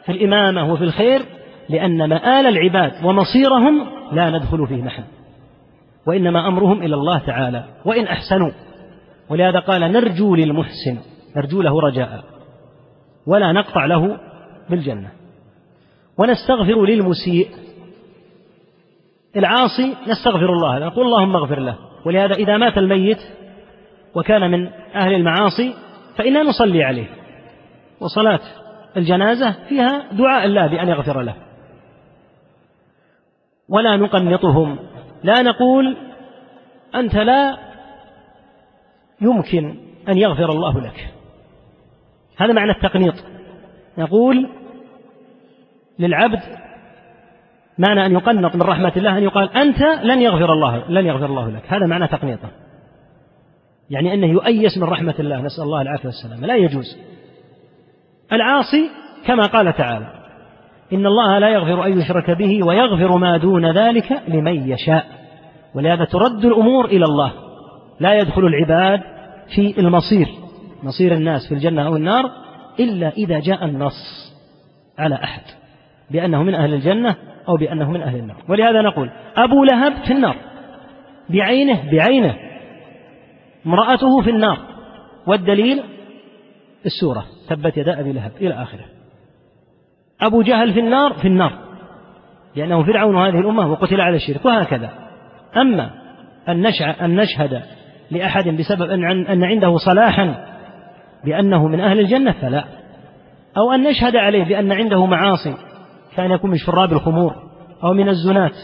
في 0.04 0.12
الإمامة 0.12 0.72
وفي 0.72 0.84
الخير 0.84 1.22
لأن 1.68 2.08
مآل 2.08 2.46
العباد 2.46 3.04
ومصيرهم 3.04 3.86
لا 4.12 4.30
ندخل 4.30 4.66
فيه 4.66 4.82
نحن 4.82 5.02
وإنما 6.06 6.48
أمرهم 6.48 6.82
إلى 6.82 6.94
الله 6.94 7.18
تعالى. 7.18 7.64
وإن 7.84 8.04
أحسنوا. 8.04 8.50
ولهذا 9.30 9.58
قال 9.58 9.80
نرجو 9.80 10.34
للمحسن. 10.34 10.98
نرجو 11.36 11.62
له 11.62 11.80
رجاء. 11.80 12.24
ولا 13.26 13.52
نقطع 13.52 13.84
له 13.84 14.18
بالجنة. 14.70 15.10
ونستغفر 16.18 16.84
للمسيء. 16.84 17.48
العاصي 19.36 19.96
نستغفر 20.08 20.52
الله 20.52 20.78
نقول 20.78 21.06
اللهم 21.06 21.36
اغفر 21.36 21.58
له. 21.58 21.91
ولهذا 22.06 22.34
إذا 22.34 22.56
مات 22.56 22.78
الميت 22.78 23.18
وكان 24.14 24.50
من 24.50 24.66
أهل 24.94 25.14
المعاصي 25.14 25.74
فإنا 26.16 26.42
نصلي 26.42 26.84
عليه. 26.84 27.06
وصلاة 28.00 28.40
الجنازة 28.96 29.56
فيها 29.68 30.12
دعاء 30.12 30.44
الله 30.46 30.66
بأن 30.66 30.88
يغفر 30.88 31.22
له. 31.22 31.34
ولا 33.68 33.96
نقنطهم. 33.96 34.78
لا 35.22 35.42
نقول 35.42 35.96
أنت 36.94 37.14
لا 37.14 37.58
يمكن 39.20 39.76
أن 40.08 40.18
يغفر 40.18 40.50
الله 40.50 40.80
لك. 40.80 41.08
هذا 42.36 42.52
معنى 42.52 42.70
التقنيط. 42.70 43.14
نقول 43.98 44.48
للعبد 45.98 46.40
معنى 47.78 48.06
أن 48.06 48.12
يقنط 48.12 48.54
من 48.56 48.62
رحمة 48.62 48.92
الله 48.96 49.18
أن 49.18 49.22
يقال 49.22 49.56
أنت 49.56 49.80
لن 50.02 50.20
يغفر 50.20 50.52
الله 50.52 50.88
لن 50.88 51.06
يغفر 51.06 51.26
الله 51.26 51.50
لك. 51.50 51.62
هذا 51.68 51.86
معنى 51.86 52.08
تقنيطه 52.08 52.50
يعني 53.90 54.14
أنه 54.14 54.26
يؤيس 54.26 54.78
من 54.78 54.84
رحمة 54.84 55.14
الله. 55.18 55.40
نسأل 55.40 55.64
الله 55.64 55.82
العافية 55.82 56.06
والسلامة 56.06 56.46
لا 56.46 56.56
يجوز. 56.56 56.98
العاصي 58.32 58.90
كما 59.26 59.46
قال 59.46 59.72
تعالى 59.72 60.06
إن 60.92 61.06
الله 61.06 61.38
لا 61.38 61.48
يغفر 61.48 61.86
أن 61.86 62.00
يشرك 62.00 62.30
به 62.30 62.66
ويغفر 62.66 63.16
ما 63.16 63.36
دون 63.36 63.78
ذلك 63.78 64.22
لمن 64.28 64.70
يشاء. 64.70 65.06
ولهذا 65.74 66.04
ترد 66.04 66.44
الأمور 66.44 66.84
إلى 66.84 67.04
الله. 67.04 67.32
لا 68.00 68.14
يدخل 68.14 68.42
العباد 68.46 69.00
في 69.54 69.80
المصير 69.80 70.28
مصير 70.82 71.14
الناس 71.14 71.48
في 71.48 71.54
الجنة 71.54 71.86
أو 71.86 71.96
النار 71.96 72.30
إلا 72.80 73.08
إذا 73.08 73.40
جاء 73.40 73.64
النص 73.64 74.32
على 74.98 75.14
أحد. 75.14 75.42
بأنه 76.10 76.42
من 76.42 76.54
أهل 76.54 76.74
الجنة 76.74 77.16
أو 77.48 77.56
بأنه 77.56 77.90
من 77.90 78.02
أهل 78.02 78.18
النار. 78.18 78.36
ولهذا 78.48 78.82
نقول 78.82 79.10
أبو 79.36 79.64
لهب 79.64 79.92
في 80.06 80.12
النار 80.12 80.36
بعينه 81.30 81.90
بعينه. 81.92 82.36
امرأته 83.66 84.22
في 84.22 84.30
النار. 84.30 84.58
والدليل 85.26 85.82
السورة 86.86 87.24
تبت 87.48 87.76
يدا 87.76 88.00
أبي 88.00 88.12
لهب 88.12 88.32
إلى 88.40 88.54
آخره. 88.54 88.84
أبو 90.20 90.42
جهل 90.42 90.72
في 90.72 90.80
النار 90.80 91.12
في 91.12 91.28
النار. 91.28 91.52
لأنه 92.56 92.84
فرعون 92.84 93.16
هذه 93.16 93.40
الأمة 93.40 93.72
وقتل 93.72 94.00
على 94.00 94.16
الشرك 94.16 94.44
وهكذا. 94.44 94.90
أما 95.56 95.90
أن, 96.48 96.66
أن 97.00 97.16
نشهد 97.16 97.62
لأحد 98.10 98.48
بسبب 98.48 98.90
أن 99.30 99.44
عنده 99.44 99.76
صلاحا 99.76 100.46
بأنه 101.24 101.68
من 101.68 101.80
أهل 101.80 102.00
الجنة 102.00 102.32
فلا. 102.32 102.64
أو 103.56 103.72
أن 103.72 103.82
نشهد 103.82 104.16
عليه 104.16 104.44
بأن 104.44 104.72
عنده 104.72 105.06
معاصي. 105.06 105.54
كان 106.16 106.30
يكون 106.30 106.50
من 106.50 106.56
شراب 106.56 106.92
الخمور 106.92 107.34
أو 107.84 107.92
من 107.92 108.08
الزنات 108.08 108.54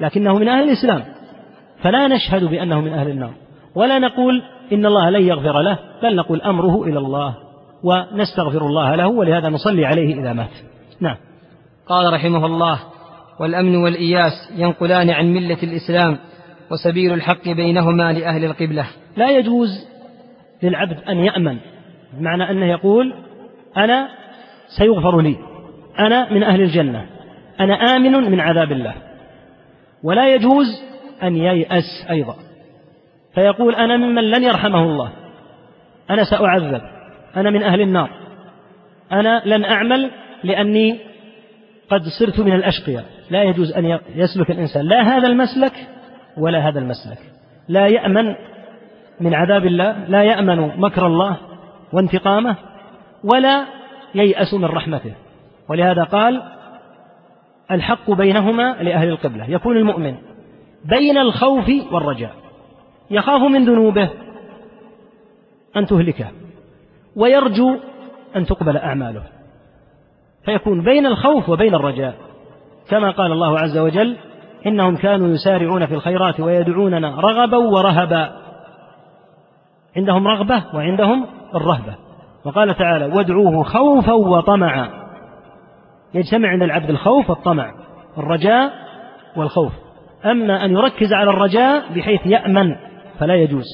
لكنه 0.00 0.38
من 0.38 0.48
أهل 0.48 0.64
الإسلام. 0.64 1.02
فلا 1.82 2.08
نشهد 2.08 2.44
بأنه 2.44 2.80
من 2.80 2.92
أهل 2.92 3.08
النار. 3.10 3.32
ولا 3.74 3.98
نقول 3.98 4.42
إن 4.72 4.86
الله 4.86 5.10
لن 5.10 5.22
يغفر 5.22 5.60
له 5.60 5.78
بل 6.02 6.16
نقول 6.16 6.42
أمره 6.42 6.84
إلى 6.84 6.98
الله 6.98 7.34
ونستغفر 7.84 8.66
الله 8.66 8.94
له 8.94 9.06
ولهذا 9.06 9.48
نصلي 9.48 9.86
عليه 9.86 10.20
إذا 10.20 10.32
مات. 10.32 10.50
نعم. 11.00 11.16
قال 11.86 12.12
رحمه 12.12 12.46
الله 12.46 12.78
والأمن 13.40 13.76
والإياس 13.76 14.32
ينقلان 14.56 15.10
عن 15.10 15.26
ملة 15.26 15.58
الإسلام 15.62 16.18
وسبيل 16.70 17.12
الحق 17.12 17.44
بينهما 17.44 18.12
لأهل 18.12 18.44
القبلة. 18.44 18.86
لا 19.16 19.30
يجوز 19.30 19.68
للعبد 20.62 20.96
أن 21.08 21.16
يأمن 21.16 21.58
بمعنى 22.12 22.50
أنه 22.50 22.66
يقول 22.66 23.14
أنا 23.76 24.08
سيغفر 24.78 25.20
لي. 25.20 25.36
أنا 25.98 26.32
من 26.32 26.42
أهل 26.42 26.62
الجنة. 26.62 27.06
أنا 27.60 27.74
آمن 27.74 28.30
من 28.30 28.40
عذاب 28.40 28.72
الله. 28.72 28.94
ولا 30.02 30.34
يجوز 30.34 30.66
أن 31.22 31.36
ييأس 31.36 32.06
أيضا. 32.10 32.34
فيقول 33.34 33.74
أنا 33.74 33.96
ممن 33.96 34.30
لن 34.30 34.42
يرحمه 34.42 34.82
الله. 34.82 35.12
أنا 36.10 36.24
سأعذب. 36.24 36.82
أنا 37.36 37.50
من 37.50 37.62
أهل 37.62 37.80
النار. 37.80 38.10
أنا 39.12 39.42
لن 39.44 39.64
أعمل 39.64 40.10
لأني 40.44 40.98
قد 41.90 42.02
صرت 42.20 42.40
من 42.40 42.52
الأشقياء. 42.52 43.04
لا 43.30 43.42
يجوز 43.42 43.72
أن 43.72 43.98
يسلك 44.14 44.50
الإنسان. 44.50 44.84
لا 44.84 45.02
هذا 45.02 45.26
المسلك 45.26 45.72
ولا 46.36 46.68
هذا 46.68 46.78
المسلك. 46.78 47.18
لا 47.68 47.86
يأمن 47.86 48.34
من 49.20 49.34
عذاب 49.34 49.66
الله 49.66 50.04
لا 50.08 50.22
يأمن 50.22 50.80
مكر 50.80 51.06
الله 51.06 51.36
وانتقامه 51.92 52.56
ولا 53.24 53.64
ييأس 54.14 54.54
من 54.54 54.64
رحمته. 54.64 55.12
ولهذا 55.68 56.04
قال 56.04 56.42
الحق 57.70 58.10
بينهما 58.10 58.76
لأهل 58.82 59.08
القبلة. 59.08 59.50
يكون 59.50 59.76
المؤمن 59.76 60.14
بين 60.84 61.18
الخوف 61.18 61.70
والرجاء 61.92 62.34
يخاف 63.10 63.42
من 63.42 63.64
ذنوبه 63.64 64.10
أن 65.76 65.86
تهلكه 65.86 66.26
ويرجو 67.16 67.76
أن 68.36 68.46
تقبل 68.46 68.76
أعماله. 68.76 69.22
فيكون 70.44 70.84
بين 70.84 71.06
الخوف 71.06 71.48
وبين 71.48 71.74
الرجاء 71.74 72.14
كما 72.88 73.10
قال 73.10 73.32
الله 73.32 73.58
عز 73.58 73.78
وجل 73.78 74.16
إنهم 74.66 74.96
كانوا 74.96 75.28
يسارعون 75.28 75.86
في 75.86 75.94
الخيرات 75.94 76.40
ويدعوننا 76.40 77.20
رغبا 77.20 77.56
ورهبا. 77.56 78.36
عندهم 79.96 80.28
رغبة 80.28 80.64
وعندهم 80.74 81.26
الرهبة. 81.54 81.94
وقال 82.44 82.74
تعالى 82.74 83.06
وادعوه 83.06 83.62
خوفا 83.62 84.12
وطمعا. 84.12 85.05
يجتمع 86.14 86.48
عند 86.48 86.62
العبد 86.62 86.90
الخوف 86.90 87.30
والطمع 87.30 87.74
الرجاء 88.18 88.72
والخوف. 89.36 89.72
أما 90.24 90.64
أن 90.64 90.70
يركز 90.70 91.12
على 91.12 91.30
الرجاء 91.30 91.92
بحيث 91.92 92.26
يأمن 92.26 92.76
فلا 93.18 93.34
يجوز 93.34 93.64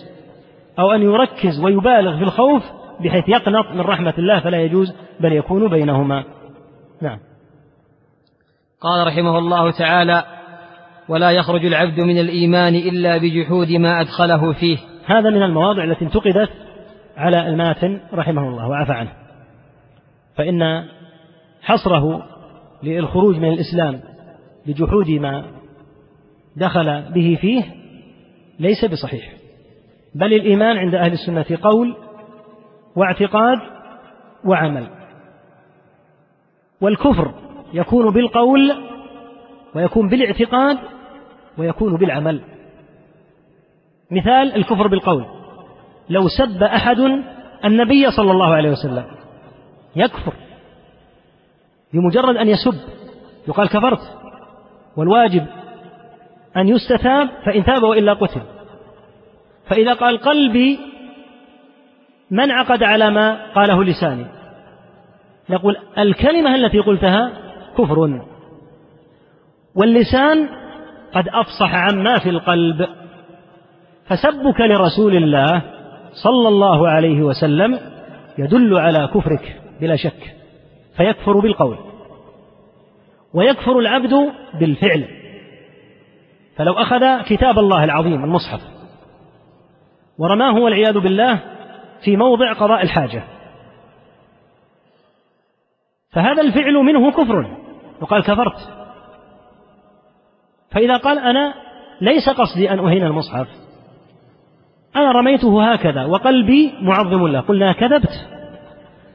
أو 0.79 0.91
أن 0.93 1.03
يركز 1.03 1.61
ويبالغ 1.65 2.17
في 2.17 2.23
الخوف 2.23 2.63
بحيث 3.01 3.29
يقنط 3.29 3.67
من 3.75 3.81
رحمة 3.81 4.15
الله 4.19 4.41
فلا 4.41 4.61
يجوز 4.61 4.95
بل 5.21 5.33
يكون 5.33 5.69
بينهما. 5.69 6.25
نعم. 7.03 7.19
قال 8.81 9.07
رحمه 9.07 9.39
الله 9.39 9.71
تعالى 9.71 10.25
ولا 11.09 11.31
يخرج 11.31 11.67
العبد 11.67 12.01
من 12.01 12.19
الإيمان 12.19 12.75
إلا 12.75 13.19
بجحود 13.19 13.71
ما 13.71 14.01
أدخله 14.01 14.53
فيه. 14.53 14.79
هذا 15.07 15.31
من 15.31 15.43
المواضع 15.43 15.85
التي 15.85 16.05
انتقدت 16.05 16.51
على 17.17 17.49
الماتن 17.49 18.01
رحمه 18.15 18.49
الله 18.49 18.69
وعفى 18.69 18.93
عنه. 18.93 19.13
فإن 20.37 20.85
حصره 21.63 22.27
للخروج 22.83 23.37
من 23.37 23.53
الإسلام 23.53 24.01
بجحود 24.67 25.11
ما 25.11 25.45
دخل 26.57 27.03
به 27.13 27.39
فيه 27.41 27.65
ليس 28.59 28.85
بصحيح. 28.85 29.33
بل 30.15 30.33
الإيمان 30.33 30.77
عند 30.77 30.95
أهل 30.95 31.13
السنة 31.13 31.59
قول 31.63 31.97
واعتقاد 32.97 33.59
وعمل. 34.45 34.87
والكفر 36.81 37.35
يكون 37.73 38.13
بالقول 38.13 38.73
ويكون 39.75 40.09
بالاعتقاد 40.09 40.79
ويكون 41.59 41.97
بالعمل. 41.97 42.41
مثال 44.11 44.57
الكفر 44.57 44.87
بالقول. 44.87 45.27
لو 46.09 46.29
سب 46.29 46.63
أحد 46.63 46.99
النبي 47.65 48.11
صلى 48.11 48.31
الله 48.31 48.55
عليه 48.55 48.71
وسلم 48.71 49.05
يكفر 49.97 50.33
بمجرد 51.93 52.37
أن 52.37 52.49
يسب. 52.49 52.75
يقال 53.49 53.69
كفرت. 53.69 54.01
والواجب 54.97 55.47
أن 56.57 56.69
يستتاب 56.69 57.29
فإن 57.45 57.65
تاب 57.65 57.83
وإلا 57.83 58.13
قتل. 58.13 58.41
فإذا 59.67 59.93
قال 59.93 60.19
قلبي 60.19 60.79
من 62.31 62.51
عقد 62.51 62.83
على 62.83 63.11
ما 63.11 63.53
قاله 63.55 63.85
لساني. 63.85 64.27
يقول 65.49 65.77
الكلمة 65.99 66.55
التي 66.55 66.79
قلتها 66.79 67.33
كفر. 67.79 68.21
واللسان 69.75 70.49
قد 71.15 71.29
أفصح 71.29 71.75
عما 71.75 72.19
في 72.19 72.31
القلب. 72.31 72.87
فسبك 74.07 74.61
لرسول 74.61 75.17
الله 75.17 75.63
صلى 76.25 76.49
الله 76.49 76.89
عليه 76.89 77.23
وسلم 77.23 77.79
يدل 78.39 78.79
على 78.79 79.11
كفرك 79.15 79.61
بلا 79.81 79.97
شك. 79.97 80.42
فيكفر 80.97 81.41
بالقول. 81.41 81.79
ويكفر 83.35 83.79
العبد 83.79 84.33
بالفعل. 84.61 85.09
فلو 86.57 86.73
أخذ 86.73 87.23
كتاب 87.23 87.59
الله 87.59 87.85
العظيم 87.85 88.25
المصحف 88.25 88.61
ورماه 90.19 90.55
والعياذ 90.55 90.99
بالله 90.99 91.41
في 92.05 92.17
موضع 92.17 92.53
قضاء 92.53 92.83
الحاجة. 92.83 93.25
فهذا 96.11 96.43
الفعل 96.43 96.75
منه 96.75 97.11
كفر. 97.11 97.57
وقال 98.01 98.23
كفرت. 98.23 98.57
فإذا 100.71 100.97
قال 100.97 101.19
أنا 101.19 101.55
ليس 102.01 102.29
قصدي 102.29 102.71
أن 102.71 102.79
أهين 102.79 103.03
المصحف. 103.03 103.49
أنا 104.97 105.13
رميته 105.13 105.73
هكذا 105.73 106.05
وقلبي 106.05 106.73
معظم 106.81 107.27
له. 107.27 107.41
قلنا 107.41 107.73
كذبت. 107.73 108.42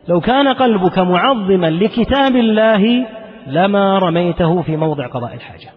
لو 0.07 0.19
كان 0.19 0.47
قلبك 0.47 0.99
معظما 0.99 1.69
لكتاب 1.69 2.35
الله 2.35 3.07
لما 3.47 3.99
رميته 3.99 4.61
في 4.61 4.77
موضع 4.77 5.07
قضاء 5.07 5.33
الحاجة. 5.33 5.69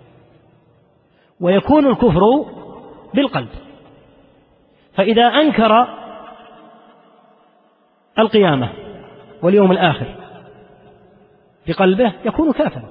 ويكون 1.41 1.87
الكفر 1.87 2.21
بالقلب. 3.15 3.49
فإذا 4.95 5.23
أنكر 5.27 5.89
القيامة 8.19 8.69
واليوم 9.43 9.73
الآخر 9.73 10.07
بقلبه 11.69 12.13
يكون 12.25 12.53
كافرا. 12.53 12.89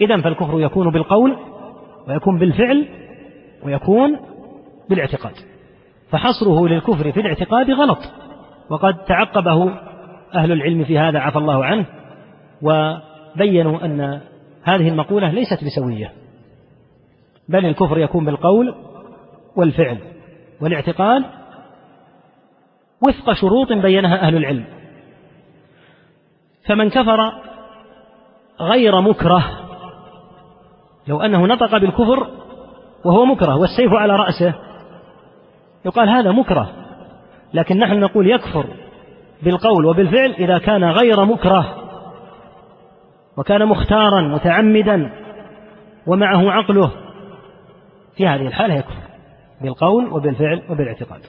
إذا 0.00 0.20
فالكفر 0.20 0.60
يكون 0.60 0.90
بالقول 0.90 1.36
ويكون 2.08 2.38
بالفعل 2.38 2.88
ويكون 3.62 4.20
بالاعتقاد. 4.88 5.34
فحصره 6.10 6.68
للكفر 6.68 7.12
في 7.12 7.20
الاعتقاد 7.20 7.70
غلط. 7.70 7.98
وقد 8.70 9.04
تعقبه 9.04 9.89
أهل 10.34 10.52
العلم 10.52 10.84
في 10.84 10.98
هذا 10.98 11.18
عفى 11.18 11.38
الله 11.38 11.64
عنه 11.64 11.86
وبينوا 12.62 13.84
أن 13.84 14.20
هذه 14.62 14.88
المقولة 14.88 15.30
ليست 15.30 15.64
بسوية. 15.64 16.12
بل 17.48 17.66
الكفر 17.66 17.98
يكون 17.98 18.24
بالقول 18.24 18.74
والفعل 19.56 19.98
والاعتقاد 20.60 21.24
وفق 23.08 23.32
شروط 23.32 23.72
بينها 23.72 24.20
أهل 24.20 24.36
العلم. 24.36 24.64
فمن 26.66 26.90
كفر 26.90 27.32
غير 28.60 29.00
مكره 29.00 29.44
لو 31.08 31.20
أنه 31.20 31.46
نطق 31.46 31.78
بالكفر 31.78 32.30
وهو 33.04 33.24
مكره 33.24 33.56
والسيف 33.56 33.92
على 33.92 34.16
رأسه 34.16 34.54
يقال 35.84 36.08
هذا 36.08 36.32
مكره. 36.32 36.70
لكن 37.54 37.78
نحن 37.78 38.00
نقول 38.00 38.30
يكفر 38.30 38.66
بالقول 39.42 39.86
وبالفعل 39.86 40.30
إذا 40.30 40.58
كان 40.58 40.84
غير 40.84 41.24
مكره 41.24 41.76
وكان 43.36 43.66
مختارا 43.66 44.20
متعمدا 44.20 45.12
ومعه 46.06 46.50
عقله 46.50 46.90
في 48.16 48.26
هذه 48.26 48.46
الحالة 48.46 48.74
يكفر 48.74 49.10
بالقول 49.60 50.12
وبالفعل 50.12 50.62
وبالاعتقاد. 50.70 51.20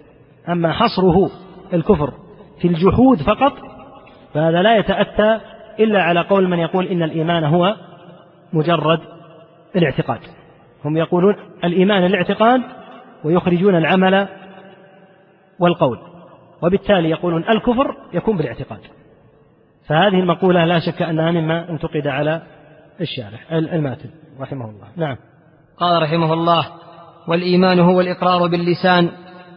أما 0.50 0.72
حصره 0.72 1.30
الكفر 1.74 2.14
في 2.62 2.68
الجحود 2.68 3.18
فقط 3.18 3.54
فهذا 4.34 4.62
لا 4.62 4.78
يتأتى 4.78 5.40
إلا 5.80 6.04
على 6.04 6.22
قول 6.22 6.48
من 6.50 6.60
يقول 6.60 6.86
إن 6.86 7.04
الإيمان 7.04 7.44
هو 7.44 7.76
مجرد 8.54 9.00
الاعتقاد. 9.76 10.20
هم 10.86 10.98
يقولون 10.98 11.36
الإيمان 11.64 12.06
الاعتقاد 12.06 12.62
ويخرجون 13.24 13.76
العمل 13.76 14.28
والقول. 15.60 16.11
وبالتالي 16.62 17.10
يقولون 17.10 17.44
الكفر 17.50 17.96
يكون 18.14 18.38
بالاعتقاد. 18.38 18.80
فهذه 19.88 20.20
المقولة 20.20 20.66
لا 20.66 20.80
شك 20.80 21.02
أنها 21.02 21.32
مما 21.32 21.70
انتقد 21.70 22.08
على 22.08 22.42
الشارح 23.02 23.52
الماتن 23.52 24.10
رحمه 24.40 24.70
الله. 24.70 24.88
نعم. 24.96 25.18
قال 25.78 26.02
رحمه 26.02 26.34
الله 26.34 26.68
والإيمان 27.28 27.80
هو 27.80 28.02
الإقرار 28.02 28.48
باللسان 28.48 29.10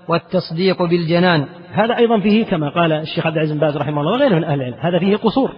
والتصديق 0.09 0.83
بالجنان. 0.83 1.47
هذا 1.73 1.97
أيضا 1.97 2.21
فيه 2.21 2.45
كما 2.45 2.69
قال 2.69 2.93
الشيخ 2.93 3.27
عبد 3.27 3.37
العزيز 3.37 3.53
بن 3.53 3.61
باز 3.61 3.77
رحمه 3.77 4.01
الله 4.01 4.12
وغيره 4.12 4.35
من 4.35 4.45
أهل 4.45 4.61
العلم 4.61 4.77
هذا 4.81 4.99
فيه 4.99 5.17
قصور. 5.17 5.53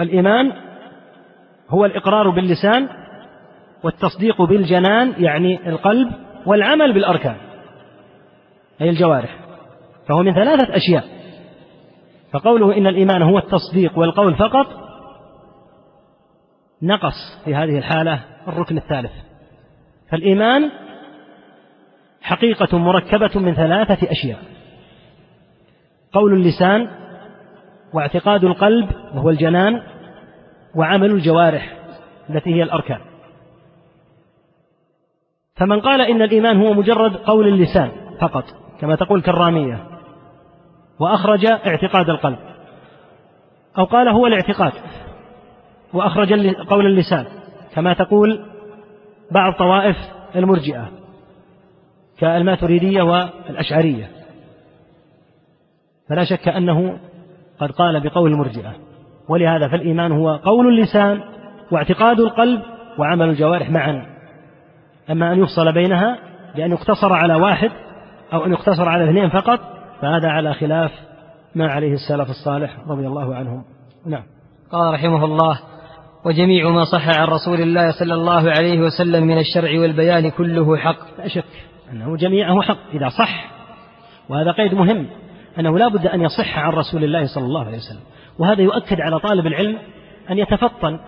الإيمان 0.00 0.52
هو 1.68 1.84
الإقرار 1.84 2.30
باللسان 2.30 2.88
والتصديق 3.82 4.42
بالجنان 4.42 5.12
يعني 5.18 5.68
القلب 5.68 6.12
والعمل 6.46 6.92
بالأركان 6.92 7.36
أي 8.80 8.90
الجوارح. 8.90 9.45
فهو 10.08 10.22
من 10.22 10.34
ثلاثة 10.34 10.76
أشياء. 10.76 11.04
فقوله 12.32 12.76
إن 12.76 12.86
الإيمان 12.86 13.22
هو 13.22 13.38
التصديق 13.38 13.98
والقول 13.98 14.34
فقط 14.34 14.66
نقص 16.82 17.14
في 17.44 17.54
هذه 17.54 17.78
الحالة 17.78 18.24
الركن 18.48 18.76
الثالث. 18.76 19.12
فالإيمان 20.10 20.70
حقيقة 22.22 22.78
مركبة 22.78 23.40
من 23.40 23.54
ثلاثة 23.54 24.10
أشياء. 24.10 24.38
قول 26.12 26.32
اللسان 26.32 26.88
واعتقاد 27.94 28.44
القلب 28.44 28.90
وهو 29.14 29.30
الجنان 29.30 29.82
وعمل 30.74 31.10
الجوارح 31.10 31.76
التي 32.30 32.54
هي 32.54 32.62
الأركان. 32.62 33.00
فمن 35.56 35.80
قال 35.80 36.00
إن 36.00 36.22
الإيمان 36.22 36.60
هو 36.60 36.72
مجرد 36.74 37.16
قول 37.16 37.48
اللسان 37.48 37.90
فقط 38.20 38.44
كما 38.80 38.96
تقول 38.96 39.22
كرامية 39.22 39.95
وأخرج 41.00 41.46
اعتقاد 41.46 42.10
القلب. 42.10 42.38
أو 43.78 43.84
قال 43.84 44.08
هو 44.08 44.26
الاعتقاد. 44.26 44.72
وأخرج 45.92 46.32
قول 46.54 46.86
اللسان. 46.86 47.26
كما 47.74 47.94
تقول 47.94 48.44
بعض 49.30 49.52
طوائف 49.52 49.96
المرجئة. 50.36 50.88
كالماتريدية 52.18 53.02
والأشعرية. 53.02 54.10
فلا 56.08 56.24
شك 56.24 56.48
أنه 56.48 56.98
قد 57.60 57.70
قال 57.70 58.00
بقول 58.00 58.32
المرجئة. 58.32 58.72
ولهذا 59.28 59.68
فالإيمان 59.68 60.12
هو 60.12 60.36
قول 60.36 60.66
اللسان 60.68 61.20
واعتقاد 61.72 62.20
القلب 62.20 62.62
وعمل 62.98 63.28
الجوارح 63.28 63.70
معا. 63.70 64.06
أما 65.10 65.32
أن 65.32 65.38
يفصل 65.38 65.72
بينها 65.72 66.18
بأن 66.56 66.72
يقتصر 66.72 67.12
على 67.12 67.34
واحد 67.34 67.70
أو 68.32 68.44
أن 68.44 68.52
يقتصر 68.52 68.88
على 68.88 69.04
اثنين 69.04 69.28
فقط 69.30 69.75
فهذا 70.00 70.28
على 70.28 70.54
خلاف 70.54 70.90
ما 71.54 71.68
عليه 71.68 71.92
السلف 71.92 72.30
الصالح 72.30 72.76
رضي 72.88 73.06
الله 73.06 73.34
عنهم. 73.34 73.64
نعم. 74.06 74.22
قال 74.72 74.94
رحمه 74.94 75.24
الله 75.24 75.58
وجميع 76.24 76.68
ما 76.68 76.84
صح 76.84 77.08
عن 77.18 77.26
رسول 77.26 77.60
الله 77.60 77.90
صلى 78.00 78.14
الله 78.14 78.50
عليه 78.50 78.80
وسلم 78.80 79.26
من 79.26 79.38
الشرع 79.38 79.80
والبيان 79.80 80.30
كله 80.30 80.76
حق. 80.76 81.18
لا 81.18 81.28
شك 81.28 81.44
أنه 81.92 82.16
جميعه 82.16 82.62
حق 82.62 82.78
إذا 82.94 83.08
صح 83.08 83.56
وهذا 84.28 84.52
قيد 84.52 84.74
مهم 84.74 85.06
أنه 85.58 85.78
لا 85.78 85.88
بد 85.88 86.06
أن 86.06 86.20
يصح 86.20 86.58
عن 86.58 86.72
رسول 86.72 87.04
الله 87.04 87.26
صلى 87.34 87.44
الله 87.44 87.64
عليه 87.64 87.76
وسلم 87.76 88.02
وهذا 88.38 88.62
يؤكد 88.62 89.00
على 89.00 89.18
طالب 89.18 89.46
العلم 89.46 89.78
أن 90.30 90.38
يتفطن 90.38 90.98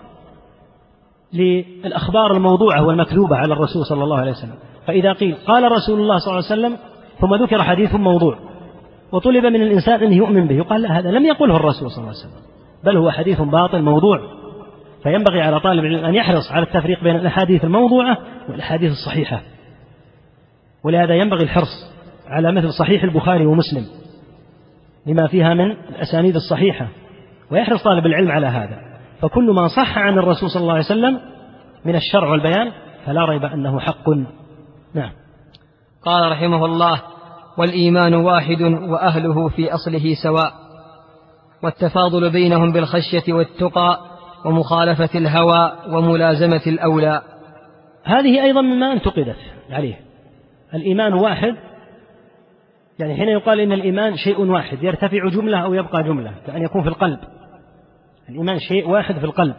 للأخبار 1.32 2.32
الموضوعة 2.32 2.86
والمكذوبة 2.86 3.36
على 3.36 3.52
الرسول 3.52 3.86
صلى 3.86 4.04
الله 4.04 4.18
عليه 4.18 4.30
وسلم. 4.30 4.58
فإذا 4.86 5.12
قيل 5.12 5.36
قال 5.46 5.72
رسول 5.72 6.00
الله 6.00 6.18
صلى 6.18 6.32
الله 6.38 6.50
عليه 6.50 6.60
وسلم 6.60 6.78
ثم 7.20 7.34
ذكر 7.34 7.62
حديث 7.62 7.94
موضوع 7.94 8.38
وطلب 9.12 9.46
من 9.46 9.62
الإنسان 9.62 10.02
أن 10.02 10.12
يؤمن 10.12 10.48
به. 10.48 10.54
يقال 10.54 10.82
لا 10.82 10.98
هذا 10.98 11.10
لم 11.10 11.26
يقله 11.26 11.56
الرسول 11.56 11.90
صلى 11.90 11.98
الله 11.98 12.08
عليه 12.08 12.18
وسلم 12.18 12.48
بل 12.84 12.96
هو 12.96 13.10
حديث 13.10 13.40
باطل 13.40 13.82
موضوع. 13.82 14.20
فينبغي 15.02 15.40
على 15.40 15.60
طالب 15.60 15.84
العلم 15.84 16.04
أن 16.04 16.14
يحرص 16.14 16.52
على 16.52 16.66
التفريق 16.66 17.04
بين 17.04 17.16
الأحاديث 17.16 17.64
الموضوعة 17.64 18.18
والأحاديث 18.48 18.92
الصحيحة. 18.92 19.42
ولهذا 20.84 21.14
ينبغي 21.14 21.44
الحرص 21.44 21.92
على 22.28 22.52
مثل 22.52 22.72
صحيح 22.72 23.02
البخاري 23.02 23.46
ومسلم 23.46 23.84
لما 25.06 25.26
فيها 25.26 25.54
من 25.54 25.70
الأسانيد 25.70 26.34
الصحيحة 26.34 26.88
ويحرص 27.50 27.82
طالب 27.82 28.06
العلم 28.06 28.30
على 28.30 28.46
هذا. 28.46 28.78
فكل 29.20 29.50
ما 29.50 29.68
صح 29.68 29.98
عن 29.98 30.18
الرسول 30.18 30.50
صلى 30.50 30.60
الله 30.60 30.72
عليه 30.72 30.84
وسلم 30.84 31.20
من 31.84 31.94
الشرع 31.94 32.30
والبيان 32.30 32.72
فلا 33.06 33.24
ريب 33.24 33.44
أنه 33.44 33.80
حق. 33.80 34.08
نعم. 34.94 35.10
قال 36.02 36.32
رحمه 36.32 36.64
الله 36.64 37.02
والإيمان 37.58 38.14
واحد 38.14 38.62
وأهله 38.62 39.48
في 39.48 39.74
أصله 39.74 40.14
سواء 40.22 40.52
والتفاضل 41.62 42.30
بينهم 42.30 42.72
بالخشية 42.72 43.32
والتقى 43.32 43.98
ومخالفة 44.44 45.18
الهوى 45.18 45.72
وملازمة 45.88 46.62
الأولى. 46.66 47.22
هذه 48.04 48.42
أيضا 48.42 48.60
مما 48.60 48.92
انتقدت 48.92 49.36
عليه. 49.70 50.00
الإيمان 50.74 51.12
واحد 51.12 51.56
يعني 52.98 53.16
حين 53.16 53.28
يقال 53.28 53.60
إن 53.60 53.72
الإيمان 53.72 54.16
شيء 54.16 54.40
واحد 54.40 54.82
يرتفع 54.82 55.28
جملة 55.28 55.58
أو 55.58 55.74
يبقى 55.74 56.02
جملة 56.02 56.32
كأن 56.46 56.62
يكون 56.62 56.82
في 56.82 56.88
القلب. 56.88 57.18
الإيمان 58.28 58.58
شيء 58.58 58.88
واحد 58.88 59.18
في 59.18 59.24
القلب. 59.24 59.54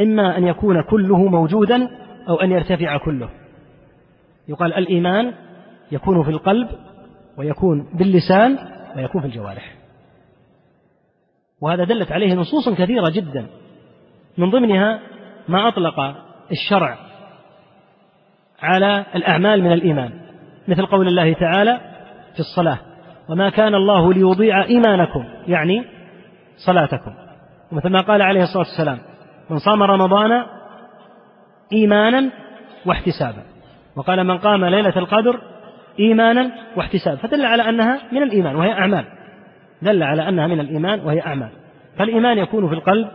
إما 0.00 0.38
أن 0.38 0.46
يكون 0.46 0.82
كله 0.90 1.16
موجودا 1.16 1.88
أو 2.28 2.36
أن 2.36 2.50
يرتفع 2.50 2.96
كله. 2.96 3.28
يقال 4.48 4.74
الإيمان 4.74 5.32
يكون 5.92 6.22
في 6.22 6.30
القلب 6.30 6.68
ويكون 7.38 7.86
باللسان 7.94 8.58
ويكون 8.96 9.20
في 9.20 9.26
الجوارح. 9.26 9.74
وهذا 11.60 11.84
دلت 11.84 12.12
عليه 12.12 12.34
نصوص 12.34 12.68
كثيرة 12.68 13.10
جدا. 13.10 13.46
من 14.38 14.50
ضمنها 14.50 15.00
ما 15.48 15.68
أطلق 15.68 16.00
الشرع 16.50 16.98
على 18.62 19.06
الأعمال 19.14 19.62
من 19.62 19.72
الإيمان 19.72 20.12
مثل 20.68 20.86
قول 20.86 21.06
الله 21.06 21.32
تعالى 21.32 21.80
في 22.34 22.40
الصلاة 22.40 22.78
وما 23.28 23.50
كان 23.50 23.74
الله 23.74 24.12
ليضيع 24.12 24.64
إيمانكم 24.64 25.24
يعني 25.46 25.84
صلاتكم. 26.66 27.14
ومثل 27.72 27.88
ما 27.88 28.00
قال 28.00 28.22
عليه 28.22 28.42
الصلاة 28.42 28.64
والسلام 28.68 28.98
من 29.50 29.58
صام 29.58 29.82
رمضان 29.82 30.44
إيمانا 31.72 32.30
واحتسابا 32.86 33.42
وقال 33.96 34.24
من 34.24 34.38
قام 34.38 34.64
ليلة 34.64 34.96
القدر 34.98 35.40
إيمانا 36.00 36.50
واحتسابا 36.76 37.16
فدل 37.16 37.44
على 37.44 37.68
أنها 37.68 38.00
من 38.12 38.22
الإيمان 38.22 38.56
وهي 38.56 38.72
أعمال. 38.72 39.04
دل 39.82 40.02
على 40.02 40.28
أنها 40.28 40.46
من 40.46 40.60
الإيمان 40.60 41.00
وهي 41.00 41.20
أعمال. 41.20 41.50
فالإيمان 41.98 42.38
يكون 42.38 42.68
في 42.68 42.74
القلب 42.74 43.08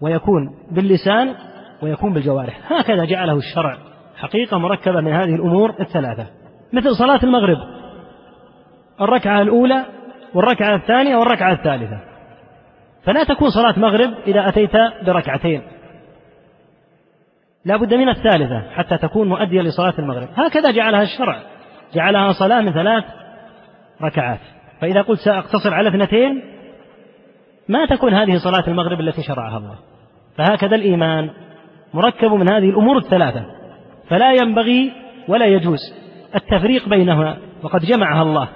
ويكون 0.00 0.54
باللسان 0.70 1.34
ويكون 1.82 2.12
بالجوارح. 2.12 2.72
هكذا 2.72 3.04
جعله 3.04 3.36
الشرع 3.36 3.78
حقيقة 4.16 4.58
مركبة 4.58 5.00
من 5.00 5.12
هذه 5.12 5.34
الأمور 5.34 5.74
الثلاثة. 5.80 6.26
مثل 6.72 6.96
صلاة 6.96 7.20
المغرب 7.22 7.58
الركعة 9.00 9.42
الأولى 9.42 9.84
والركعة 10.34 10.76
الثانية 10.76 11.16
والركعة 11.16 11.52
الثالثة. 11.52 12.00
فلا 13.04 13.24
تكون 13.24 13.50
صلاة 13.50 13.78
مغرب 13.78 14.14
إذا 14.26 14.48
أتيت 14.48 14.72
بركعتين. 15.06 15.62
لا 17.64 17.76
بد 17.76 17.94
من 17.94 18.08
الثالثة 18.08 18.70
حتى 18.70 18.98
تكون 18.98 19.28
مؤدية 19.28 19.60
لصلاة 19.60 19.94
المغرب. 19.98 20.28
هكذا 20.34 20.70
جعلها 20.70 21.02
الشرع. 21.02 21.40
جعلها 21.94 22.32
صلاة 22.32 22.60
من 22.60 22.72
ثلاث 22.72 23.04
ركعات. 24.02 24.40
فإذا 24.80 25.02
قلت 25.02 25.20
سأقتصر 25.20 25.74
على 25.74 25.88
اثنتين 25.88 26.42
ما 27.68 27.86
تكون 27.86 28.14
هذه 28.14 28.36
صلاة 28.36 28.68
المغرب 28.68 29.00
التي 29.00 29.22
شرعها 29.22 29.58
الله. 29.58 29.78
فهكذا 30.36 30.76
الإيمان 30.76 31.30
مركب 31.94 32.32
من 32.32 32.52
هذه 32.52 32.70
الأمور 32.70 32.98
الثلاثة. 32.98 33.44
فلا 34.08 34.32
ينبغي 34.32 34.92
ولا 35.28 35.46
يجوز 35.46 35.78
التفريق 36.34 36.88
بينها 36.88 37.36
وقد 37.62 37.80
جمعها 37.80 38.22
الله. 38.22 38.48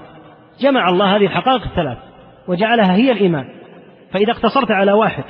جمع 0.60 0.88
الله 0.88 1.16
هذه 1.16 1.24
الحقائق 1.24 1.62
الثلاث 1.62 1.98
وجعلها 2.48 2.94
هي 2.94 3.12
الإيمان. 3.12 3.44
فإذا 4.12 4.32
اقتصرت 4.32 4.70
على 4.70 4.92
واحد 4.92 5.24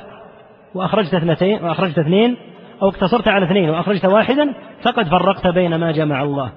وأخرجت 0.74 1.14
اثنتين 1.14 1.64
وأخرجت 1.64 1.98
اثنين 1.98 2.36
أو 2.82 2.88
اقتصرت 2.88 3.28
على 3.28 3.46
اثنين 3.46 3.70
وأخرجت 3.70 4.05
واحدا 4.05 4.55
فقد 4.84 5.09
فرقت 5.09 5.46
بين 5.46 5.74
ما 5.74 5.92
جمع 5.92 6.22
الله. 6.22 6.53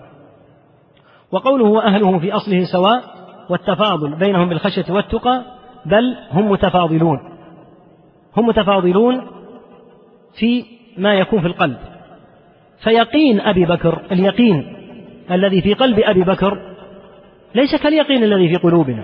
وقوله 1.33 1.65
وأهله 1.65 2.19
في 2.19 2.31
أصله 2.31 2.63
سواء 2.63 3.03
والتفاضل 3.49 4.15
بينهم 4.15 4.49
بالخشية 4.49 4.93
والتقى 4.93 5.41
بل 5.85 6.17
هم 6.31 6.51
متفاضلون. 6.51 7.19
هم 8.37 8.47
متفاضلون 8.47 9.21
في 10.39 10.65
ما 10.97 11.13
يكون 11.13 11.41
في 11.41 11.47
القلب. 11.47 11.77
فيقين 12.83 13.41
أبي 13.41 13.65
بكر 13.65 14.01
اليقين 14.11 14.75
الذي 15.31 15.61
في 15.61 15.73
قلب 15.73 15.99
أبي 15.99 16.23
بكر 16.23 16.75
ليس 17.55 17.75
كاليقين 17.83 18.23
الذي 18.23 18.49
في 18.49 18.55
قلوبنا. 18.55 19.03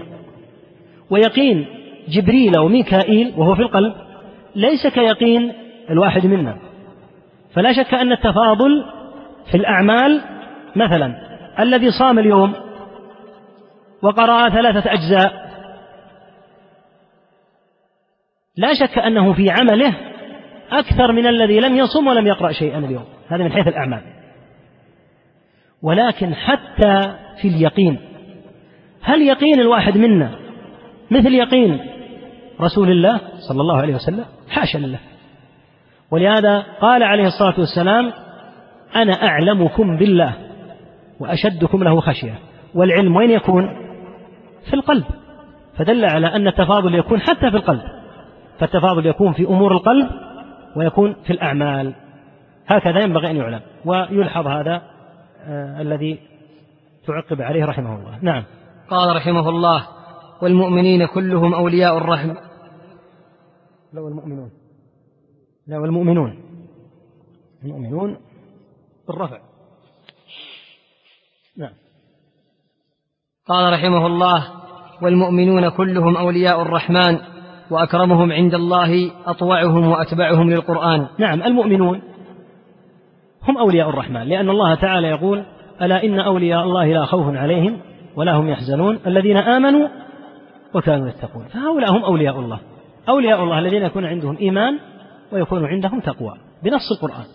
ويقين 1.10 1.66
جبريل 2.10 2.60
وميكائيل 2.60 3.34
وهو 3.38 3.56
في 3.56 3.62
القلب 3.62 3.94
ليس 4.56 4.88
كيقين 4.88 5.54
الواحد 5.90 6.26
منا. 6.26 6.58
فلا 7.54 7.74
شك 7.74 7.94
أن 7.94 8.12
التفاضل 8.12 8.86
في 9.52 9.58
الأعمال 9.58 10.22
مثلا 10.76 11.29
الذي 11.60 11.92
صام 11.92 12.20
اليوم 12.20 12.54
وقرأ 14.02 14.50
ثلاثة 14.50 14.92
أجزاء. 14.94 15.50
لا 18.58 18.74
شك 18.74 18.98
أنه 18.98 19.34
في 19.34 19.46
عمله 19.50 19.96
أكثر 20.72 21.12
من 21.12 21.28
الذي 21.28 21.60
لم 21.60 21.76
يصم 21.76 22.08
ولم 22.08 22.28
يقرأ 22.28 22.52
شيئا 22.52 22.78
اليوم. 22.78 23.06
هذا 23.28 23.44
من 23.44 23.52
حيث 23.52 23.68
الأعمال. 23.68 24.02
ولكن 25.84 26.36
حتى 26.36 27.16
في 27.42 27.48
اليقين 27.48 28.00
هل 29.02 29.22
يقين 29.22 29.60
الواحد 29.60 29.98
منا 29.98 30.40
مثل 31.12 31.34
يقين 31.34 31.80
رسول 32.62 32.92
الله 32.92 33.22
صلى 33.50 33.62
الله 33.62 33.78
عليه 33.78 33.96
وسلم؟ 33.96 34.26
حاشا 34.50 34.78
لله. 34.78 35.00
ولهذا 36.12 36.66
قال 36.82 37.04
عليه 37.04 37.28
الصلاة 37.28 37.60
والسلام 37.60 38.14
أنا 38.96 39.14
أعلمكم 39.28 39.98
بالله. 39.98 40.49
وأشدكم 41.20 41.84
له 41.84 42.02
خشية. 42.02 42.40
والعلم 42.76 43.16
وين 43.16 43.32
يكون? 43.32 43.68
في 44.70 44.74
القلب. 44.74 45.06
فدل 45.78 46.06
على 46.06 46.28
أن 46.28 46.48
التفاضل 46.48 46.96
يكون 46.96 47.20
حتى 47.20 47.52
في 47.52 47.58
القلب. 47.58 47.82
فالتفاضل 48.60 49.06
يكون 49.06 49.34
في 49.34 49.46
أمور 49.46 49.72
القلب 49.72 50.10
ويكون 50.76 51.16
في 51.24 51.34
الأعمال. 51.34 51.96
هكذا 52.68 53.00
ينبغي 53.04 53.32
أن 53.32 53.36
يعلم. 53.36 53.62
ويلحظ 53.86 54.48
هذا 54.48 54.82
آه 55.44 55.82
الذي 55.82 56.20
تعقب 57.08 57.42
عليه 57.42 57.66
رحمه 57.66 57.96
الله. 57.96 58.20
نعم. 58.22 58.44
قال 58.90 59.16
رحمه 59.16 59.50
الله 59.50 59.88
والمؤمنين 60.42 61.06
كلهم 61.06 61.54
أولياء 61.54 61.98
الرحمة 61.98 62.38
لا 63.94 64.02
والمؤمنون 64.02 64.52
لا 65.68 65.80
والمؤمنون 65.80 66.44
المؤمنون 67.64 68.18
بالرفع 69.08 69.40
نعم 71.58 71.74
قال 73.50 73.74
رحمه 73.74 74.08
الله 74.08 74.44
والمؤمنون 75.02 75.70
كلهم 75.70 76.18
أولياء 76.18 76.62
الرحمن 76.62 77.18
وأكرمهم 77.72 78.32
عند 78.32 78.54
الله 78.54 79.12
أطوعهم 79.26 79.88
وأتبعهم 79.88 80.50
للقرآن. 80.50 81.08
نعم 81.18 81.44
المؤمنون 81.44 82.02
هم 83.48 83.58
أولياء 83.58 83.90
الرحمن 83.90 84.24
لأن 84.24 84.50
الله 84.50 84.76
تعالى 84.76 85.08
يقول 85.08 85.44
ألا 85.82 86.04
إن 86.04 86.20
أولياء 86.20 86.64
الله 86.64 86.86
لا 86.86 87.06
خوف 87.06 87.36
عليهم 87.36 87.78
ولا 88.16 88.34
هم 88.34 88.50
يحزنون 88.50 89.00
الذين 89.08 89.38
آمنوا 89.38 89.88
وكانوا 90.76 91.08
يتقون. 91.08 91.46
فهؤلاء 91.54 91.92
هم 91.92 92.04
أولياء 92.04 92.40
الله. 92.40 92.60
أولياء 93.10 93.44
الله 93.44 93.60
الذين 93.60 93.84
يكون 93.84 94.06
عندهم 94.06 94.38
إيمان 94.38 94.80
ويكون 95.32 95.66
عندهم 95.66 96.00
تقوى 96.00 96.34
بنص 96.64 96.92
القرآن. 96.92 97.26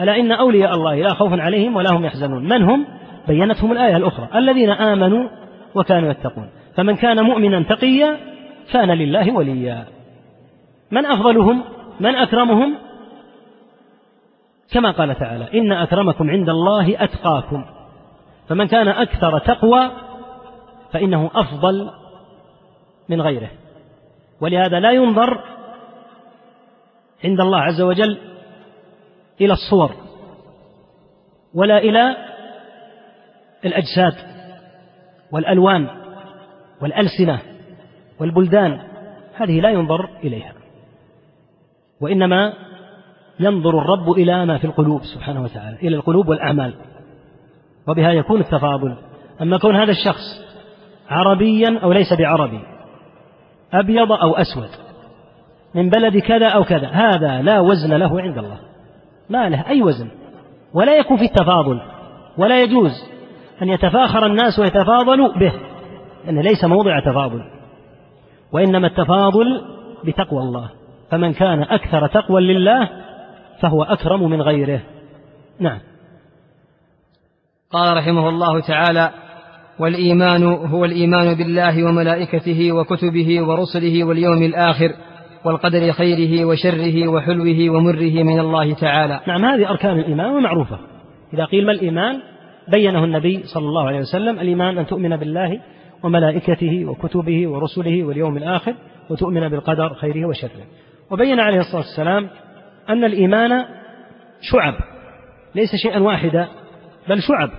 ألا 0.00 0.16
إن 0.16 0.32
أولياء 0.32 0.74
الله 0.74 0.94
لا 0.94 1.14
خوف 1.14 1.32
عليهم 1.32 1.76
ولا 1.76 1.92
هم 1.92 2.04
يحزنون. 2.04 2.48
من 2.48 2.62
هم؟ 2.62 2.86
بينتهم 3.28 3.72
الآية 3.72 3.96
الأخرى. 3.96 4.28
الذين 4.34 4.70
آمنوا 4.70 5.28
وكانوا 5.74 6.10
يتقون. 6.10 6.50
فمن 6.76 6.96
كان 6.96 7.24
مؤمنا 7.24 7.62
تقيا 7.62 8.16
كان 8.72 8.90
لله 8.90 9.34
وليا. 9.34 9.84
من 10.90 11.06
أفضلهم؟ 11.06 11.64
من 12.00 12.14
أكرمهم؟ 12.14 12.74
كما 14.72 14.90
قال 14.90 15.14
تعالى 15.14 15.60
إن 15.60 15.72
أكرمكم 15.72 16.30
عند 16.30 16.48
الله 16.48 17.04
أتقاكم. 17.04 17.64
فمن 18.48 18.66
كان 18.66 18.88
أكثر 18.88 19.38
تقوى 19.38 19.90
فإنه 20.92 21.30
أفضل 21.34 21.90
من 23.08 23.22
غيره. 23.22 23.50
ولهذا 24.40 24.80
لا 24.80 24.90
ينظر 24.90 25.40
عند 27.24 27.40
الله 27.40 27.58
عز 27.58 27.80
وجل 27.80 28.18
إلى 29.40 29.52
الصور 29.52 29.90
ولا 31.54 31.78
إلى 31.78 32.16
الأجساد 33.64 34.14
والألوان 35.32 35.88
والألسنة 36.82 37.38
والبلدان 38.20 38.80
هذه 39.34 39.60
لا 39.60 39.70
ينظر 39.70 40.08
إليها. 40.24 40.52
وإنما 42.00 42.52
ينظر 43.40 43.78
الرب 43.78 44.10
إلى 44.10 44.46
ما 44.46 44.58
في 44.58 44.64
القلوب 44.64 45.00
سبحانه 45.14 45.42
وتعالى 45.42 45.76
إلى 45.76 45.96
القلوب 45.96 46.28
والأعمال. 46.28 46.74
وبها 47.88 48.12
يكون 48.12 48.40
التفاضل. 48.40 48.96
أما 49.42 49.58
كون 49.58 49.76
هذا 49.76 49.90
الشخص 49.90 50.44
عربيا 51.08 51.78
أو 51.82 51.92
ليس 51.92 52.12
بعربي 52.12 52.60
أبيض 53.72 54.12
أو 54.12 54.32
أسود 54.32 54.68
من 55.74 55.90
بلد 55.90 56.18
كذا 56.18 56.48
أو 56.48 56.64
كذا 56.64 56.88
هذا 56.88 57.42
لا 57.42 57.60
وزن 57.60 57.94
له 57.94 58.20
عند 58.20 58.38
الله. 58.38 58.58
ما 59.30 59.48
له 59.48 59.68
أي 59.68 59.82
وزن؟ 59.82 60.10
ولا 60.74 60.96
يكون 60.96 61.16
في 61.16 61.24
التفاضل 61.24 61.80
ولا 62.38 62.62
يجوز. 62.62 63.13
أن 63.62 63.68
يتفاخر 63.68 64.26
الناس 64.26 64.58
ويتفاضلوا 64.58 65.38
به 65.38 65.52
لأنه 66.24 66.42
ليس 66.42 66.64
موضع 66.64 67.00
تفاضل 67.00 67.42
وإنما 68.52 68.86
التفاضل 68.86 69.62
بتقوى 70.04 70.42
الله. 70.42 70.70
فمن 71.10 71.32
كان 71.32 71.62
أكثر 71.62 72.06
تقوى 72.06 72.40
لله 72.40 72.88
فهو 73.60 73.82
أكرم 73.82 74.30
من 74.30 74.42
غيره. 74.42 74.80
نعم. 75.60 75.78
قال 77.70 77.96
رحمه 77.96 78.28
الله 78.28 78.60
تعالى 78.60 79.10
والإيمان 79.78 80.42
هو 80.44 80.84
الإيمان 80.84 81.34
بالله 81.34 81.84
وملائكته 81.84 82.72
وكتبه 82.72 83.42
ورسله 83.42 84.04
واليوم 84.04 84.42
الآخر 84.42 84.92
والقدر 85.44 85.92
خيره 85.92 86.44
وشره 86.44 87.08
وحلوه 87.08 87.70
ومره 87.70 88.22
من 88.22 88.40
الله 88.40 88.74
تعالى. 88.74 89.20
نعم 89.26 89.44
هذه 89.44 89.70
أركان 89.70 89.98
الإيمان 89.98 90.30
ومعروفة. 90.30 90.78
إذا 91.34 91.44
قيل 91.44 91.66
ما 91.66 91.72
الإيمان 91.72 92.20
بينه 92.68 93.04
النبي 93.04 93.42
صلى 93.42 93.66
الله 93.66 93.86
عليه 93.86 93.98
وسلم 93.98 94.38
الإيمان 94.38 94.78
أن 94.78 94.86
تؤمن 94.86 95.16
بالله 95.16 95.60
وملائكته 96.02 96.84
وكتبه 96.84 97.48
ورسله 97.48 98.04
واليوم 98.04 98.36
الآخر 98.36 98.74
وتؤمن 99.10 99.48
بالقدر 99.48 99.94
خيره 99.94 100.28
وشره. 100.28 100.64
وبين 101.10 101.40
عليه 101.40 101.58
الصلاة 101.58 101.82
والسلام 101.82 102.28
أن 102.88 103.04
الإيمان 103.04 103.64
شعب 104.40 104.74
ليس 105.54 105.76
شيئا 105.82 105.98
واحدا 105.98 106.48
بل 107.08 107.22
شعب. 107.22 107.50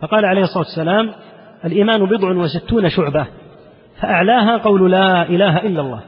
فقال 0.00 0.24
عليه 0.24 0.42
الصلاة 0.42 0.64
والسلام 0.64 1.12
الإيمان 1.64 2.04
بضع 2.04 2.30
وستون 2.30 2.88
شعبة 2.88 3.26
فأعلاها 4.00 4.56
قول 4.56 4.90
لا 4.90 5.22
إله 5.22 5.58
إلا 5.58 5.80
الله 5.80 6.00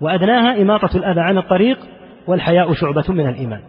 وأدناها 0.00 0.62
إماطة 0.62 0.96
الأذى 0.96 1.20
عن 1.20 1.38
الطريق 1.38 1.78
والحياء 2.26 2.72
شعبة 2.72 3.04
من 3.08 3.28
الإيمان. 3.28 3.60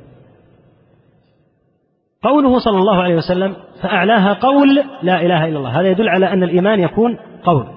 قوله 2.24 2.60
صلى 2.60 2.78
الله 2.78 3.04
عليه 3.04 3.16
وسلم 3.16 3.56
فأعلاها 3.82 4.34
قول 4.34 4.84
لا 5.04 5.22
إله 5.22 5.46
إلا 5.46 5.58
الله. 5.58 5.80
هذا 5.80 5.88
يدل 5.88 6.10
على 6.10 6.34
أن 6.34 6.44
الإيمان 6.44 6.80
يكون 6.80 7.18
قول. 7.44 7.68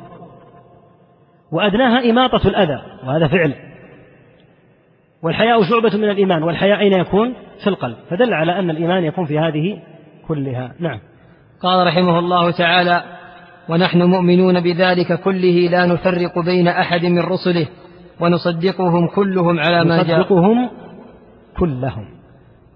وأدناها 1.53 2.11
إماطة 2.11 2.49
الأذى 2.49 2.82
وهذا 3.07 3.28
فعل. 3.28 3.55
والحياء 5.22 5.62
شعبة 5.62 5.97
من 5.97 6.11
الإيمان 6.11 6.42
والحياء 6.42 6.78
أين 6.78 6.92
يكون؟ 6.92 7.34
في 7.64 7.66
القلب. 7.66 7.97
فدل 8.11 8.34
على 8.34 8.59
أن 8.59 8.70
الإيمان 8.70 9.05
يكون 9.05 9.24
في 9.24 9.38
هذه 9.38 9.82
كلها. 10.28 10.72
نعم. 10.80 10.99
قال 11.62 11.86
رحمه 11.86 12.18
الله 12.18 12.51
تعالى 12.51 13.03
ونحن 13.68 14.03
مؤمنون 14.03 14.61
بذلك 14.61 15.20
كله 15.20 15.68
لا 15.70 15.86
نفرق 15.86 16.38
بين 16.44 16.68
أحد 16.68 17.05
من 17.05 17.18
رسله 17.18 17.66
ونصدقهم 18.20 19.09
كلهم 19.09 19.61
على 19.61 19.84
ما 19.84 20.03
جاء. 20.03 20.20
نصدقهم 20.20 20.70
كلهم. 21.59 22.15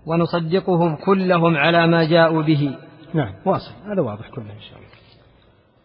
ونصدقهم 0.07 0.97
كلهم 0.97 1.57
على 1.57 1.87
ما 1.87 2.05
جاءوا 2.05 2.43
به. 2.43 2.75
نعم 3.15 3.33
واصل. 3.47 3.73
هذا 3.93 4.01
واضح 4.01 4.29
كله 4.29 4.45
إن 4.45 4.61
شاء 4.71 4.79
الله. 4.79 4.91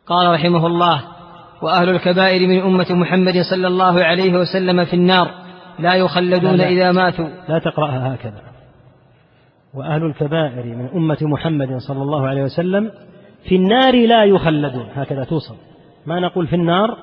قال 0.07 0.34
رحمه 0.34 0.68
الله 0.68 1.01
وأهل 1.61 1.89
الكبائر 1.89 2.47
من 2.47 2.59
أمة 2.59 2.88
محمد 2.89 3.41
صلى 3.51 3.68
الله 3.68 4.03
عليه 4.03 4.34
وسلم 4.38 4.86
في 4.86 4.93
النار 4.93 5.32
لا 5.80 5.93
يخلدون 5.93 6.51
لا 6.51 6.57
لا. 6.57 6.68
إذا 6.68 6.91
ماتوا. 6.91 7.30
لا 7.49 7.59
تقرأها 7.59 8.16
هكذا. 8.16 8.41
وأهل 9.74 10.03
الكبائر 10.03 10.66
من 10.66 10.89
أمة 10.95 11.18
محمد 11.22 11.78
صلى 11.78 12.01
الله 12.01 12.28
عليه 12.28 12.43
وسلم 12.43 12.91
في 13.49 13.55
النار 13.55 14.07
لا 14.07 14.24
يخلدون. 14.24 14.88
هكذا 14.95 15.24
توصل. 15.24 15.55
ما 16.05 16.20
نقول 16.20 16.47
في 16.47 16.55
النار 16.55 16.97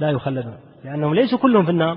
لا 0.00 0.10
يخلدون 0.10 0.56
لأنهم 0.84 1.14
ليسوا 1.14 1.38
كلهم 1.38 1.64
في 1.64 1.70
النار 1.70 1.96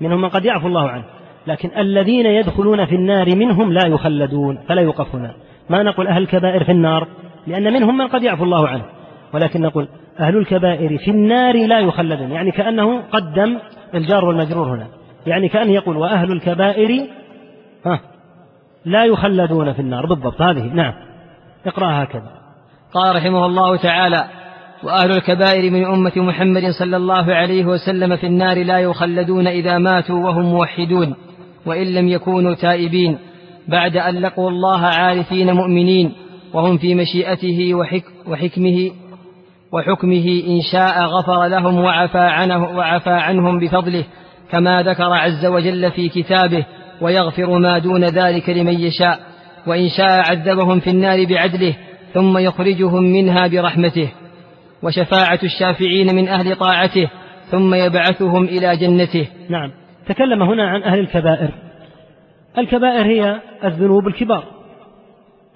منهم 0.00 0.20
من 0.20 0.28
قد 0.28 0.44
يعفو 0.44 0.66
الله 0.66 0.88
عنه. 0.88 1.04
لكن 1.48 1.70
الذين 1.78 2.26
يدخلون 2.26 2.86
في 2.86 2.94
النار 2.94 3.36
منهم 3.36 3.72
لا 3.72 3.86
يخلدون 3.86 4.58
فلا 4.68 4.82
يوقف 4.82 5.14
هنا 5.14 5.34
ما 5.70 5.82
نقول 5.82 6.06
أهل 6.06 6.22
الكبائر 6.22 6.64
في 6.64 6.72
النار؟ 6.72 7.08
لأن 7.46 7.72
منهم 7.72 7.98
من 7.98 8.08
قد 8.08 8.22
يعفو 8.22 8.44
الله 8.44 8.68
عنه. 8.68 8.84
ولكن 9.34 9.60
نقول 9.60 9.88
أهل 10.20 10.36
الكبائر 10.36 10.98
في 10.98 11.10
النار 11.10 11.66
لا 11.66 11.80
يخلدون. 11.80 12.30
يعني 12.30 12.50
كأنه 12.50 13.02
قدم 13.12 13.58
الجار 13.94 14.24
والمجرور 14.24 14.68
هنا. 14.74 14.86
يعني 15.26 15.48
كأنه 15.48 15.72
يقول 15.72 15.96
وأهل 15.96 16.32
الكبائر 16.32 17.06
ها 17.86 18.00
لا 18.84 19.04
يخلدون 19.04 19.72
في 19.72 19.80
النار. 19.80 20.06
بالضبط 20.06 20.42
هذه 20.42 20.74
نعم. 20.74 20.94
اقرأها 21.66 22.02
هكذا. 22.02 22.32
قال 22.94 23.16
رحمه 23.16 23.46
الله 23.46 23.76
تعالى 23.76 24.24
وأهل 24.82 25.10
الكبائر 25.10 25.70
من 25.70 25.84
أمة 25.84 26.12
محمد 26.16 26.62
صلى 26.78 26.96
الله 26.96 27.34
عليه 27.34 27.64
وسلم 27.64 28.16
في 28.16 28.26
النار 28.26 28.64
لا 28.64 28.78
يخلدون 28.78 29.46
إذا 29.46 29.78
ماتوا 29.78 30.24
وهم 30.24 30.44
موحدون. 30.44 31.14
وإن 31.66 31.86
لم 31.86 32.08
يكونوا 32.08 32.54
تائبين 32.54 33.18
بعد 33.68 33.96
أن 33.96 34.14
لقوا 34.14 34.50
الله 34.50 34.80
عارفين 34.80 35.52
مؤمنين 35.52 36.12
وهم 36.54 36.78
في 36.78 36.94
مشيئته 36.94 37.74
وحك 37.74 38.04
وحكمه 38.26 38.90
وحكمه 39.72 40.42
إن 40.48 40.60
شاء 40.72 41.04
غفر 41.04 41.46
لهم 41.46 41.78
وعفى, 41.78 42.18
عنه 42.18 42.64
وعفى 42.64 43.10
عنهم 43.10 43.58
بفضله 43.58 44.04
كما 44.50 44.82
ذكر 44.82 45.12
عز 45.12 45.46
وجل 45.46 45.90
في 45.90 46.08
كتابه 46.08 46.66
ويغفر 47.00 47.58
ما 47.58 47.78
دون 47.78 48.04
ذلك 48.04 48.50
لمن 48.50 48.80
يشاء 48.80 49.20
وإن 49.66 49.88
شاء 49.88 50.30
عذبهم 50.30 50.80
في 50.80 50.90
النار 50.90 51.24
بعدله 51.24 51.74
ثم 52.14 52.38
يخرجهم 52.38 53.02
منها 53.02 53.46
برحمته 53.46 54.08
وشفاعة 54.82 55.38
الشافعين 55.42 56.14
من 56.14 56.28
أهل 56.28 56.56
طاعته 56.56 57.10
ثم 57.50 57.74
يبعثهم 57.74 58.44
إلى 58.44 58.76
جنته. 58.76 59.28
نعم. 59.50 59.87
تكلم 60.08 60.42
هنا 60.42 60.68
عن 60.68 60.82
أهل 60.82 60.98
الكبائر. 60.98 61.50
الكبائر 62.58 63.06
هي 63.06 63.40
الذنوب 63.64 64.06
الكبار. 64.08 64.44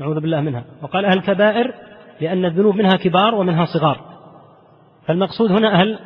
نعوذ 0.01 0.21
بالله 0.21 0.41
منها. 0.41 0.65
وقال 0.83 1.05
أهل 1.05 1.19
الكبائر 1.19 1.75
لأن 2.21 2.45
الذنوب 2.45 2.77
منها 2.77 2.97
كبار 2.97 3.35
ومنها 3.35 3.65
صغار. 3.65 4.01
فالمقصود 5.07 5.53
هنا 5.53 5.81
أهل 5.81 5.99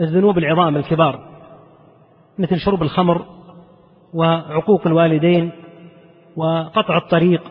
الذنوب 0.00 0.38
العظام 0.38 0.76
الكبار 0.76 1.20
مثل 2.38 2.58
شرب 2.58 2.82
الخمر 2.82 3.26
وعقوق 4.14 4.86
الوالدين 4.86 5.52
وقطع 6.36 6.96
الطريق 6.96 7.42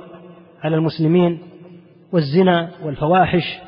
على 0.64 0.76
المسلمين 0.76 1.40
والزنا 2.14 2.70
والفواحش. 2.84 3.60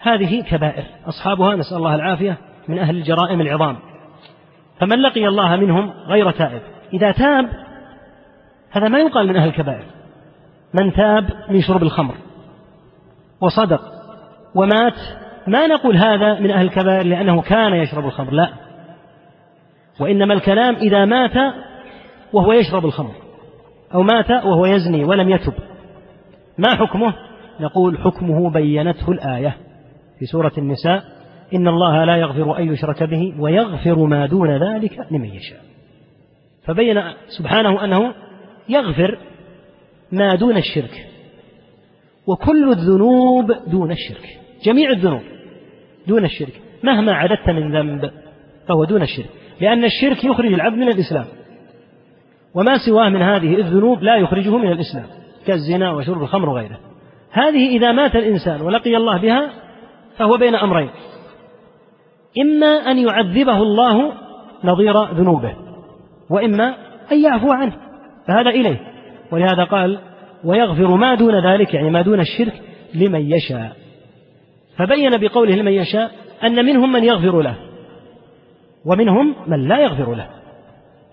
هذه 0.00 0.42
كبائر. 0.42 0.84
أصحابها 1.06 1.56
نسأل 1.56 1.76
الله 1.76 1.94
العافية 1.94 2.38
من 2.68 2.78
أهل 2.78 2.96
الجرائم 2.96 3.40
العظام. 3.40 3.76
فمن 4.80 4.98
لقي 5.02 5.28
الله 5.28 5.56
منهم 5.56 5.90
غير 5.90 6.30
تائب. 6.30 6.62
إذا 6.92 7.12
تاب 7.12 7.48
هذا 8.70 8.88
ما 8.88 8.98
يقال 8.98 9.28
من 9.28 9.36
أهل 9.36 9.48
الكبائر. 9.48 9.84
من 10.74 10.92
تاب 10.92 11.24
من 11.50 11.62
شرب 11.62 11.82
الخمر 11.82 12.14
وصدق 13.40 13.80
ومات 14.54 14.94
ما 15.46 15.66
نقول 15.66 15.96
هذا 15.96 16.40
من 16.40 16.50
أهل 16.50 16.66
الكبائر 16.66 17.06
لأنه 17.06 17.42
كان 17.42 17.74
يشرب 17.74 18.06
الخمر 18.06 18.32
لا. 18.32 18.50
وإنما 20.00 20.34
الكلام 20.34 20.74
إذا 20.74 21.04
مات 21.04 21.54
وهو 22.32 22.52
يشرب 22.52 22.84
الخمر 22.86 23.14
أو 23.94 24.02
مات 24.02 24.30
وهو 24.30 24.66
يزني 24.66 25.04
ولم 25.04 25.30
يتب. 25.30 25.52
ما 26.58 26.76
حكمه؟ 26.76 27.14
نقول 27.60 27.98
حكمه 27.98 28.50
بينته 28.50 29.12
الآية 29.12 29.56
في 30.18 30.26
سورة 30.26 30.52
النساء. 30.58 31.15
إن 31.54 31.68
الله 31.68 32.04
لا 32.04 32.16
يغفر 32.16 32.58
أن 32.58 32.72
يشرك 32.72 33.02
به 33.02 33.34
ويغفر 33.38 34.04
ما 34.04 34.26
دون 34.26 34.50
ذلك 34.50 35.06
لمن 35.10 35.34
يشاء. 35.34 35.60
فبين 36.66 37.02
سبحانه 37.38 37.84
أنه 37.84 38.14
يغفر 38.68 39.18
ما 40.12 40.34
دون 40.34 40.56
الشرك 40.56 41.06
وكل 42.26 42.70
الذنوب 42.70 43.52
دون 43.66 43.90
الشرك 43.90 44.38
جميع 44.64 44.90
الذنوب 44.90 45.22
دون 46.06 46.24
الشرك 46.24 46.60
مهما 46.82 47.12
عددت 47.12 47.50
من 47.50 47.76
ذنب 47.76 48.10
فهو 48.68 48.84
دون 48.84 49.02
الشرك 49.02 49.30
لأن 49.60 49.84
الشرك 49.84 50.24
يخرج 50.24 50.52
العبد 50.52 50.76
من 50.76 50.88
الإسلام 50.88 51.24
وما 52.54 52.78
سواه 52.86 53.08
من 53.08 53.22
هذه 53.22 53.54
الذنوب 53.54 54.02
لا 54.02 54.16
يخرجه 54.16 54.56
من 54.56 54.72
الإسلام 54.72 55.06
كالزنا 55.46 55.92
وشرب 55.92 56.22
الخمر 56.22 56.48
وغيره. 56.48 56.78
هذه 57.30 57.76
إذا 57.76 57.92
مات 57.92 58.16
الإنسان 58.16 58.60
ولقي 58.60 58.96
الله 58.96 59.18
بها 59.18 59.50
فهو 60.18 60.36
بين 60.36 60.54
أمرين 60.54 60.90
إما 62.38 62.66
أن 62.66 62.98
يعذبه 62.98 63.56
الله 63.56 64.12
نظير 64.64 65.04
ذنوبه 65.04 65.54
وإما 66.30 66.74
أن 67.12 67.22
يعفو 67.24 67.52
عنه 67.52 67.72
فهذا 68.26 68.50
إليه. 68.50 68.80
ولهذا 69.32 69.64
قال 69.64 70.00
ويغفر 70.44 70.96
ما 70.96 71.14
دون 71.14 71.46
ذلك 71.46 71.74
يعني 71.74 71.90
ما 71.90 72.02
دون 72.02 72.20
الشرك 72.20 72.62
لمن 72.94 73.32
يشاء. 73.32 73.76
فبين 74.76 75.10
بقوله 75.20 75.54
لمن 75.54 75.72
يشاء 75.72 76.10
أن 76.44 76.64
منهم 76.64 76.92
من 76.92 77.04
يغفر 77.04 77.42
له 77.42 77.56
ومنهم 78.86 79.34
من 79.46 79.68
لا 79.68 79.78
يغفر 79.78 80.14
له. 80.14 80.28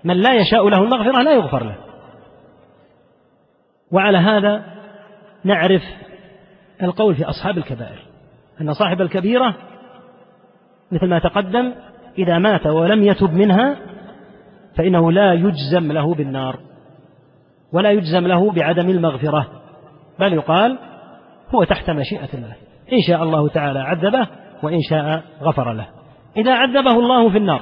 من 0.03 0.17
لا 0.17 0.33
يشاء 0.33 0.69
له 0.69 0.77
المغفرة 0.77 1.21
لا 1.21 1.33
يغفر 1.33 1.63
له. 1.63 1.75
وعلى 3.91 4.17
هذا 4.17 4.63
نعرف 5.43 5.81
القول 6.83 7.15
في 7.15 7.23
أصحاب 7.23 7.57
الكبائر 7.57 7.99
أن 8.61 8.73
صاحب 8.73 9.01
الكبيرة 9.01 9.55
مثل 10.93 11.07
ما 11.07 11.19
تقدم 11.19 11.73
إذا 12.17 12.37
مات 12.37 12.67
ولم 12.67 13.03
يتب 13.03 13.33
منها 13.33 13.77
فإنه 14.77 15.11
لا 15.11 15.33
يجزم 15.33 15.91
له 15.91 16.13
بالنار 16.13 16.59
ولا 17.73 17.91
يجزم 17.91 18.27
له 18.27 18.51
بعدم 18.51 18.89
المغفرة 18.89 19.47
بل 20.19 20.33
يقال 20.33 20.77
هو 21.55 21.63
تحت 21.63 21.89
مشيئة 21.89 22.29
الله 22.33 22.55
إن 22.93 23.01
شاء 23.07 23.23
الله 23.23 23.47
تعالى 23.47 23.79
عذبه 23.79 24.27
وإن 24.63 24.81
شاء 24.89 25.23
غفر 25.41 25.73
له. 25.73 25.87
إذا 26.37 26.53
عذبه 26.53 26.91
الله 26.91 27.29
في 27.29 27.37
النار 27.37 27.61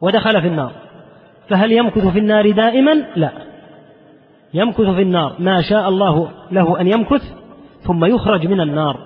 ودخل 0.00 0.40
في 0.40 0.48
النار 0.48 0.72
فهل 1.48 1.72
يمكث 1.72 2.06
في 2.06 2.18
النار 2.18 2.50
دائما؟ 2.50 2.94
لا. 3.16 3.32
يمكث 4.54 4.80
في 4.80 5.02
النار 5.02 5.36
ما 5.38 5.62
شاء 5.62 5.88
الله 5.88 6.30
له 6.50 6.80
أن 6.80 6.86
يمكث 6.86 7.22
ثم 7.86 8.04
يخرج 8.04 8.46
من 8.46 8.60
النار. 8.60 8.96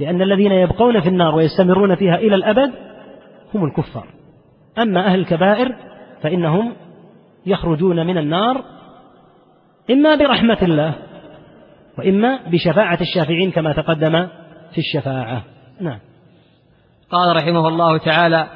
لأن 0.00 0.22
الذين 0.22 0.52
يبقون 0.52 1.00
في 1.00 1.08
النار 1.08 1.34
ويستمرون 1.34 1.94
فيها 1.94 2.14
إلى 2.14 2.34
الأبد 2.34 2.72
هم 3.54 3.64
الكفار. 3.64 4.06
أما 4.78 5.06
أهل 5.06 5.18
الكبائر 5.18 5.74
فإنهم 6.22 6.72
يخرجون 7.46 8.06
من 8.06 8.18
النار 8.18 8.64
إما 9.90 10.16
برحمة 10.16 10.58
الله 10.62 10.94
وإما 11.98 12.40
بشفاعة 12.46 12.98
الشافعين 13.00 13.50
كما 13.50 13.72
تقدم 13.72 14.26
في 14.72 14.78
الشفاعة. 14.78 15.42
نعم. 15.80 15.98
قال 17.10 17.36
رحمه 17.36 17.68
الله 17.68 17.98
تعالى 17.98 18.46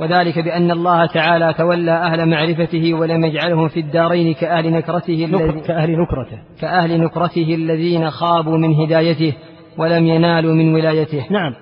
وذلك 0.00 0.38
بأن 0.38 0.70
الله 0.70 1.06
تعالى 1.06 1.54
تولى 1.54 1.92
أهل 1.92 2.28
معرفته 2.28 2.94
ولم 2.94 3.24
يجعلهم 3.24 3.68
في 3.68 3.80
الدارين 3.80 4.34
كأهل 4.34 4.72
نكرته 4.72 5.28
كأهل 5.66 5.98
نكرته. 5.98 6.38
كأهل 6.60 7.00
نكرته 7.00 7.54
الذين 7.54 8.10
خابوا 8.10 8.58
من 8.58 8.74
هدايته. 8.74 9.34
ولم 9.78 10.06
ينالوا 10.06 10.54
من 10.54 10.74
ولايته. 10.74 11.26
نعم. 11.30 11.54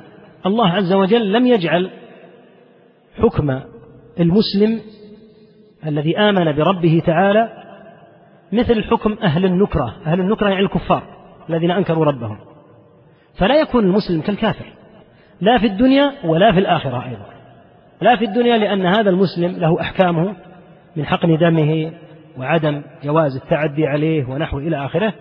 الله 0.47 0.69
عز 0.69 0.93
وجل 0.93 1.33
لم 1.33 1.47
يجعل 1.47 1.91
حكم 3.23 3.61
المسلم 4.21 4.81
الذي 5.87 6.19
آمن 6.19 6.53
بربه 6.57 7.03
تعالى 7.07 7.49
مثل 8.53 8.85
حكم 8.85 9.17
أهل 9.23 9.45
النكرة. 9.45 9.97
أهل 10.07 10.21
النكرة 10.21 10.49
يعني 10.49 10.63
الكفار 10.63 11.03
الذين 11.51 11.71
أنكروا 11.71 12.05
ربهم. 12.05 12.39
فلا 13.39 13.61
يكون 13.61 13.85
المسلم 13.85 14.21
كالكافر. 14.21 14.73
لا 15.41 15.59
في 15.59 15.67
الدنيا 15.67 16.13
ولا 16.25 16.53
في 16.53 16.59
الآخرة 16.59 17.05
أيضا. 17.05 17.27
لا 18.01 18.17
في 18.17 18.25
الدنيا 18.25 18.59
لأن 18.59 18.87
هذا 18.87 19.11
المسلم 19.11 19.57
له 19.57 19.81
أحكامه 19.81 20.35
من 20.97 21.07
حقن 21.07 21.39
دمه 21.39 21.93
وعدم 22.39 22.83
جواز 23.05 23.37
التعدي 23.37 23.87
عليه 23.87 24.25
ونحو 24.25 24.59
إلى 24.59 24.85
آخره. 24.85 25.13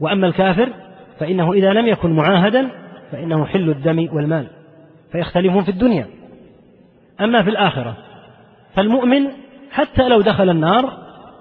وأما 0.00 0.26
الكافر 0.26 0.72
فإنه 1.20 1.52
إذا 1.52 1.72
لم 1.72 1.86
يكن 1.86 2.12
معاهدا 2.12 2.70
فإنه 3.12 3.44
حل 3.44 3.70
الدم 3.70 4.08
والمال 4.12 4.46
فيختلفون 5.12 5.64
في 5.64 5.70
الدنيا. 5.70 6.06
أما 7.20 7.42
في 7.42 7.50
الآخرة 7.50 7.96
فالمؤمن 8.74 9.28
حتى 9.70 10.08
لو 10.08 10.20
دخل 10.20 10.50
النار 10.50 10.98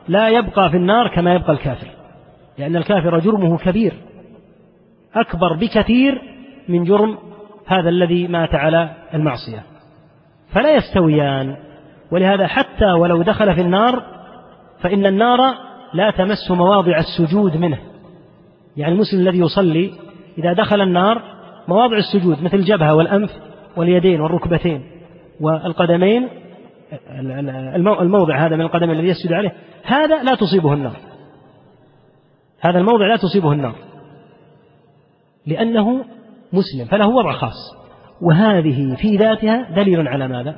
لا 0.07 0.29
يبقى 0.29 0.69
في 0.69 0.77
النار 0.77 1.07
كما 1.07 1.33
يبقى 1.33 1.51
الكافر 1.51 1.87
لأن 2.57 2.75
الكافر 2.75 3.19
جرمه 3.19 3.57
كبير 3.57 3.93
أكبر 5.15 5.53
بكثير 5.53 6.21
من 6.69 6.83
جرم 6.83 7.17
هذا 7.67 7.89
الذي 7.89 8.27
مات 8.27 8.55
على 8.55 8.89
المعصية. 9.13 9.63
فلا 10.53 10.75
يستويان 10.75 11.57
ولهذا 12.11 12.47
حتى 12.47 12.85
ولو 12.85 13.21
دخل 13.21 13.55
في 13.55 13.61
النار 13.61 14.03
فإن 14.81 15.05
النار 15.05 15.39
لا 15.93 16.11
تمس 16.11 16.51
مواضع 16.51 16.97
السجود 16.97 17.57
منه. 17.57 17.88
يعني 18.77 18.93
المسلم 18.93 19.19
الذي 19.19 19.39
يصلي 19.39 19.91
إذا 20.37 20.53
دخل 20.53 20.81
النار 20.81 21.21
مواضع 21.67 21.97
السجود 21.97 22.43
مثل 22.43 22.57
الجبهة 22.57 22.95
والأنف 22.95 23.29
واليدين 23.77 24.21
والركبتين 24.21 24.83
والقدمين 25.41 26.27
الموضع 28.01 28.45
هذا 28.45 28.55
من 28.55 28.61
القدم 28.61 28.91
الذي 28.91 29.07
يسجد 29.07 29.33
عليه 29.33 29.53
هذا 29.83 30.23
لا 30.23 30.35
تصيبه 30.35 30.73
النار. 30.73 30.95
هذا 32.59 32.79
الموضع 32.79 33.07
لا 33.07 33.17
تصيبه 33.17 33.51
النار. 33.51 33.75
لأنه 35.45 36.05
مسلم 36.53 36.85
فله 36.91 37.07
وضع 37.07 37.31
خاص. 37.31 37.75
وهذه 38.21 38.95
في 38.95 39.15
ذاتها 39.15 39.71
دليل 39.75 40.07
على 40.07 40.27
ماذا؟ 40.27 40.55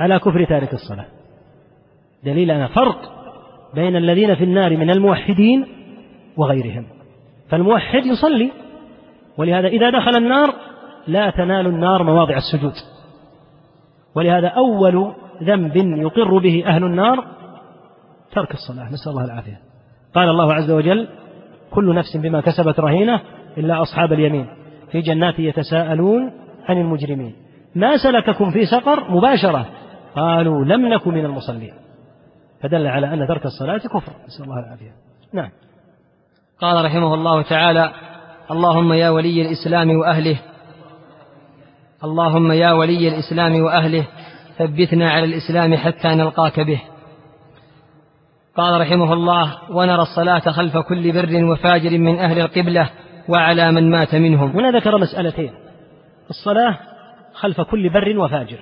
على 0.00 0.18
كفر 0.18 0.44
تارك 0.44 0.74
الصلاة. 0.74 1.06
دليل 2.24 2.50
أن 2.50 2.66
فرق 2.66 3.12
بين 3.74 3.96
الذين 3.96 4.34
في 4.34 4.44
النار 4.44 4.76
من 4.76 4.90
الموحدين 4.90 5.66
وغيرهم. 6.38 6.86
فالموحد 7.48 8.06
يصلي 8.06 8.52
ولهذا 9.38 9.68
إذا 9.68 9.90
دخل 9.90 10.16
النار 10.16 10.54
لا 11.06 11.30
تنال 11.30 11.66
النار 11.66 12.02
مواضع 12.02 12.36
السجود. 12.36 12.72
ولهذا 14.14 14.48
أول 14.48 15.14
ذنب 15.42 15.76
يقر 15.76 16.38
به 16.38 16.64
أهل 16.66 16.84
النار 16.84 17.24
ترك 18.32 18.54
الصلاة. 18.54 18.92
نسأل 18.92 19.12
الله 19.12 19.24
العافية. 19.24 19.60
قال 20.14 20.28
الله 20.28 20.54
عز 20.54 20.70
وجل 20.70 21.08
كل 21.70 21.94
نفس 21.94 22.16
بما 22.16 22.40
كسبت 22.40 22.80
رهينة 22.80 23.20
إلا 23.58 23.82
أصحاب 23.82 24.12
اليمين 24.12 24.46
في 24.92 25.00
جنات 25.00 25.38
يتساءلون 25.38 26.32
عن 26.68 26.76
المجرمين. 26.78 27.34
ما 27.74 27.96
سلككم 27.96 28.50
في 28.50 28.66
سقر 28.66 29.10
مباشرة. 29.10 29.66
قالوا 30.16 30.64
لم 30.64 30.86
نكن 30.86 31.14
من 31.14 31.24
المصلين. 31.24 31.72
فدل 32.62 32.86
على 32.86 33.14
أن 33.14 33.28
ترك 33.28 33.46
الصلاة 33.46 33.78
كفر. 33.78 34.12
نسأل 34.26 34.44
الله 34.44 34.60
العافية. 34.66 34.92
نعم. 35.32 35.50
قال 36.60 36.84
رحمه 36.84 37.14
الله 37.14 37.42
تعالى 37.42 37.92
اللهم 38.50 38.92
يا 38.92 39.10
ولي 39.10 39.42
الإسلام 39.42 39.90
وأهله 39.90 40.36
اللهم 42.04 42.52
يا 42.52 42.72
ولي 42.72 43.08
الإسلام 43.08 43.62
وأهله 43.62 44.06
ثبتنا 44.58 45.10
على 45.10 45.24
الإسلام 45.24 45.76
حتى 45.76 46.08
نلقاك 46.08 46.60
به. 46.60 46.80
قال 48.56 48.80
رحمه 48.80 49.12
الله 49.12 49.58
ونرى 49.70 50.02
الصلاة 50.02 50.38
خلف 50.38 50.76
كل 50.76 51.12
بر 51.12 51.44
وفاجر 51.44 51.98
من 51.98 52.18
أهل 52.18 52.40
القبلة 52.40 52.90
وعلى 53.28 53.72
من 53.72 53.90
مات 53.90 54.14
منهم. 54.14 54.50
هنا 54.50 54.70
ذكر 54.70 54.98
مسألتين 54.98 55.52
الصلاة 56.30 56.78
خلف 57.34 57.60
كل 57.60 57.88
بر 57.88 58.18
وفاجر. 58.18 58.58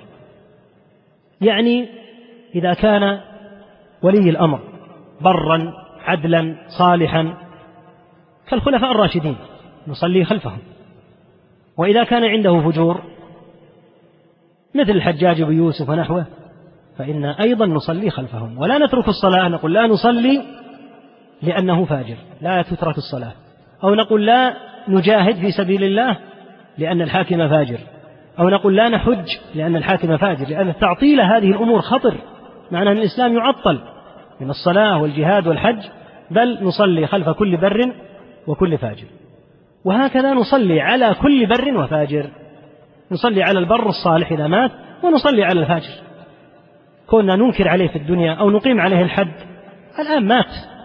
يعني 1.41 1.89
إذا 2.55 2.73
كان 2.73 3.19
ولي 4.01 4.29
الأمر 4.29 4.59
برا 5.21 5.73
عدلا 6.05 6.55
صالحا 6.79 7.46
كالخلفاء 8.49 8.91
الراشدين 8.91 9.35
نصلي 9.87 10.25
خلفهم. 10.25 10.59
وإذا 11.77 12.03
كان 12.03 12.23
عنده 12.23 12.61
فجور 12.61 13.01
مثل 14.75 14.91
الحجاج 14.91 15.43
بن 15.43 15.53
يوسف 15.53 15.89
ونحوه 15.89 16.25
فإن 16.97 17.25
أيضا 17.25 17.65
نصلي 17.65 18.09
خلفهم. 18.09 18.57
ولا 18.57 18.77
نترك 18.77 19.07
الصلاة 19.07 19.47
نقول 19.47 19.73
لا 19.73 19.87
نصلي 19.87 20.43
لأنه 21.41 21.85
فاجر 21.85 22.15
لا 22.41 22.61
تترك 22.61 22.97
الصلاة. 22.97 23.33
أو 23.83 23.95
نقول 23.95 24.25
لا 24.25 24.53
نجاهد 24.87 25.35
في 25.35 25.51
سبيل 25.51 25.83
الله 25.83 26.17
لأن 26.77 27.01
الحاكم 27.01 27.49
فاجر. 27.49 27.79
أو 28.39 28.49
نقول 28.49 28.75
لا 28.75 28.89
نحج 28.89 29.27
لأن 29.55 29.75
الحاكم 29.75 30.17
فاجر. 30.17 30.49
لأن 30.49 30.73
تعطيل 30.79 31.21
هذه 31.21 31.51
الأمور 31.51 31.81
خطر 31.81 32.15
معنى 32.71 32.91
أن 32.91 32.97
الإسلام 32.97 33.37
يعطل 33.37 33.79
من 34.41 34.49
الصلاة 34.49 35.01
والجهاد 35.01 35.47
والحج 35.47 35.79
بل 36.31 36.63
نصلي 36.63 37.07
خلف 37.07 37.29
كل 37.29 37.57
بر 37.57 37.91
وكل 38.47 38.77
فاجر. 38.77 39.07
وهكذا 39.85 40.33
نصلي 40.33 40.81
على 40.81 41.15
كل 41.21 41.45
بر 41.45 41.77
وفاجر. 41.77 42.29
نصلي 43.11 43.43
على 43.43 43.59
البر 43.59 43.89
الصالح 43.89 44.31
إذا 44.31 44.47
مات 44.47 44.71
ونصلي 45.03 45.43
على 45.43 45.59
الفاجر. 45.59 45.93
كنا 47.07 47.35
ننكر 47.35 47.67
عليه 47.67 47.87
في 47.87 47.95
الدنيا 47.95 48.33
أو 48.33 48.49
نقيم 48.49 48.81
عليه 48.81 49.01
الحد 49.01 49.33
الآن 49.99 50.27
مات. 50.27 50.77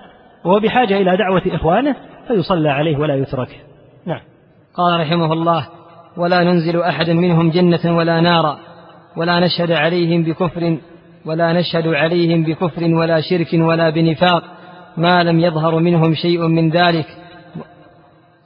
وهو 0.45 0.61
بحاجة 0.61 0.97
إلى 0.97 1.17
دعوة 1.17 1.43
إخوانه 1.47 1.97
فيصلى 2.29 2.71
عليه 2.71 2.97
ولا 2.97 3.15
يترك 3.15 3.61
نعم. 4.07 4.21
قال 4.75 5.01
رحمه 5.01 5.33
الله 5.33 5.69
ولا 6.17 6.45
ننزل 6.45 6.83
أحدا 6.83 7.15
منهم 7.15 7.51
جنة 7.51 7.97
ولا 7.97 8.21
نارا 8.21 8.59
ولا 9.17 9.41
نشهد 9.41 9.73
عليهم 9.73 10.23
بكفر 10.23 10.77
ولا 11.27 11.53
نشهد 11.53 11.87
عليهم 11.87 12.45
بكفر 12.45 12.85
ولا 12.85 13.21
شرك 13.21 13.49
ولا 13.53 13.91
بنفاق 13.91 14.43
ما 14.97 15.25
لم 15.25 15.41
يظهر 15.41 15.79
منهم 15.79 16.15
شيء 16.15 16.47
من 16.47 16.71
ذلك. 16.71 17.07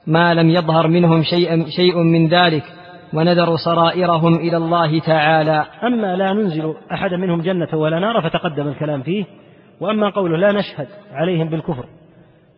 ما 0.07 0.35
لم 0.35 0.51
يظهر 0.51 0.89
منهم 0.89 1.23
شيء, 1.23 1.67
شيء 1.69 1.99
من 1.99 2.29
ذلك 2.29 2.65
ونذر 3.15 3.57
سرائرهم 3.57 4.35
إلى 4.35 4.57
الله 4.57 5.01
تعالى. 5.01 5.67
أما 5.83 6.17
لا 6.17 6.33
ننزل 6.33 6.75
أحدا 6.93 7.17
منهم 7.17 7.41
جنة 7.41 7.69
ولا 7.73 7.99
نار 7.99 8.31
فتقدم 8.31 8.69
الكلام 8.69 9.03
فيه 9.03 9.25
وأما 9.81 10.11
قوله 10.11 10.37
لا 10.37 10.53
نشهد 10.53 10.89
عليهم 11.13 11.49
بالكفر 11.49 11.85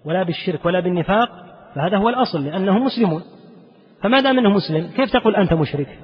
ولا 0.04 0.22
بالشرك 0.22 0.66
ولا 0.66 0.80
بالنفاق 0.80 1.28
فهذا 1.74 1.96
هو 1.96 2.08
الأصل 2.08 2.44
لأنهم 2.44 2.84
مسلمون. 2.84 3.22
فما 4.02 4.20
دام 4.20 4.38
أنه 4.38 4.50
مسلم 4.50 4.90
كيف 4.96 5.12
تقول 5.12 5.36
أنت 5.36 5.54
مشرك؟ 5.54 5.98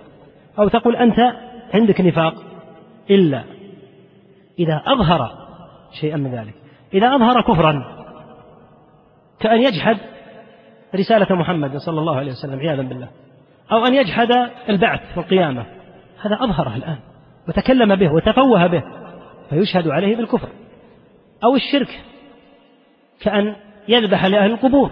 أو 0.59 0.69
تقول 0.69 0.97
أنت 0.97 1.19
عندك 1.75 2.01
نفاق؟ 2.01 2.35
إلا 3.11 3.45
إذا 4.59 4.83
أظهر 4.87 5.31
شيئا 6.01 6.17
من 6.17 6.35
ذلك. 6.35 6.55
إذا 6.95 7.15
أظهر 7.15 7.43
كفرا 7.43 7.85
كأن 9.41 9.61
يجحد 9.63 9.97
رسالة 10.95 11.37
محمد 11.37 11.77
صلى 11.77 12.01
الله 12.01 12.17
عليه 12.17 12.33
وسلم 12.33 12.59
عياذا 12.59 12.83
بالله. 12.83 13.09
أو 13.73 13.87
أن 13.87 13.95
يجحد 13.95 14.29
البعث 14.69 15.01
والقيامة. 15.17 15.67
هذا 16.23 16.35
أظهره 16.41 16.77
الآن 16.77 16.99
وتكلم 17.49 17.95
به 17.95 18.13
وتفوه 18.13 18.67
به 18.67 18.83
فيشهد 19.51 19.89
عليه 19.89 20.17
بالكفر. 20.17 20.49
أو 21.45 21.57
الشرك 21.57 22.01
كأن 23.21 23.57
يذبح 23.89 24.25
لأهل 24.25 24.51
القبور 24.51 24.91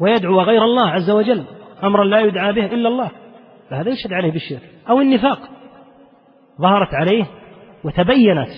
ويدعو 0.00 0.40
غير 0.40 0.64
الله 0.64 0.90
عز 0.90 1.10
وجل 1.10 1.44
أمرا 1.82 2.04
لا 2.04 2.20
يدعى 2.20 2.52
به 2.52 2.66
إلا 2.66 2.88
الله 2.88 3.10
فهذا 3.70 3.90
يشهد 3.90 4.12
عليه 4.12 4.32
بالشرك. 4.32 4.62
أو 4.88 5.00
النفاق 5.00 5.38
ظهرت 6.60 6.94
عليه 6.94 7.26
وتبينت 7.84 8.50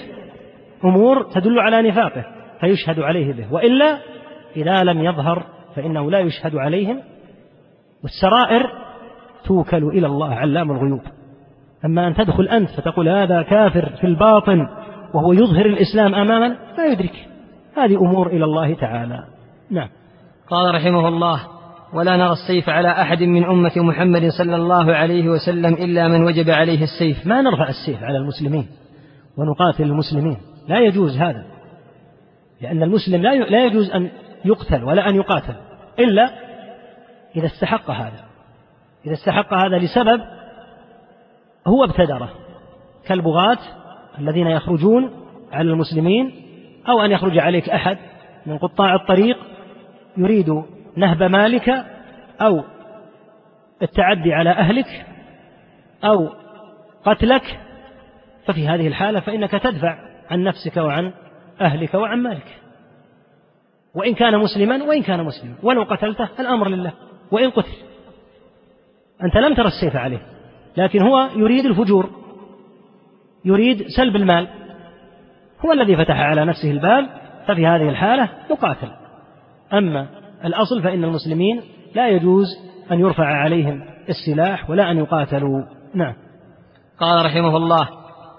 أمور 0.84 1.22
تدل 1.22 1.59
على 1.59 1.90
نفاقه 1.90 2.24
فيشهد 2.61 3.01
عليه 3.01 3.32
به. 3.32 3.53
وإلا 3.53 3.99
إذا 4.57 4.84
لم 4.84 5.05
يظهر 5.05 5.42
فإنه 5.77 6.11
لا 6.11 6.18
يشهد 6.18 6.57
عليهم 6.57 7.01
والسرائر 8.03 8.70
توكل 9.45 9.85
إلى 9.85 10.07
الله 10.07 10.35
علام 10.35 10.70
الغيوب. 10.70 11.01
أما 11.85 12.09
أن 12.09 12.14
تدخل 12.14 12.49
أنت 12.49 12.70
فتقول 12.70 13.09
هذا 13.09 13.43
كافر 13.43 13.93
في 14.01 14.07
الباطن 14.07 14.68
وهو 15.14 15.33
يظهر 15.33 15.66
الإسلام 15.66 16.14
أماما 16.14 16.57
لا 16.79 16.87
يدرك. 16.93 17.29
هذه 17.77 17.97
أمور 17.97 18.27
إلى 18.27 18.45
الله 18.45 18.75
تعالى. 18.75 19.25
نعم. 19.70 19.89
قال 20.49 20.75
رحمه 20.75 21.09
الله 21.09 21.41
ولا 21.95 22.16
نرى 22.16 22.33
السيف 22.33 22.68
على 22.68 22.89
أحد 22.89 23.22
من 23.22 23.45
أمة 23.45 23.72
محمد 23.77 24.29
صلى 24.39 24.57
الله 24.57 24.95
عليه 24.95 25.29
وسلم 25.29 25.75
إلا 25.75 26.09
من 26.09 26.25
وجب 26.25 26.51
عليه 26.51 26.83
السيف. 26.83 27.27
ما 27.27 27.43
نرفع 27.43 27.68
السيف 27.68 28.03
على 28.03 28.18
المسلمين 28.18 28.66
ونقاتل 29.39 29.83
المسلمين. 29.83 30.37
لا 30.68 30.79
يجوز 30.79 31.16
هذا. 31.16 31.45
لأن 32.61 32.83
المسلم 32.83 33.22
لا 33.22 33.35
لا 33.35 33.64
يجوز 33.64 33.91
أن 33.91 34.11
يقتل 34.45 34.84
ولا 34.84 35.09
أن 35.09 35.16
يقاتل 35.16 35.55
إلا 35.99 36.30
إذا 37.36 37.47
استحق 37.47 37.90
هذا. 37.90 38.24
إذا 39.07 39.12
استحق 39.12 39.55
هذا 39.55 39.78
لسبب 39.78 40.20
هو 41.66 41.84
ابتدره 41.84 42.30
كالبغاة 43.07 43.59
الذين 44.18 44.47
يخرجون 44.47 45.11
على 45.53 45.70
المسلمين 45.70 46.45
أو 46.88 47.03
أن 47.05 47.11
يخرج 47.11 47.38
عليك 47.38 47.70
أحد 47.70 47.99
من 48.47 48.59
قطاع 48.59 48.95
الطريق 48.95 49.36
يريد 50.16 50.62
نهب 50.97 51.22
مالك 51.22 51.68
أو 52.40 52.64
التعدي 53.82 54.32
على 54.32 54.51
أهلك 54.51 55.07
أو 56.05 56.28
قتلك 57.05 57.61
ففي 58.47 58.68
هذه 58.68 58.88
الحالة 58.88 59.20
فإنك 59.20 59.51
تدفع 59.51 59.99
عن 60.30 60.42
نفسك 60.42 60.76
وعن 60.76 61.12
أهلك 61.61 61.95
وعن 61.95 62.18
مالك. 62.22 62.64
وإن 63.95 64.14
كان 64.14 64.38
مسلما 64.38 64.84
وإن 64.84 65.03
كان 65.03 65.24
مسلما. 65.24 65.55
ولو 65.62 65.82
قتلته 65.82 66.28
الأمر 66.40 66.68
لله. 66.68 66.92
وإن 67.30 67.51
قتل. 67.51 67.72
أنت 69.22 69.36
لم 69.36 69.55
تر 69.55 69.66
السيف 69.66 69.97
عليه. 69.97 70.22
لكن 70.76 71.03
هو 71.03 71.28
يريد 71.36 71.66
الفجور. 71.66 72.11
يريد 73.45 73.84
سلب 73.97 74.16
المال. 74.16 74.49
هو 75.64 75.72
الذي 75.72 75.97
فتح 75.97 76.20
على 76.20 76.45
نفسه 76.45 76.70
الباب. 76.70 77.09
ففي 77.47 77.66
هذه 77.66 77.88
الحالة 77.88 78.28
يقاتل. 78.51 78.90
أما 79.72 80.07
الأصل 80.45 80.82
فإن 80.82 81.05
المسلمين 81.05 81.62
لا 81.95 82.09
يجوز 82.09 82.47
أن 82.92 83.01
يرفع 83.01 83.26
عليهم 83.26 83.84
السلاح 84.09 84.70
ولا 84.70 84.90
أن 84.90 84.99
يقاتلوا. 84.99 85.62
نعم. 85.95 86.14
قال 87.01 87.26
رحمه 87.26 87.57
الله 87.57 87.88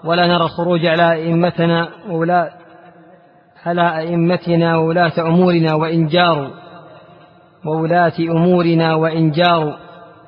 ولا 0.04 0.26
نرى 0.26 0.44
الخروج 0.44 0.86
على 0.86 1.12
أئمتنا 1.12 1.88
ولا 2.08 2.52
على 3.66 3.98
أئمتنا 3.98 4.76
وولاة 4.76 5.12
أمورنا 5.18 5.74
وإن 5.74 6.06
جاروا 6.06 6.48
وولاة 7.66 8.12
أمورنا 8.20 8.94
وإن 8.94 9.30
جاروا 9.30 9.72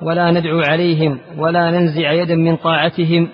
ولا 0.01 0.31
ندعو 0.31 0.59
عليهم 0.59 1.19
ولا 1.37 1.71
ننزع 1.71 2.11
يدا 2.11 2.35
من 2.35 2.55
طاعتهم 2.55 3.29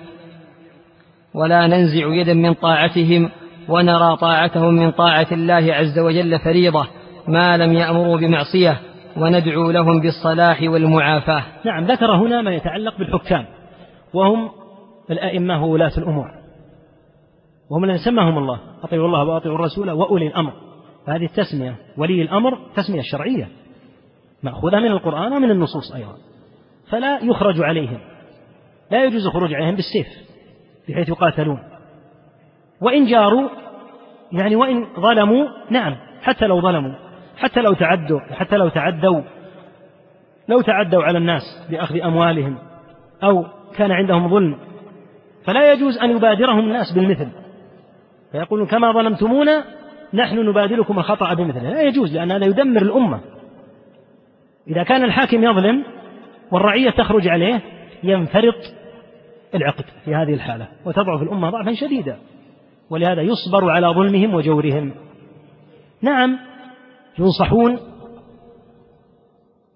ولا 1.34 1.66
ننزع 1.66 2.06
يدا 2.06 2.34
من 2.34 2.54
طاعتهم 2.54 3.30
ونرى 3.68 4.16
طاعتهم 4.16 4.74
من 4.74 4.90
طاعة 4.90 5.26
الله 5.32 5.74
عز 5.74 5.98
وجل 5.98 6.38
فريضة 6.38 6.86
ما 7.28 7.56
لم 7.56 7.72
يأمروا 7.72 8.18
بمعصية 8.18 8.80
وندعو 9.16 9.70
لهم 9.70 10.00
بالصلاح 10.00 10.62
والمعافاة. 10.62 11.42
نعم 11.64 11.84
ذكر 11.84 12.16
هنا 12.16 12.42
ما 12.42 12.54
يتعلق 12.54 12.98
بالحكام 12.98 13.44
وهم 14.14 14.50
الأئمة 15.10 15.64
وولاة 15.64 15.92
الأمور. 15.98 16.45
وهم 17.70 17.84
الذين 17.84 17.98
سماهم 17.98 18.38
الله. 18.38 18.60
أطيعوا 18.82 19.06
الله 19.06 19.24
وأطيعوا 19.24 19.56
الرسول 19.56 19.90
وأولي 19.90 20.26
الأمر. 20.26 20.52
فهذه 21.06 21.24
التسمية 21.24 21.76
ولي 21.96 22.22
الأمر 22.22 22.58
تسمية 22.76 23.02
شرعية 23.02 23.48
مأخوذة 24.42 24.76
من 24.76 24.90
القرآن 24.90 25.32
ومن 25.32 25.50
النصوص 25.50 25.92
أيضا. 25.94 26.16
فلا 26.90 27.24
يخرج 27.24 27.62
عليهم. 27.62 27.98
لا 28.90 29.04
يجوز 29.04 29.26
الخروج 29.26 29.54
عليهم 29.54 29.74
بالسيف 29.74 30.06
بحيث 30.88 31.08
يقاتلون. 31.08 31.58
وإن 32.80 33.06
جاروا 33.06 33.48
يعني 34.32 34.56
وإن 34.56 34.86
ظلموا 35.00 35.46
نعم 35.70 35.96
حتى 36.22 36.46
لو 36.46 36.60
ظلموا 36.60 36.94
حتى 37.36 37.60
لو 37.60 37.72
تعدوا 37.72 38.20
حتى 38.20 38.56
لو 38.56 38.68
تعدوا 38.68 39.22
لو 40.48 40.60
تعدوا 40.60 41.02
على 41.02 41.18
الناس 41.18 41.42
بأخذ 41.70 42.00
أموالهم 42.00 42.58
أو 43.22 43.44
كان 43.76 43.90
عندهم 43.90 44.28
ظلم. 44.28 44.58
فلا 45.44 45.72
يجوز 45.72 45.98
أن 45.98 46.10
يبادرهم 46.10 46.58
الناس 46.58 46.92
بالمثل. 46.94 47.45
فيقولون 48.36 48.66
كما 48.66 48.92
ظلمتمونا 48.92 49.64
نحن 50.14 50.38
نبادلكم 50.38 50.98
الخطأ 50.98 51.34
بمثله. 51.34 51.70
لا 51.70 51.82
يجوز 51.82 52.16
لأن 52.16 52.32
هذا 52.32 52.46
يدمر 52.46 52.82
الأمة. 52.82 53.20
إذا 54.68 54.82
كان 54.82 55.04
الحاكم 55.04 55.44
يظلم 55.44 55.84
والرعية 56.52 56.90
تخرج 56.90 57.28
عليه 57.28 57.60
ينفرط 58.02 58.54
العقد 59.54 59.84
في 60.04 60.14
هذه 60.14 60.34
الحالة 60.34 60.68
وتضعف 60.86 61.22
الأمة 61.22 61.50
ضعفا 61.50 61.74
شديدا. 61.74 62.18
ولهذا 62.90 63.22
يصبر 63.22 63.70
على 63.70 63.86
ظلمهم 63.86 64.34
وجورهم. 64.34 64.92
نعم 66.02 66.38
ينصحون 67.18 67.78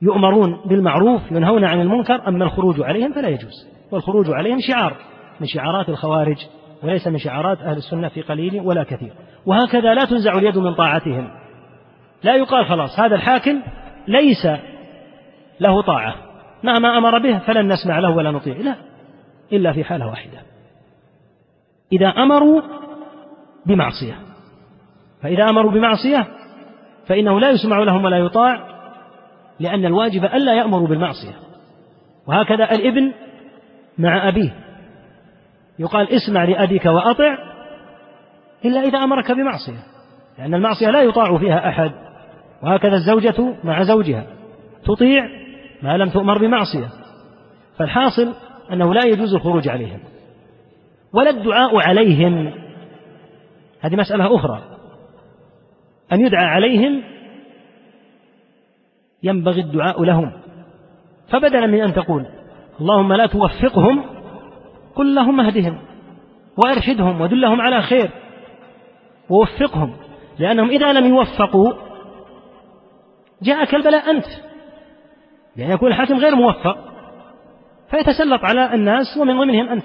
يؤمرون 0.02 0.60
بالمعروف 0.66 1.22
ينهون 1.30 1.64
عن 1.64 1.80
المنكر 1.80 2.28
أما 2.28 2.44
الخروج 2.44 2.82
عليهم 2.82 3.12
فلا 3.12 3.28
يجوز. 3.28 3.68
والخروج 3.92 4.30
عليهم 4.30 4.58
شعار 4.60 4.96
من 5.40 5.46
شعارات 5.46 5.88
الخوارج. 5.88 6.36
وليس 6.82 7.06
من 7.06 7.18
شعارات 7.18 7.58
أهل 7.58 7.76
السنة 7.76 8.08
في 8.08 8.22
قليل 8.22 8.60
ولا 8.60 8.82
كثير. 8.82 9.12
وهكذا 9.46 9.94
لا 9.94 10.04
تنزع 10.04 10.38
اليد 10.38 10.58
من 10.58 10.74
طاعتهم. 10.74 11.30
لا 12.22 12.34
يقال 12.34 12.66
خلاص 12.66 13.00
هذا 13.00 13.14
الحاكم 13.14 13.60
ليس 14.08 14.46
له 15.60 15.82
طاعة. 15.82 16.14
مهما 16.62 16.98
أمر 16.98 17.18
به 17.18 17.38
فلن 17.38 17.72
نسمع 17.72 17.98
له 17.98 18.10
ولا 18.10 18.30
نطيع. 18.30 18.56
لا 18.56 18.76
إلا 19.52 19.72
في 19.72 19.84
حالة 19.84 20.06
واحدة. 20.06 20.38
إذا 21.92 22.08
أمروا 22.08 22.62
بمعصية. 23.66 24.14
فإذا 25.22 25.44
أمروا 25.50 25.72
بمعصية 25.72 26.26
فإنه 27.06 27.40
لا 27.40 27.50
يسمع 27.50 27.78
لهم 27.78 28.04
ولا 28.04 28.18
يطاع 28.18 28.70
لأن 29.60 29.84
الواجب 29.84 30.24
ألا 30.24 30.54
يأمروا 30.54 30.88
بالمعصية. 30.88 31.34
وهكذا 32.26 32.72
الإبن 32.72 33.12
مع 33.98 34.28
أبيه. 34.28 34.69
يقال 35.80 36.08
اسمع 36.08 36.44
لأبيك 36.44 36.86
وأطع 36.86 37.38
إلا 38.64 38.80
إذا 38.80 38.98
أمرك 38.98 39.32
بمعصية 39.32 39.82
لأن 40.38 40.54
المعصية 40.54 40.90
لا 40.90 41.02
يطاع 41.02 41.38
فيها 41.38 41.68
أحد. 41.68 41.92
وهكذا 42.62 42.94
الزوجة 42.94 43.54
مع 43.64 43.82
زوجها 43.82 44.26
تطيع 44.84 45.28
ما 45.82 45.96
لم 45.96 46.08
تؤمر 46.08 46.38
بمعصية. 46.38 46.88
فالحاصل 47.76 48.34
أنه 48.72 48.94
لا 48.94 49.06
يجوز 49.06 49.34
الخروج 49.34 49.68
عليهم 49.68 50.00
ولا 51.12 51.30
الدعاء 51.30 51.76
عليهم. 51.88 52.52
هذه 53.80 53.96
مسألة 53.96 54.36
أخرى. 54.36 54.62
أن 56.12 56.20
يدعى 56.20 56.44
عليهم 56.44 57.02
ينبغي 59.22 59.60
الدعاء 59.60 60.04
لهم. 60.04 60.32
فبدلا 61.28 61.66
من 61.66 61.80
أن 61.80 61.94
تقول 61.94 62.26
اللهم 62.80 63.12
لا 63.12 63.26
توفقهم 63.26 64.19
قل 65.00 65.06
اللهم 65.06 65.40
اهدهم 65.40 65.78
وارشدهم 66.56 67.20
ودلهم 67.20 67.60
على 67.60 67.82
خير 67.82 68.10
ووفقهم 69.30 69.96
لأنهم 70.38 70.70
إذا 70.70 70.92
لم 70.92 71.06
يوفقوا 71.06 71.72
جاءك 73.42 73.74
البلاء 73.74 74.10
أنت 74.10 74.26
لأن 75.56 75.70
يكون 75.70 75.88
الحاكم 75.88 76.14
غير 76.14 76.34
موفق 76.34 76.76
فيتسلط 77.90 78.44
على 78.44 78.74
الناس 78.74 79.06
ومن 79.20 79.38
ضمنهم 79.38 79.68
أنت. 79.68 79.84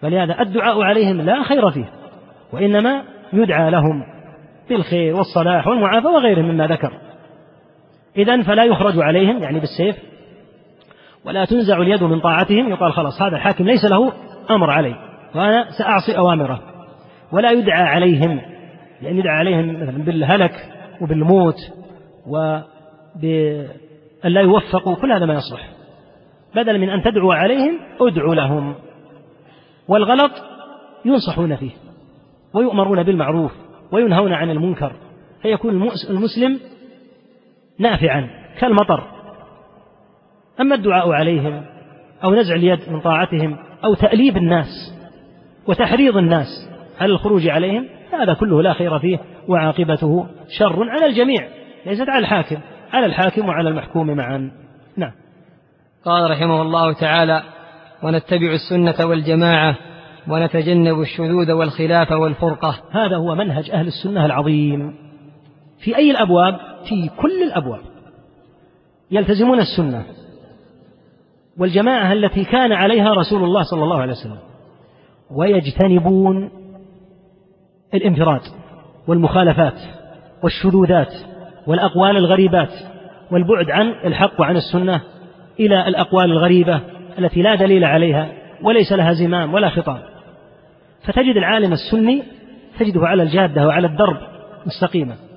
فلهذا 0.00 0.40
الدعاء 0.40 0.82
عليهم 0.82 1.20
لا 1.20 1.42
خير 1.42 1.70
فيه 1.70 1.92
وإنما 2.52 3.04
يدعى 3.32 3.70
لهم 3.70 4.02
بالخير 4.68 5.16
والصلاح 5.16 5.66
والمعافاة 5.66 6.10
وغيرهم 6.10 6.44
مما 6.44 6.66
ذكر. 6.66 6.92
إذا 8.16 8.42
فلا 8.42 8.64
يخرج 8.64 8.98
عليهم 8.98 9.42
يعني 9.42 9.60
بالسيف 9.60 9.96
ولا 11.24 11.44
تنزع 11.44 11.76
اليد 11.76 12.02
من 12.02 12.20
طاعتهم. 12.20 12.68
يقال 12.68 12.92
خلاص 12.92 13.22
هذا 13.22 13.36
الحاكم 13.36 13.64
ليس 13.64 13.84
له 13.84 14.12
أمر 14.50 14.70
علي 14.70 14.94
وأنا 15.34 15.70
سأعصي 15.78 16.18
أوامره. 16.18 16.60
ولا 17.32 17.50
يدعى 17.50 17.82
عليهم 17.82 18.40
لأن 19.02 19.18
يدعى 19.18 19.36
عليهم 19.36 19.82
مثلا 19.82 20.04
بالهلك 20.04 20.52
وبالموت 21.00 21.56
وبأن 22.26 23.68
لا 24.24 24.40
يوفقوا 24.40 24.94
كل 24.94 25.12
هذا 25.12 25.26
ما 25.26 25.34
يصلح. 25.34 25.68
بدلا 26.54 26.78
من 26.78 26.90
أن 26.90 27.02
تدعو 27.02 27.32
عليهم 27.32 27.78
ادعوا 28.00 28.34
لهم. 28.34 28.74
والغلط 29.88 30.32
ينصحون 31.04 31.56
فيه 31.56 31.70
ويؤمرون 32.54 33.02
بالمعروف 33.02 33.52
وينهون 33.92 34.32
عن 34.32 34.50
المنكر. 34.50 34.92
فيكون 35.42 35.90
المسلم 36.10 36.60
نافعا 37.78 38.30
كالمطر. 38.58 39.19
أما 40.60 40.74
الدعاء 40.74 41.10
عليهم 41.10 41.64
أو 42.24 42.34
نزع 42.34 42.54
اليد 42.54 42.78
من 42.90 43.00
طاعتهم 43.00 43.56
أو 43.84 43.94
تأليب 43.94 44.36
الناس 44.36 44.94
وتحريض 45.66 46.16
الناس 46.16 46.46
على 47.00 47.12
الخروج 47.12 47.48
عليهم 47.48 47.88
هذا 48.12 48.34
كله 48.34 48.62
لا 48.62 48.72
خير 48.72 48.98
فيه 48.98 49.18
وعاقبته 49.48 50.26
شر 50.58 50.90
على 50.90 51.06
الجميع 51.06 51.48
ليست 51.86 52.08
على 52.08 52.18
الحاكم 52.18 52.60
على 52.92 53.06
الحاكم 53.06 53.48
وعلى 53.48 53.68
المحكوم 53.68 54.10
معا. 54.10 54.50
نعم. 54.96 55.12
قال 56.04 56.30
رحمه 56.30 56.62
الله 56.62 56.92
تعالى 56.92 57.42
ونتبع 58.02 58.52
السنة 58.52 59.06
والجماعة 59.06 59.76
ونتجنب 60.28 61.00
الشذوذ 61.00 61.52
والخلاف 61.52 62.12
والفرقة. 62.12 62.76
هذا 62.90 63.16
هو 63.16 63.34
منهج 63.34 63.70
أهل 63.70 63.86
السنة 63.86 64.26
العظيم. 64.26 64.94
في 65.84 65.96
أي 65.96 66.10
الأبواب؟ 66.10 66.58
في 66.88 67.10
كل 67.16 67.42
الأبواب. 67.42 67.80
يلتزمون 69.10 69.58
السنة. 69.60 70.04
والجماعة 71.58 72.12
التي 72.12 72.44
كان 72.44 72.72
عليها 72.72 73.14
رسول 73.14 73.44
الله 73.44 73.62
صلى 73.62 73.84
الله 73.84 74.00
عليه 74.00 74.12
وسلم 74.12 74.38
ويجتنبون 75.30 76.50
الانفراد 77.94 78.40
والمخالفات 79.08 79.80
والشذوذات 80.42 81.12
والأقوال 81.66 82.16
الغريبات 82.16 82.72
والبعد 83.30 83.70
عن 83.70 83.86
الحق 84.04 84.40
وعن 84.40 84.56
السنة 84.56 85.00
إلى 85.60 85.88
الأقوال 85.88 86.30
الغريبة 86.30 86.80
التي 87.18 87.42
لا 87.42 87.54
دليل 87.54 87.84
عليها 87.84 88.32
وليس 88.62 88.92
لها 88.92 89.12
زمام 89.12 89.54
ولا 89.54 89.68
خطاب. 89.68 90.02
فتجد 91.04 91.36
العالم 91.36 91.72
السني 91.72 92.22
تجده 92.78 93.06
على 93.06 93.22
الجادة 93.22 93.66
وعلى 93.66 93.86
الدرب 93.86 94.16
مستقيما. 94.66 95.29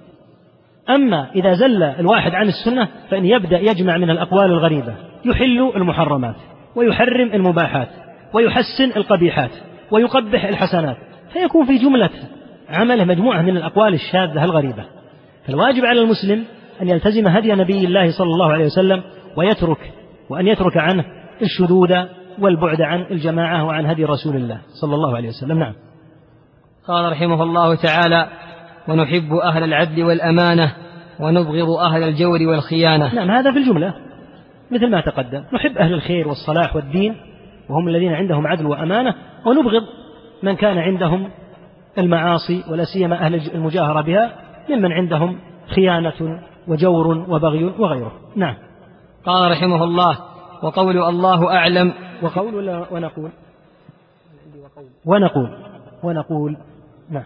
أما 0.89 1.31
إذا 1.35 1.53
زل 1.53 1.83
الواحد 1.83 2.35
عن 2.35 2.47
السنة 2.47 2.87
فإن 3.09 3.25
يبدأ 3.25 3.59
يجمع 3.59 3.97
من 3.97 4.09
الأقوال 4.09 4.45
الغريبة 4.45 4.95
يحل 5.25 5.71
المحرمات 5.75 6.35
ويحرم 6.75 7.33
المباحات 7.33 7.87
ويحسن 8.33 8.97
القبيحات 8.97 9.51
ويقبح 9.91 10.45
الحسنات 10.45 10.97
فيكون 11.33 11.65
في 11.65 11.77
جملة 11.77 12.09
عمله 12.69 13.03
مجموعة 13.03 13.41
من 13.41 13.57
الأقوال 13.57 13.93
الشاذة 13.93 14.43
الغريبة. 14.43 14.85
فالواجب 15.47 15.85
على 15.85 16.01
المسلم 16.01 16.43
أن 16.81 16.89
يلتزم 16.89 17.27
هدي 17.27 17.51
نبي 17.51 17.85
الله 17.85 18.17
صلى 18.17 18.29
الله 18.29 18.51
عليه 18.51 18.65
وسلم 18.65 19.03
ويترك 19.37 19.91
وأن 20.29 20.47
يترك 20.47 20.77
عنه 20.77 21.05
الشذوذ 21.41 21.93
والبعد 22.39 22.81
عن 22.81 23.05
الجماعة 23.11 23.65
وعن 23.65 23.85
هدي 23.85 24.05
رسول 24.05 24.35
الله 24.35 24.61
صلى 24.81 24.95
الله 24.95 25.15
عليه 25.15 25.27
وسلم. 25.27 25.59
نعم. 25.59 25.73
قال 26.87 27.11
رحمه 27.11 27.43
الله 27.43 27.75
تعالى 27.75 28.27
ونحب 28.87 29.33
أهل 29.33 29.63
العدل 29.63 30.03
والأمانة 30.03 30.73
ونبغض 31.19 31.69
أهل 31.69 32.03
الجور 32.03 32.39
والخيانة. 32.41 33.15
نعم 33.15 33.31
هذا 33.31 33.51
في 33.51 33.57
الجملة 33.57 33.93
مثل 34.71 34.89
ما 34.89 35.01
تقدم. 35.01 35.43
نحب 35.53 35.77
أهل 35.77 35.93
الخير 35.93 36.27
والصلاح 36.27 36.75
والدين 36.75 37.15
وهم 37.69 37.87
الذين 37.87 38.13
عندهم 38.13 38.47
عدل 38.47 38.65
وأمانة 38.65 39.15
ونبغض 39.45 39.83
من 40.43 40.55
كان 40.55 40.77
عندهم 40.77 41.29
المعاصي 41.97 42.63
ولا 42.69 42.83
سيما 42.93 43.25
أهل 43.25 43.55
المجاهرة 43.55 44.01
بها 44.01 44.31
ممن 44.69 44.91
عندهم 44.91 45.37
خيانة 45.75 46.41
وجور 46.67 47.07
وبغي 47.07 47.63
وغيره. 47.63 48.11
نعم. 48.35 48.55
قال 49.25 49.51
رحمه 49.51 49.83
الله 49.83 50.19
وقول 50.63 50.97
الله 50.97 51.55
أعلم. 51.55 51.93
وقول 52.21 52.55
ولا 52.55 52.85
ونقول. 52.91 53.31
ونقول. 55.05 55.49
ونقول. 56.03 56.57
نعم. 57.09 57.23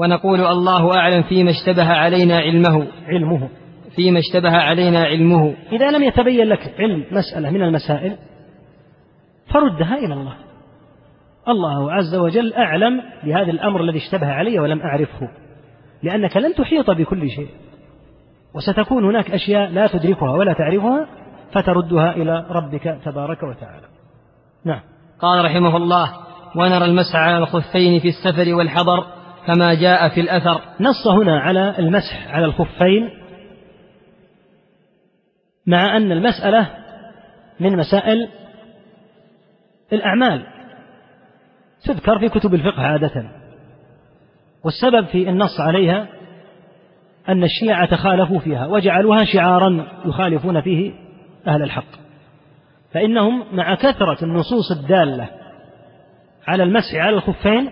ونقول 0.00 0.40
الله 0.40 0.96
أعلم 0.96 1.22
فيما 1.22 1.50
اشتبه 1.50 1.84
علينا 1.84 2.38
علمه. 2.38 2.86
علمه. 3.06 3.48
فيما 3.96 4.18
اشتبه 4.18 4.50
علينا 4.50 5.04
علمه. 5.04 5.54
إذا 5.72 5.90
لم 5.90 6.02
يتبين 6.02 6.46
لك 6.46 6.74
علم 6.78 7.04
مسألة 7.10 7.50
من 7.50 7.62
المسائل 7.62 8.16
فردها 9.54 9.94
إلى 9.94 10.14
الله. 10.14 10.34
الله 11.48 11.92
عز 11.92 12.14
وجل 12.14 12.52
أعلم 12.52 13.02
بهذا 13.24 13.50
الأمر 13.50 13.80
الذي 13.80 13.98
اشتبه 13.98 14.26
علي 14.26 14.58
ولم 14.58 14.80
أعرفه 14.80 15.28
لأنك 16.02 16.36
لن 16.36 16.54
تحيط 16.54 16.90
بكل 16.90 17.30
شيء. 17.30 17.48
وستكون 18.54 19.04
هناك 19.04 19.30
أشياء 19.30 19.70
لا 19.70 19.86
تدركها 19.86 20.30
ولا 20.30 20.52
تعرفها 20.52 21.06
فتردها 21.52 22.12
إلى 22.16 22.46
ربك 22.50 22.98
تبارك 23.04 23.42
وتعالى. 23.42 23.86
نعم. 24.64 24.80
قال 25.20 25.44
رحمه 25.44 25.76
الله 25.76 26.12
ونرى 26.56 26.84
المسح 26.84 27.16
على 27.16 27.38
الخفين 27.38 28.00
في 28.00 28.08
السفر 28.08 28.54
والحضر 28.54 29.19
كما 29.46 29.74
جاء 29.74 30.08
في 30.08 30.20
الأثر. 30.20 30.60
نص 30.80 31.06
هنا 31.06 31.40
على 31.40 31.78
المسح 31.78 32.28
على 32.28 32.44
الخفين 32.44 33.10
مع 35.66 35.96
أن 35.96 36.12
المسألة 36.12 36.70
من 37.60 37.76
مسائل 37.76 38.28
الأعمال. 39.92 40.46
تذكر 41.84 42.18
في 42.18 42.28
كتب 42.28 42.54
الفقه 42.54 42.82
عادة. 42.82 43.30
والسبب 44.64 45.06
في 45.06 45.28
النص 45.28 45.60
عليها 45.60 46.06
أن 47.28 47.44
الشيعة 47.44 47.86
تخالفوا 47.90 48.38
فيها 48.38 48.66
وجعلوها 48.66 49.24
شعارا 49.24 49.86
يخالفون 50.04 50.60
فيه 50.60 50.92
أهل 51.46 51.62
الحق. 51.62 52.00
فإنهم 52.92 53.44
مع 53.52 53.74
كثرة 53.74 54.24
النصوص 54.24 54.70
الدالة 54.80 55.28
على 56.46 56.62
المسح 56.62 56.94
على 56.94 57.16
الخفين 57.16 57.70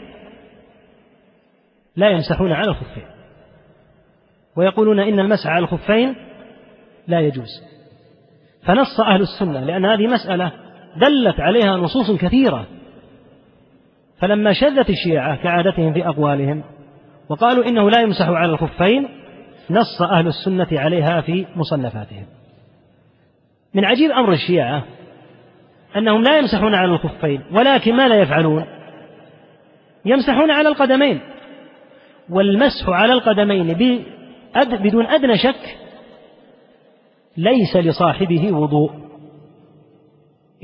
لا 1.98 2.10
يمسحون 2.10 2.52
على 2.52 2.70
الخفين. 2.70 3.06
ويقولون 4.56 5.00
إن 5.00 5.20
المسح 5.20 5.46
على 5.46 5.64
الخفين 5.64 6.14
لا 7.08 7.20
يجوز. 7.20 7.62
فنص 8.62 9.00
أهل 9.00 9.20
السنة 9.20 9.64
لأن 9.64 9.84
هذه 9.84 10.06
مسألة 10.06 10.52
دلت 10.96 11.40
عليها 11.40 11.76
نصوص 11.76 12.10
كثيرة. 12.20 12.66
فلما 14.18 14.52
شذت 14.52 14.90
الشيعة 14.90 15.36
كعادتهم 15.42 15.92
في 15.92 16.08
أقوالهم 16.08 16.62
وقالوا 17.28 17.64
إنه 17.64 17.90
لا 17.90 18.00
يمسح 18.00 18.28
على 18.28 18.52
الخفين 18.52 19.08
نص 19.70 20.02
أهل 20.02 20.26
السنة 20.26 20.68
عليها 20.72 21.20
في 21.20 21.46
مصنفاتهم. 21.56 22.26
من 23.74 23.84
عجيب 23.84 24.10
أمر 24.10 24.32
الشيعة 24.32 24.84
أنهم 25.96 26.22
لا 26.22 26.38
يمسحون 26.38 26.74
على 26.74 26.92
الخفين 26.92 27.42
ولكن 27.52 27.96
ماذا 27.96 28.14
يفعلون؟ 28.14 28.64
يمسحون 30.04 30.50
على 30.50 30.68
القدمين. 30.68 31.20
والمسح 32.30 32.88
على 32.88 33.12
القدمين 33.12 33.74
بدون 34.82 35.06
أدنى 35.06 35.38
شك 35.38 35.76
ليس 37.36 37.76
لصاحبه 37.76 38.52
وضوء. 38.52 38.90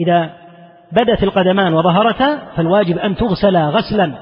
إذا 0.01 0.31
بدت 0.93 1.23
القدمان 1.23 1.75
وظهرتا 1.75 2.55
فالواجب 2.57 2.99
أن 2.99 3.17
تغسلا 3.17 3.69
غسلا. 3.69 4.15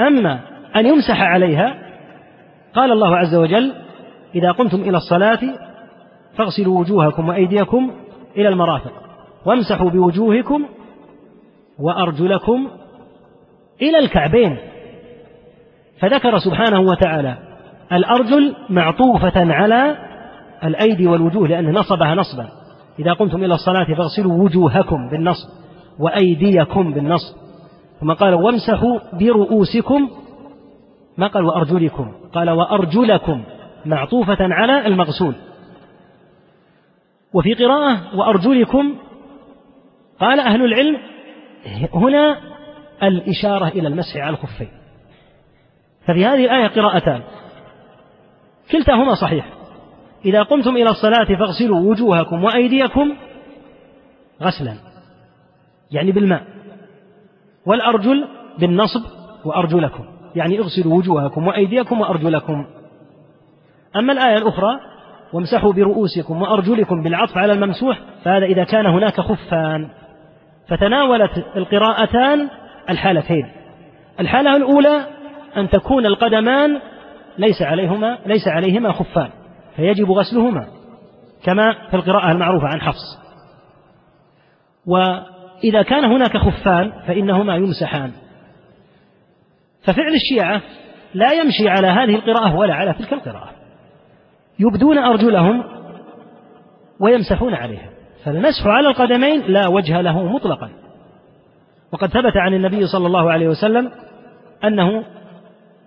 أما 0.00 0.40
أن 0.76 0.86
يمسح 0.86 1.20
عليها 1.22 1.74
قال 2.74 2.92
الله 2.92 3.16
عز 3.16 3.34
وجل 3.34 3.72
إذا 4.34 4.52
قمتم 4.52 4.80
إلى 4.80 4.96
الصلاة 4.96 5.40
فاغسلوا 6.36 6.80
وجوهكم 6.80 7.28
وأيديكم 7.28 7.92
إلى 8.36 8.48
المرافق 8.48 8.92
وامسحوا 9.46 9.90
بوجوهكم 9.90 10.66
وأرجلكم 11.78 12.70
إلى 13.82 13.98
الكعبين. 13.98 14.58
فذكر 16.00 16.38
سبحانه 16.38 16.80
وتعالى 16.80 17.36
الأرجل 17.92 18.54
معطوفة 18.70 19.52
على 19.52 19.96
الأيدي 20.64 21.06
والوجوه 21.06 21.48
لأنه 21.48 21.70
نصبها 21.70 22.14
نصبا. 22.14 22.48
إذا 22.98 23.12
قمتم 23.12 23.44
إلى 23.44 23.54
الصلاة 23.54 23.84
فاغسلوا 23.84 24.44
وجوهكم 24.44 25.08
بالنصب 25.10 25.48
وأيديكم 25.98 26.92
بالنصب. 26.92 27.36
ثم 28.00 28.12
قال 28.12 28.34
وامسحوا 28.34 28.98
برؤوسكم 29.12 30.10
ما 31.18 31.26
قال 31.26 31.44
وأرجلكم؟ 31.44 32.12
قال 32.32 32.50
وأرجلكم 32.50 33.44
معطوفة 33.86 34.36
على 34.40 34.86
المغسول. 34.86 35.34
وفي 37.32 37.54
قراءة 37.54 38.16
وأرجلكم 38.16 38.94
قال 40.20 40.40
أهل 40.40 40.64
العلم 40.64 40.96
هنا 41.94 42.38
الإشارة 43.02 43.68
إلى 43.68 43.88
المسح 43.88 44.16
على 44.16 44.30
الخفين. 44.30 44.68
ففي 46.06 46.26
هذه 46.26 46.44
الآية 46.44 46.66
قراءتان. 46.66 47.22
كلتاهما 48.72 49.14
صحيح. 49.14 49.46
إذا 50.24 50.42
قمتم 50.42 50.76
إلى 50.76 50.90
الصلاة 50.90 51.38
فاغسلوا 51.38 51.80
وجوهكم 51.80 52.44
وأيديكم 52.44 53.16
غسلا. 54.42 54.74
يعني 55.90 56.12
بالماء. 56.12 56.42
والأرجل 57.66 58.28
بالنصب 58.58 59.00
وأرجلكم. 59.44 60.04
يعني 60.34 60.58
اغسلوا 60.58 60.94
وجوهكم 60.94 61.46
وأيديكم 61.46 62.00
وأرجلكم. 62.00 62.66
أما 63.96 64.12
الآية 64.12 64.36
الأخرى 64.36 64.80
وامسحوا 65.32 65.72
برؤوسكم 65.72 66.42
وأرجلكم 66.42 67.02
بالعطف 67.02 67.38
على 67.38 67.52
الممسوح 67.52 68.00
فهذا 68.24 68.44
إذا 68.44 68.64
كان 68.64 68.86
هناك 68.86 69.20
خفان. 69.20 69.88
فتناولت 70.68 71.44
القراءتان 71.56 72.48
الحالتين. 72.90 73.52
الحالة 74.20 74.56
الأولى 74.56 75.15
أن 75.56 75.68
تكون 75.68 76.06
القدمان 76.06 76.80
ليس 77.38 77.62
عليهما 77.62 78.18
ليس 78.26 78.48
عليهما 78.48 78.92
خفان 78.92 79.30
فيجب 79.76 80.10
غسلهما 80.10 80.66
كما 81.44 81.74
في 81.90 81.96
القراءة 81.96 82.32
المعروفة 82.32 82.66
عن 82.66 82.80
حفص. 82.80 83.18
وإذا 84.86 85.82
كان 85.82 86.04
هناك 86.04 86.36
خفان 86.36 86.92
فإنهما 87.06 87.56
يمسحان. 87.56 88.12
ففعل 89.82 90.14
الشيعة 90.14 90.62
لا 91.14 91.32
يمشي 91.32 91.68
على 91.68 91.86
هذه 91.86 92.14
القراءة 92.14 92.56
ولا 92.56 92.74
على 92.74 92.92
تلك 92.92 93.12
القراءة. 93.12 93.50
يبدون 94.58 94.98
أرجلهم 94.98 95.64
ويمسحون 97.00 97.54
عليها. 97.54 97.90
فالمسح 98.24 98.66
على 98.66 98.88
القدمين 98.88 99.42
لا 99.42 99.68
وجه 99.68 100.00
له 100.00 100.22
مطلقا. 100.22 100.70
وقد 101.92 102.08
ثبت 102.08 102.36
عن 102.36 102.54
النبي 102.54 102.86
صلى 102.86 103.06
الله 103.06 103.32
عليه 103.32 103.48
وسلم 103.48 103.90
أنه 104.64 105.04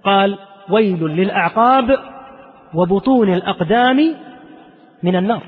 قال 0.03 0.37
ويل 0.69 1.03
للأعقاب 1.03 1.99
وبطون 2.73 3.33
الأقدام 3.33 4.15
من 5.03 5.15
النار. 5.15 5.43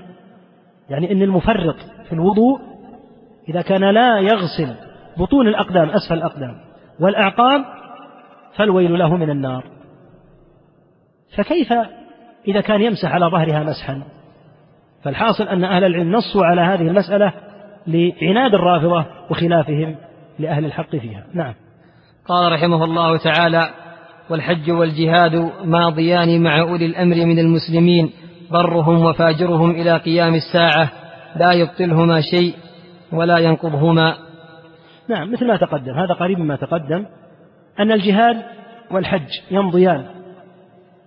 يعني 0.90 1.12
أن 1.12 1.22
المفرط 1.22 1.76
في 2.08 2.14
الوضوء 2.14 2.60
إذا 3.50 3.62
كان 3.62 3.94
لا 3.94 4.20
يغسل 4.20 4.76
بطون 5.18 5.48
الأقدام 5.48 5.90
أسفل 5.90 6.14
الأقدام 6.14 6.56
والأعقاب 7.00 7.66
فالويل 8.56 9.00
له 9.00 9.16
من 9.16 9.30
النار. 9.30 9.64
فكيف 11.38 11.74
إذا 12.48 12.62
كان 12.62 12.82
يمسح 12.82 13.12
على 13.12 13.26
ظهرها 13.26 13.64
مسحا؟ 13.64 14.04
فالحاصل 15.04 15.48
أن 15.48 15.64
أهل 15.64 15.84
العلم 15.84 16.12
نصوا 16.12 16.46
على 16.46 16.62
هذه 16.62 16.88
المسألة 16.88 17.34
لعناد 17.88 18.54
الرافضة 18.54 19.06
وخلافهم 19.30 19.96
لأهل 20.40 20.66
الحق 20.66 20.96
فيها. 20.96 21.24
نعم. 21.34 21.54
قال 22.26 22.52
رحمه 22.52 22.84
الله 22.84 23.18
تعالى 23.18 23.70
والحج 24.32 24.72
والجهاد 24.72 25.52
ماضيان 25.64 26.44
مع 26.44 26.60
أولي 26.60 26.86
الأمر 26.86 27.16
من 27.16 27.40
المسلمين 27.40 28.10
برهم 28.52 29.06
وفاجرهم 29.06 29.72
إلى 29.72 29.98
قيام 29.98 30.36
الساعة 30.36 30.92
لا 31.36 31.52
يبطلهما 31.52 32.22
شيء 32.22 32.54
ولا 33.14 33.38
ينقضهما. 33.38 34.16
نعم 35.10 35.32
مثل 35.32 35.48
ما 35.48 35.58
تقدم 35.58 35.94
هذا 35.94 36.14
قريب 36.14 36.40
مما 36.40 36.56
تقدم 36.56 37.06
أن 37.80 37.92
الجهاد 37.92 38.42
والحج 38.92 39.28
يمضيان 39.52 40.06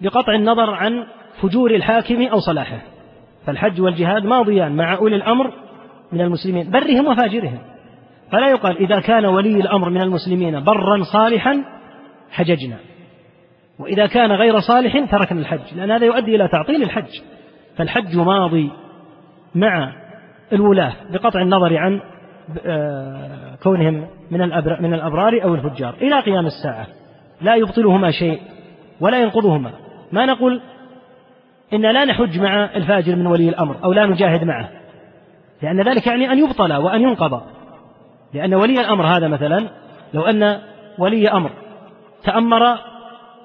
بقطع 0.01 0.35
النظر 0.35 0.71
عن 0.71 0.93
فجور 1.43 1.75
الحاكم 1.75 2.23
أو 2.23 2.41
صلاحه. 2.41 2.79
فالحج 3.47 3.81
والجهاد 3.81 4.25
ماضيان 4.25 4.77
مع 4.77 4.95
أولي 4.95 5.17
الأمر 5.17 5.51
من 6.13 6.21
المسلمين 6.21 6.71
برهم 6.71 7.07
وفاجرهم. 7.07 7.59
فلا 8.33 8.51
يقال 8.51 8.79
إذا 8.79 9.01
كان 9.01 9.25
ولي 9.25 9.61
الأمر 9.61 9.91
من 9.91 10.01
المسلمين 10.01 10.65
برا 10.65 11.03
صالحا 11.13 11.65
حججنا. 12.31 12.77
وإذا 13.79 14.07
كان 14.07 14.33
غير 14.33 14.61
صالح 14.61 15.11
تركنا 15.11 15.41
الحج 15.41 15.75
لأن 15.77 15.91
هذا 15.91 16.07
يؤدي 16.07 16.37
إلى 16.37 16.49
تعطيل 16.49 16.83
الحج. 16.83 17.21
فالحج 17.77 18.17
ماضي 18.17 18.71
مع 19.55 19.93
الولاة 20.53 20.93
بقطع 21.11 21.43
النظر 21.43 21.77
عن 21.77 22.01
آه، 22.67 23.55
كونهم 23.63 24.07
من 24.31 24.41
من 24.81 24.95
الأبرار 24.95 25.43
أو 25.43 25.55
الفجار. 25.55 25.95
إلى 25.95 26.21
قيام 26.21 26.47
الساعة. 26.47 26.87
لا 27.41 27.55
يبطلهما 27.55 28.11
شيء 28.11 28.41
ولا 29.01 29.19
ينقضهما. 29.19 29.71
ما 30.13 30.27
نقول 30.27 30.61
إن 31.73 31.83
لا 31.83 32.05
نحج 32.05 32.39
مع 32.41 32.65
الفاجر 32.65 33.17
من 33.17 33.27
ولي 33.27 33.49
الأمر 33.49 33.77
أو 33.85 33.93
لا 33.93 34.07
نجاهد 34.07 34.45
معه. 34.45 34.69
لأن 35.63 35.89
ذلك 35.89 36.07
يعني 36.07 36.33
أن 36.33 36.39
يبطل 36.39 36.73
وأن 36.73 37.01
ينقض. 37.01 37.43
لأن 38.35 38.55
ولي 38.55 38.81
الأمر 38.81 39.07
هذا 39.07 39.29
مثلا 39.29 39.69
لو 40.15 40.23
أن 40.23 40.59
ولي 40.99 41.29
أمر 41.29 41.51
تأمر 42.25 42.79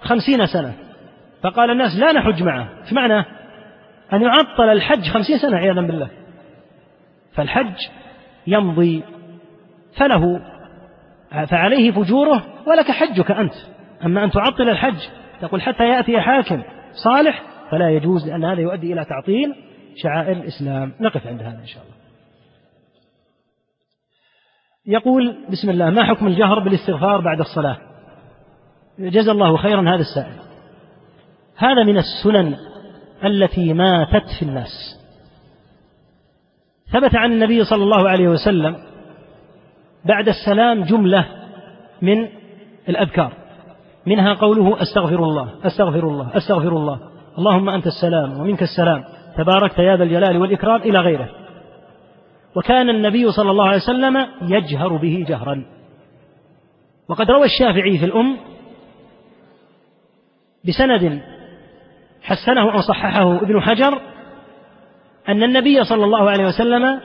خمسين 0.02 0.45
سنة. 0.45 0.74
فقال 1.43 1.72
الناس 1.72 1.95
لا 2.00 2.12
نحج 2.12 2.43
معه. 2.43 2.70
إيش 2.84 2.93
معنى؟ 2.93 3.26
أن 4.14 4.22
يعطل 4.22 4.70
الحج 4.72 5.10
خمسين 5.10 5.38
سنة 5.38 5.58
عياذا 5.58 5.82
بالله. 5.82 6.10
فالحج 7.34 7.76
يمضي 8.47 9.04
فله 9.97 10.41
فعليه 11.50 11.91
فجوره 11.91 12.43
ولك 12.68 12.91
حجك 12.91 13.32
أنت. 13.32 13.54
أما 14.06 14.24
أن 14.24 14.32
تعطل 14.32 14.70
الحج 14.70 15.00
تقول 15.41 15.62
حتى 15.62 15.84
يأتي 15.84 16.22
حاكم 16.22 16.64
صالح 17.04 17.43
فلا 17.72 17.89
يجوز 17.89 18.28
لأن 18.30 18.45
هذا 18.45 18.62
يؤدي 18.62 18.93
إلى 18.93 19.06
تعطيل 19.06 19.56
شعائر 19.95 20.32
الإسلام. 20.32 20.93
نقف 21.00 21.28
عند 21.28 21.41
هذا 21.41 21.60
إن 21.62 21.68
شاء 21.68 21.84
الله. 21.84 22.00
يقول 24.86 25.38
بسم 25.50 25.70
الله 25.70 25.89
ما 25.89 26.04
حكم 26.04 26.28
الجهر 26.28 26.60
بالاستغفار 26.60 27.22
بعد 27.22 27.39
الصلاة؟ 27.39 27.78
جزا 29.00 29.32
الله 29.32 29.58
خيرا 29.58 29.82
هذا 29.82 30.02
السائل. 30.02 30.39
هذا 31.58 31.84
من 31.84 31.97
السنن 31.97 32.56
التي 33.26 33.74
ماتت 33.74 34.26
في 34.39 34.45
الناس. 34.45 35.00
ثبت 36.91 37.16
عن 37.16 37.32
النبي 37.32 37.64
صلى 37.64 37.84
الله 37.84 38.10
عليه 38.10 38.28
وسلم 38.28 38.76
بعد 40.06 40.28
السلام 40.28 40.84
جملة 40.84 41.26
من 42.02 42.28
الأذكار. 42.89 43.34
منها 44.06 44.34
قوله 44.34 44.82
أستغفر 44.82 45.24
الله 45.24 45.50
أستغفر 45.64 46.08
الله 46.08 46.38
أستغفر 46.38 46.78
الله. 46.78 47.00
اللهم 47.38 47.70
أنت 47.70 47.88
السلام 47.88 48.39
ومنك 48.39 48.64
السلام. 48.64 49.04
تباركت 49.38 49.80
يا 49.80 49.97
ذا 49.97 50.04
الجلال 50.04 50.38
والإكرام 50.38 50.82
إلى 50.82 51.00
غيره. 51.00 51.30
وكان 52.56 52.89
النبي 52.89 53.32
صلى 53.32 53.52
الله 53.52 53.68
عليه 53.68 53.78
وسلم 53.78 54.28
يجهر 54.41 54.97
به 54.97 55.26
جهرا. 55.28 55.66
وقد 57.10 57.32
روى 57.32 57.45
الشافعي 57.45 57.97
في 57.97 58.06
الأم 58.06 58.38
بسند 60.68 61.22
حسنه 62.24 62.74
أو 62.74 62.82
صححه 62.82 63.36
ابن 63.36 63.62
حجر 63.62 63.99
أن 65.30 65.43
النبي 65.43 65.84
صلى 65.84 66.03
الله 66.03 66.30
عليه 66.30 66.45
وسلم 66.45 66.99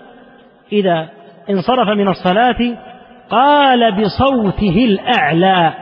إذا 0.72 1.08
انصرف 1.50 1.88
من 1.88 2.08
الصلاة 2.08 2.76
قال 3.30 4.02
بصوته 4.02 4.84
الأعلى 4.84 5.74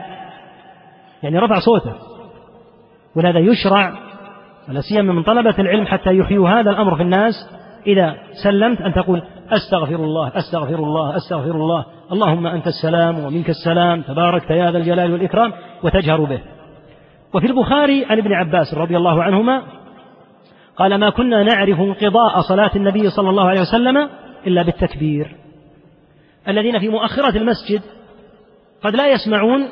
يعني 1.23 1.39
رفع 1.39 1.59
صوته 1.59 1.93
ولهذا 3.15 3.39
يشرع 3.39 3.93
ولا 4.69 4.81
سيما 4.81 5.13
من 5.13 5.23
طلبة 5.23 5.55
العلم 5.59 5.85
حتى 5.85 6.17
يحيوا 6.17 6.49
هذا 6.49 6.69
الأمر 6.69 6.95
في 6.95 7.01
الناس 7.01 7.33
إذا 7.87 8.15
سلمت 8.43 8.81
أن 8.81 8.93
تقول 8.93 9.23
أستغفر 9.51 9.95
الله 9.95 10.31
أستغفر 10.37 10.75
الله 10.75 11.17
أستغفر 11.17 11.51
الله 11.51 11.85
اللهم 12.11 12.47
أنت 12.47 12.67
السلام 12.67 13.19
ومنك 13.19 13.49
السلام 13.49 14.01
تباركت 14.01 14.49
يا 14.49 14.71
ذا 14.71 14.77
الجلال 14.77 15.11
والإكرام 15.11 15.53
وتجهر 15.83 16.23
به. 16.23 16.39
وفي 17.33 17.47
البخاري 17.47 18.05
عن 18.05 18.17
ابن 18.17 18.33
عباس 18.33 18.73
رضي 18.73 18.97
الله 18.97 19.23
عنهما 19.23 19.63
قال 20.75 20.95
ما 20.95 21.09
كنا 21.09 21.43
نعرف 21.43 21.79
انقضاء 21.79 22.41
صلاة 22.41 22.71
النبي 22.75 23.09
صلى 23.09 23.29
الله 23.29 23.49
عليه 23.49 23.61
وسلم 23.61 24.09
إلا 24.47 24.61
بالتكبير. 24.63 25.35
الذين 26.47 26.79
في 26.79 26.89
مؤخرة 26.89 27.37
المسجد 27.37 27.81
قد 28.83 28.95
لا 28.95 29.07
يسمعون 29.07 29.67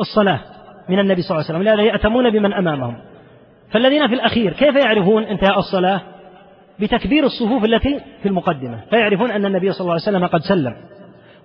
الصلاة 0.00 0.40
من 0.88 0.98
النبي 0.98 1.22
صلى 1.22 1.30
الله 1.30 1.44
عليه 1.48 1.58
وسلم 1.58 1.62
لهذا 1.62 1.82
يأتمون 1.82 2.30
بمن 2.30 2.52
أمامهم. 2.52 2.96
فالذين 3.70 4.08
في 4.08 4.14
الأخير 4.14 4.52
كيف 4.52 4.76
يعرفون 4.84 5.22
انتهاء 5.22 5.58
الصلاة؟ 5.58 6.00
بتكبير 6.80 7.24
الصفوف 7.24 7.64
التي 7.64 8.00
في 8.22 8.28
المقدمة 8.28 8.80
فيعرفون 8.90 9.30
أن 9.30 9.46
النبي 9.46 9.72
صلى 9.72 9.80
الله 9.80 9.92
عليه 9.92 10.02
وسلم 10.02 10.26
قد 10.26 10.40
سلم. 10.40 10.76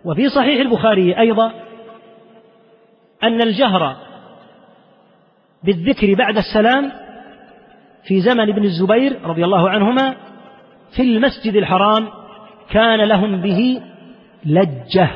وفي 0.06 0.30
صحيح 0.30 0.60
البخاري 0.60 1.20
أيضا 1.20 1.52
أن 3.24 3.42
الجهر 3.42 3.96
بالذكر 5.66 6.14
بعد 6.14 6.38
السلام 6.38 6.92
في 8.08 8.22
زمن 8.22 8.50
ابن 8.50 8.64
الزبير 8.64 9.20
رضي 9.24 9.46
الله 9.46 9.70
عنهما 9.70 10.16
في 10.96 11.02
المسجد 11.02 11.56
الحرام 11.56 12.08
كان 12.72 13.00
لهم 13.02 13.42
به 13.42 13.82
لجة. 14.46 15.10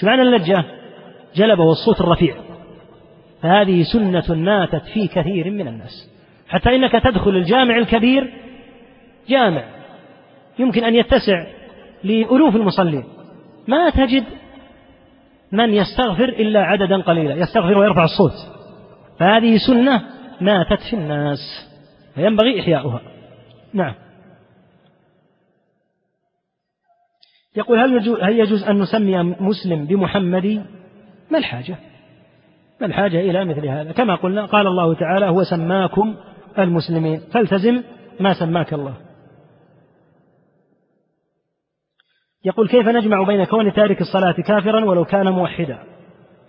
شو 0.00 0.06
معنى 0.06 0.22
اللجة؟ 0.22 0.64
جلبه 1.36 1.70
الصوت 1.70 2.00
الرفيع. 2.00 2.34
فهذه 3.42 3.82
سنة 3.82 4.34
ماتت 4.34 4.82
في 4.94 5.08
كثير 5.08 5.50
من 5.50 5.68
الناس. 5.68 6.10
حتى 6.48 6.76
إنك 6.76 6.92
تدخل 6.92 7.30
الجامع 7.30 7.76
الكبير 7.76 8.32
جامع. 9.28 9.64
يمكن 10.58 10.84
أن 10.84 10.94
يتسع 10.94 11.46
لألوف 12.04 12.56
المصلين. 12.56 13.04
ما 13.68 13.90
تجد 13.90 14.24
من 15.52 15.74
يستغفر 15.74 16.28
إلا 16.28 16.62
عددا 16.62 17.02
قليلا. 17.02 17.34
يستغفر 17.34 17.78
ويرفع 17.78 18.04
الصوت. 18.04 18.53
فهذه 19.18 19.56
سنة 19.66 20.02
ماتت 20.40 20.82
في 20.90 20.96
الناس 20.96 21.38
فينبغي 22.14 22.60
إحياؤها. 22.60 23.00
نعم. 23.72 23.94
يقول 27.56 27.78
هل 27.78 27.92
يجوز, 27.92 28.20
هل 28.20 28.38
يجوز 28.38 28.62
أن 28.62 28.78
نسمي 28.78 29.22
مسلم 29.22 29.84
بمحمدي 29.84 30.62
ما 31.30 31.38
الحاجة؟ 31.38 31.76
ما 32.80 32.86
الحاجة 32.86 33.20
إلى 33.20 33.44
مثل 33.44 33.66
هذا؟ 33.66 33.92
كما 33.92 34.14
قلنا 34.14 34.46
قال 34.46 34.66
الله 34.66 34.94
تعالى 34.94 35.26
هو 35.26 35.44
سماكم 35.44 36.16
المسلمين. 36.58 37.20
فالتزم 37.20 37.82
ما 38.20 38.34
سماك 38.40 38.74
الله. 38.74 38.94
يقول 42.44 42.68
كيف 42.68 42.88
نجمع 42.88 43.22
بين 43.22 43.44
كون 43.44 43.72
تارك 43.72 44.00
الصلاة 44.00 44.32
كافرا 44.32 44.84
ولو 44.84 45.04
كان 45.04 45.28
موحدا؟ 45.28 45.78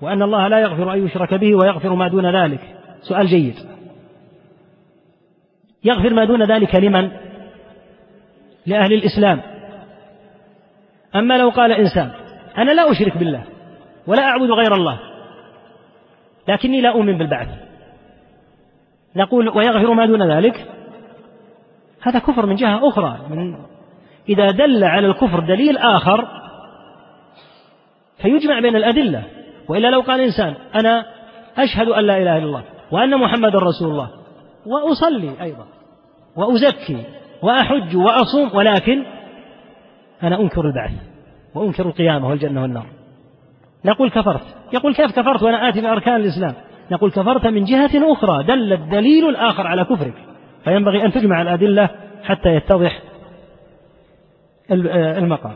وأن 0.02 0.22
الله 0.22 0.48
لا 0.48 0.60
يغفر 0.60 0.94
أن 0.94 1.06
يشرك 1.06 1.34
به 1.34 1.56
ويغفر 1.56 1.96
ما 1.96 2.08
دون 2.08 2.36
ذلك. 2.36 2.60
سؤال 3.02 3.28
جيد. 3.28 3.56
يغفر 5.84 6.14
ما 6.14 6.26
دون 6.26 6.44
ذلك 6.44 6.76
لمن؟ 6.76 7.12
لأهل 8.66 8.94
الإسلام. 8.94 9.42
أما 11.16 11.38
لو 11.38 11.50
قال 11.50 11.72
إنسان 11.72 12.12
أنا 12.58 12.72
لا 12.72 12.92
أشرك 12.92 13.18
بالله 13.18 13.44
ولا 14.08 14.24
أعبد 14.24 14.52
غير 14.52 14.76
الله 14.76 15.00
لكني 16.48 16.82
لا 16.82 16.90
أؤمن 16.90 17.18
بالبعث. 17.18 17.48
نقول 19.16 19.50
ويغفر 19.50 19.94
ما 19.94 20.06
دون 20.06 20.32
ذلك؟ 20.32 20.66
هذا 22.02 22.20
كفر 22.20 22.46
من 22.46 22.56
جهة 22.56 22.90
أخرى. 22.90 23.20
من 23.30 23.56
إذا 24.30 24.52
دل 24.52 24.84
على 24.84 25.08
الكفر 25.08 25.40
دليل 25.40 25.78
آخر 25.78 26.28
فيجمع 28.22 28.60
بين 28.60 28.76
الأدلة. 28.76 29.24
وإلا 29.70 29.88
لو 29.88 30.02
قال 30.02 30.22
إنسان 30.22 30.56
أنا 30.76 31.06
أشهد 31.58 31.88
أن 31.88 32.04
لا 32.04 32.18
إله 32.18 32.38
إلا 32.38 32.46
الله 32.46 32.64
وأن 32.92 33.18
محمد 33.18 33.56
رسول 33.56 33.92
الله 33.92 34.10
وأصلي 34.66 35.32
أيضا 35.42 35.66
وأزكي 36.36 37.04
وأحج 37.42 37.96
وأصوم 37.96 38.50
ولكن 38.54 39.06
أنا 40.24 40.40
أنكر 40.40 40.62
البعث 40.62 40.92
وأنكر 41.56 41.86
القيامة 41.86 42.30
والجنة 42.30 42.62
والنار. 42.62 42.86
نقول 43.86 44.10
كفرت. 44.10 44.56
يقول 44.74 44.96
كيف 44.96 45.20
كفرت 45.20 45.44
وأنا 45.44 45.70
آتي 45.70 45.82
بأركان 45.82 46.16
الإسلام؟ 46.16 46.54
نقول 46.92 47.12
كفرت 47.12 47.46
من 47.48 47.64
جهة 47.64 48.14
أخرى. 48.14 48.44
دل 48.44 48.74
الدليل 48.74 49.30
الآخر 49.30 49.68
على 49.68 49.84
كفرك. 49.84 50.14
فينبغي 50.64 51.06
أن 51.06 51.12
تجمع 51.12 51.42
الأدلة 51.42 51.90
حتى 52.24 52.50
يتضح 52.50 53.02
المقام. 54.72 55.56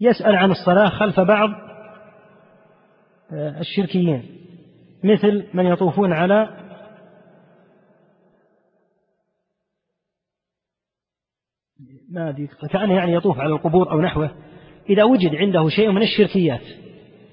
يسأل 0.00 0.36
عن 0.36 0.50
الصلاة 0.50 0.88
خلف 0.88 1.20
بعض 1.20 1.50
الشركيين 3.32 4.22
مثل 5.04 5.46
من 5.54 5.66
يطوفون 5.66 6.12
على 6.12 6.48
ما 12.10 12.28
أدري 12.28 12.46
كأنه 12.70 12.94
يعني 12.94 13.12
يطوف 13.12 13.38
على 13.38 13.52
القبور 13.52 13.92
أو 13.92 14.00
نحوه 14.00 14.30
إذا 14.90 15.04
وجد 15.04 15.34
عنده 15.34 15.68
شيء 15.68 15.90
من 15.90 16.02
الشركيات 16.02 16.62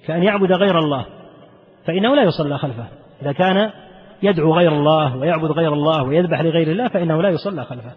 كأن 0.05 0.23
يعبد 0.23 0.51
غير 0.51 0.79
الله 0.79 1.05
فإنه 1.85 2.15
لا 2.15 2.23
يصلى 2.23 2.57
خلفه. 2.57 2.87
إذا 3.21 3.31
كان 3.31 3.71
يدعو 4.23 4.53
غير 4.53 4.71
الله 4.71 5.17
ويعبد 5.17 5.51
غير 5.51 5.73
الله 5.73 6.03
ويذبح 6.03 6.41
لغير 6.41 6.71
الله 6.71 6.87
فإنه 6.87 7.21
لا 7.21 7.29
يصلى 7.29 7.65
خلفه. 7.65 7.95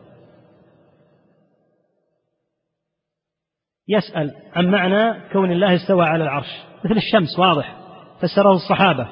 يسأل 3.89 4.35
عن 4.55 4.71
معنى 4.71 5.21
كون 5.33 5.53
الله 5.53 5.75
استوى 5.75 6.05
على 6.07 6.25
العرش. 6.25 6.65
مثل 6.85 6.97
الشمس 6.97 7.39
واضح. 7.39 7.77
فسره 8.21 8.53
الصحابة. 8.53 9.07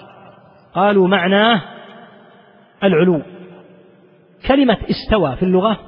قالوا 0.74 1.08
معناه 1.08 1.62
العلو. 2.82 3.22
كلمة 4.48 4.78
استوى 4.90 5.36
في 5.36 5.42
اللغة 5.42 5.80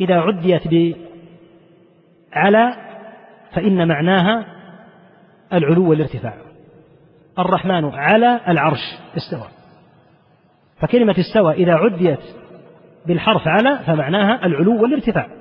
إذا 0.00 0.20
عديت 0.20 0.62
بعلى 2.32 2.74
فإن 3.52 3.88
معناها 3.88 4.46
العلو 5.52 5.90
والارتفاع. 5.90 6.34
الرحمن 7.38 7.84
على 7.84 8.40
العرش 8.48 8.98
استوى. 9.16 9.48
فكلمة 10.80 11.14
استوى 11.18 11.54
إذا 11.54 11.74
عديت 11.74 12.20
بالحرف 13.06 13.48
على 13.48 13.78
فمعناها 13.86 14.46
العلو 14.46 14.82
والارتفاع. 14.82 15.39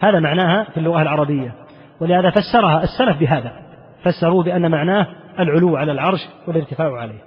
هذا 0.00 0.20
معناها 0.20 0.64
في 0.64 0.76
اللغة 0.76 1.02
العربية. 1.02 1.54
ولهذا 2.00 2.30
فسرها 2.30 2.82
السلف 2.82 3.18
بهذا. 3.18 3.52
فسروا 4.04 4.42
بأن 4.42 4.70
معناه 4.70 5.06
العلو 5.38 5.76
على 5.76 5.92
العرش 5.92 6.28
والارتفاع 6.46 7.00
عليه. 7.00 7.22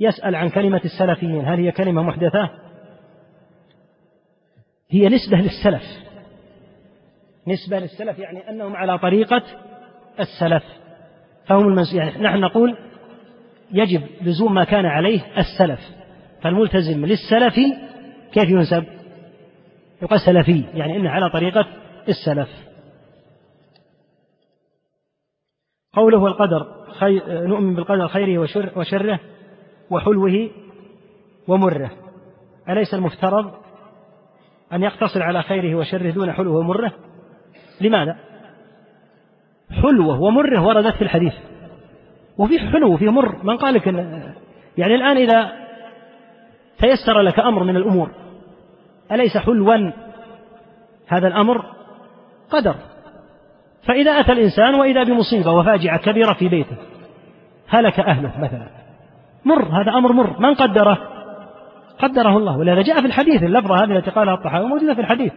يسأل 0.00 0.34
عن 0.34 0.48
كلمة 0.48 0.80
السلفيين. 0.84 1.44
هل 1.48 1.60
هي 1.60 1.72
كلمة 1.72 2.02
محدثة؟ 2.02 2.50
هي 4.90 5.08
نسبة 5.08 5.36
للسلف. 5.36 5.82
نسبة 7.48 7.78
للسلف 7.78 8.18
يعني 8.18 8.50
أنهم 8.50 8.76
على 8.76 8.98
طريقة 8.98 9.42
السلف. 10.20 10.64
فهم 11.46 11.68
المنس... 11.68 11.94
يعني 11.94 12.22
نحن 12.22 12.40
نقول 12.40 12.76
يجب 13.72 14.02
لزوم 14.22 14.54
ما 14.54 14.64
كان 14.64 14.86
عليه 14.86 15.20
السلف. 15.38 15.80
فالملتزم 16.42 17.06
للسلف 17.06 17.54
كيف 18.32 18.48
ينسب؟ 18.48 18.84
يقال 20.02 20.20
سلفي 20.20 20.64
يعني 20.74 20.96
إنه 20.96 21.10
على 21.10 21.30
طريقة 21.30 21.66
السلف. 22.08 22.48
قوله 25.92 26.18
والقدر 26.18 26.86
خي... 26.98 27.22
نؤمن 27.26 27.74
بالقدر 27.74 28.08
خيره 28.08 28.38
وشر... 28.38 28.72
وشره 28.76 29.20
وحلوه 29.90 30.50
ومره. 31.48 31.90
أليس 32.68 32.94
المفترض 32.94 33.52
أن 34.72 34.82
يقتصر 34.82 35.22
على 35.22 35.42
خيره 35.42 35.74
وشره 35.74 36.10
دون 36.10 36.32
حلوة 36.32 36.56
ومره؟ 36.56 36.92
لماذا؟ 37.80 38.16
حلوة 39.82 40.20
ومره 40.20 40.66
وردت 40.66 40.94
في 40.94 41.02
الحديث. 41.02 41.34
وفي 42.38 42.58
حلو 42.58 42.94
وفي 42.94 43.08
مر. 43.08 43.44
من 43.44 43.56
قال 43.56 43.74
لك 43.74 43.86
يعني 44.78 44.94
الآن 44.94 45.16
إذا 45.16 45.52
تيسر 46.78 47.20
لك 47.20 47.38
أمر 47.38 47.64
من 47.64 47.76
الأمور 47.76 48.10
أليس 49.12 49.36
حلوا؟ 49.36 49.92
هذا 51.06 51.28
الأمر 51.28 51.64
قدر. 52.50 52.74
فإذا 53.86 54.10
أتى 54.10 54.32
الإنسان 54.32 54.74
وإذا 54.74 55.02
بمصيبة 55.02 55.50
وفاجعة 55.50 55.98
كبيرة 55.98 56.32
في 56.32 56.48
بيته 56.48 56.76
هلك 57.68 58.00
أهله 58.00 58.40
مثلا. 58.40 58.68
مر 59.44 59.64
هذا 59.64 59.90
أمر 59.90 60.12
مر. 60.12 60.40
من 60.40 60.54
قدره؟ 60.54 60.98
قدره 61.98 62.36
الله. 62.36 62.58
ولهذا 62.58 62.82
جاء 62.82 63.00
في 63.00 63.06
الحديث 63.06 63.42
اللفظة 63.42 63.84
هذه 63.84 63.96
التي 63.96 64.10
قالها 64.10 64.34
الطحاوي 64.34 64.68
موجودة 64.68 64.94
في 64.94 65.00
الحديث. 65.00 65.32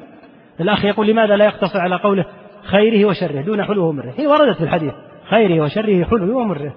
الأخ 0.59 0.85
يقول 0.85 1.07
لماذا 1.07 1.35
لا 1.35 1.45
يقتصر 1.45 1.79
على 1.79 1.95
قوله 1.95 2.25
خيره 2.63 3.05
وشره 3.05 3.41
دون 3.41 3.63
حلوة 3.63 3.85
ومره؟ 3.85 4.13
هي 4.17 4.27
وردت 4.27 4.57
في 4.57 4.63
الحديث 4.63 4.93
خيره 5.29 5.63
وشره 5.63 6.03
حلوة 6.03 6.35
ومره. 6.35 6.73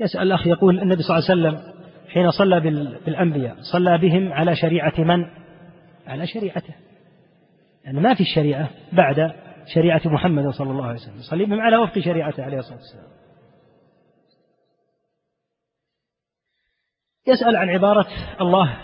يسأل 0.00 0.22
الأخ 0.22 0.46
يقول 0.46 0.80
النبي 0.80 1.02
صلى 1.02 1.18
الله 1.18 1.30
عليه 1.30 1.58
وسلم 1.58 1.72
حين 2.08 2.30
صلى 2.30 2.60
بالأنبياء 3.06 3.56
صلى 3.72 3.98
بهم 3.98 4.32
على 4.32 4.56
شريعة 4.56 5.00
من؟ 5.00 5.24
على 6.06 6.26
شريعته. 6.26 6.74
يعني 7.84 8.00
ما 8.00 8.14
في 8.14 8.20
الشريعة 8.20 8.70
بعد 8.92 9.32
شريعة 9.74 10.00
محمد 10.04 10.48
صلى 10.48 10.70
الله 10.70 10.84
عليه 10.84 10.98
وسلم. 10.98 11.20
صلي 11.30 11.44
بهم 11.44 11.60
على 11.60 11.76
وفق 11.76 11.98
شريعته 11.98 12.42
عليه 12.42 12.58
الصلاة 12.58 12.78
والسلام. 12.78 13.10
يسأل 17.28 17.56
عن 17.56 17.68
عبارة 17.68 18.06
الله 18.40 18.76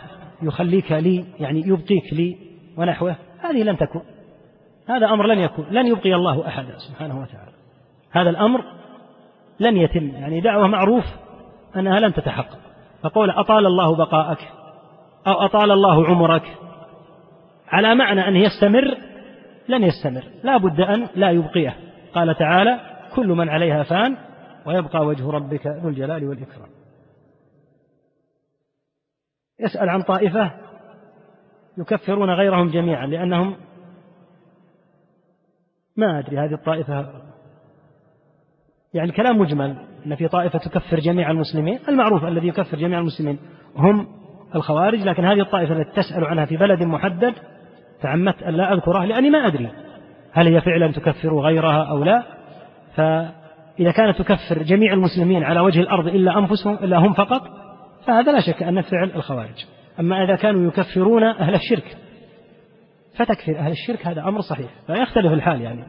يخليك 0.42 0.92
لي 0.92 1.24
يعني 1.38 1.60
يبقيك 1.60 2.12
لي 2.12 2.36
ونحوه. 2.76 3.16
هذه 3.38 3.62
لن 3.62 3.76
تكون. 3.76 4.02
هذا 4.88 5.06
أمر 5.06 5.26
لن 5.26 5.38
يكون. 5.38 5.66
لن 5.70 5.86
يبقي 5.86 6.14
الله 6.14 6.46
أحدا 6.48 6.78
سبحانه 6.78 7.20
وتعالى. 7.20 7.52
هذا 8.10 8.30
الأمر 8.30 8.64
لن 9.60 9.76
يتم. 9.76 10.08
يعني 10.08 10.40
دعوة 10.40 10.66
معروف 10.66 11.04
أنها 11.76 12.00
لن 12.00 12.14
تتحقق. 12.14 12.58
فقول 13.02 13.30
أطال 13.30 13.66
الله 13.66 13.96
بقاءك 13.96 14.38
أو 15.26 15.32
أطال 15.32 15.70
الله 15.70 16.06
عمرك 16.06 16.56
على 17.68 17.94
معنى 17.94 18.28
أن 18.28 18.36
يستمر 18.36 18.98
لن 19.68 19.82
يستمر. 19.82 20.24
لا 20.42 20.56
بد 20.56 20.80
أن 20.80 21.08
لا 21.14 21.30
يبقيه. 21.30 21.76
قال 22.14 22.34
تعالى 22.34 22.80
كل 23.14 23.26
من 23.26 23.48
عليها 23.48 23.82
فان 23.82 24.16
ويبقى 24.66 25.06
وجه 25.06 25.30
ربك 25.30 25.66
ذو 25.66 25.88
الجلال 25.88 26.28
والإكرام. 26.28 26.68
يسأل 29.60 29.88
عن 29.88 30.02
طائفة 30.02 30.50
يكفرون 31.78 32.30
غيرهم 32.30 32.70
جميعا 32.70 33.06
لأنهم 33.06 33.56
ما 35.96 36.18
أدري 36.18 36.38
هذه 36.38 36.54
الطائفة 36.54 37.06
يعني 38.96 39.10
الكلام 39.10 39.38
مجمل 39.38 39.76
أن 40.06 40.14
في 40.14 40.28
طائفة 40.28 40.58
تكفر 40.58 41.00
جميع 41.00 41.30
المسلمين 41.30 41.78
المعروف 41.88 42.24
الذي 42.24 42.48
يكفر 42.48 42.76
جميع 42.76 42.98
المسلمين 42.98 43.38
هم 43.76 44.06
الخوارج 44.54 45.02
لكن 45.02 45.24
هذه 45.24 45.40
الطائفة 45.40 45.72
التي 45.72 45.90
تسأل 45.90 46.24
عنها 46.24 46.44
في 46.44 46.56
بلد 46.56 46.82
محدد 46.82 47.34
تعمدت 48.02 48.42
أن 48.42 48.54
لا 48.54 48.72
أذكره 48.72 49.04
لأني 49.04 49.30
ما 49.30 49.46
أدري 49.46 49.70
هل 50.32 50.46
هي 50.54 50.60
فعلا 50.60 50.92
تكفر 50.92 51.40
غيرها 51.40 51.84
أو 51.84 52.04
لا. 52.04 52.22
فإذا 52.94 53.90
كانت 53.96 54.18
تكفر 54.18 54.62
جميع 54.62 54.92
المسلمين 54.92 55.42
على 55.42 55.60
وجه 55.60 55.80
الأرض 55.80 56.06
إلا 56.06 56.38
أنفسهم 56.38 56.74
إلا 56.74 56.98
هم 56.98 57.12
فقط 57.12 57.42
فهذا 58.06 58.32
لا 58.32 58.40
شك 58.40 58.62
أن 58.62 58.80
فعل 58.80 59.10
الخوارج. 59.16 59.64
أما 60.00 60.24
إذا 60.24 60.36
كانوا 60.36 60.68
يكفرون 60.68 61.22
أهل 61.22 61.54
الشرك 61.54 61.96
فتكفر 63.16 63.58
أهل 63.58 63.70
الشرك 63.70 64.06
هذا 64.06 64.22
أمر 64.22 64.40
صحيح. 64.40 64.70
فيختلف 64.86 65.32
الحال 65.32 65.60
يعني. 65.60 65.84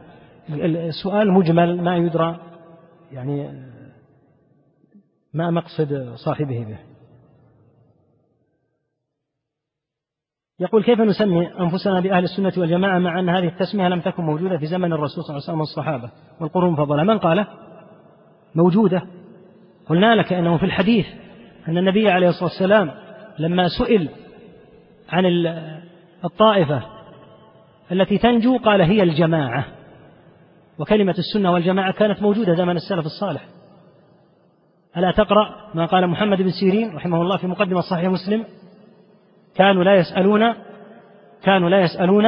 السؤال 0.88 1.32
مجمل 1.32 1.82
ما 1.82 1.96
يدرى 1.96 2.36
يعني 3.12 3.68
ما 5.34 5.50
مقصد 5.50 6.14
صاحبه 6.14 6.64
به. 6.64 6.78
يقول 10.60 10.84
كيف 10.84 11.00
نسمي 11.00 11.60
أنفسنا 11.60 12.00
بأهل 12.00 12.24
السنة 12.24 12.52
والجماعة 12.56 12.98
مع 12.98 13.20
أن 13.20 13.28
هذه 13.28 13.48
التسمية 13.48 13.88
لم 13.88 14.00
تكن 14.00 14.22
موجودة 14.22 14.58
في 14.58 14.66
زمن 14.66 14.92
الرسول 14.92 15.24
صلى 15.24 15.36
الله 15.36 15.42
عليه 15.42 15.44
وسلم 15.44 15.60
والصحابة 15.60 16.10
والقرون 16.40 16.68
المفضلة 16.68 17.02
من 17.02 17.18
قال؟ 17.18 17.46
موجودة. 18.54 19.02
قلنا 19.86 20.14
لك 20.14 20.32
أنه 20.32 20.58
في 20.58 20.64
الحديث 20.64 21.06
أن 21.68 21.78
النبي 21.78 22.10
عليه 22.10 22.28
الصلاة 22.28 22.44
والسلام 22.50 22.90
لما 23.38 23.68
سئل 23.68 24.08
عن 25.08 25.26
الطائفة 26.24 26.82
التي 27.92 28.18
تنجو 28.18 28.56
قال 28.56 28.80
هي 28.80 29.02
الجماعة. 29.02 29.77
وكلمة 30.78 31.14
السنة 31.18 31.52
والجماعة 31.52 31.92
كانت 31.92 32.22
موجودة 32.22 32.54
زمن 32.54 32.76
السلف 32.76 33.06
الصالح. 33.06 33.44
ألا 34.96 35.12
تقرأ 35.12 35.54
ما 35.74 35.86
قال 35.86 36.06
محمد 36.06 36.42
بن 36.42 36.50
سيرين 36.50 36.96
رحمه 36.96 37.22
الله 37.22 37.36
في 37.36 37.46
مقدمة 37.46 37.80
صحيح 37.80 38.10
مسلم؟ 38.10 38.44
كانوا 39.54 39.84
لا 39.84 39.94
يسألون 39.94 40.54
كانوا 41.42 41.70
لا 41.70 41.80
يسألون 41.80 42.26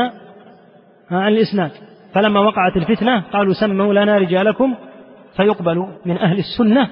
عن 1.10 1.28
الإسناد. 1.28 1.70
فلما 2.14 2.40
وقعت 2.40 2.77
الفتنة 2.77 3.20
قالوا 3.20 3.55
سموا 3.55 3.94
لنا 3.94 4.18
رجالكم 4.18 4.74
فيقبل 5.36 5.86
من 6.05 6.18
أهل 6.18 6.39
السنة 6.39 6.90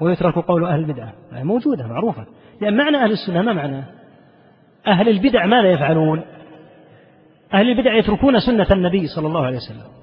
ويترك 0.00 0.34
قول 0.34 0.64
أهل 0.64 0.80
البدعة 0.80 1.12
موجودة 1.32 1.86
معروفة. 1.86 2.26
لأن 2.60 2.76
معنى 2.76 2.96
أهل 2.96 3.12
السنة 3.12 3.42
ما 3.42 3.52
معنى؟ 3.52 3.84
أهل 4.86 5.08
البدع 5.08 5.46
ماذا 5.46 5.70
يفعلون؟ 5.70 6.22
أهل 7.54 7.70
البدع 7.70 7.94
يتركون 7.94 8.40
سنة 8.40 8.66
النبي 8.70 9.06
صلى 9.06 9.26
الله 9.26 9.46
عليه 9.46 9.56
وسلم. 9.56 9.96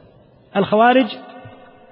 الخوارج 0.58 1.06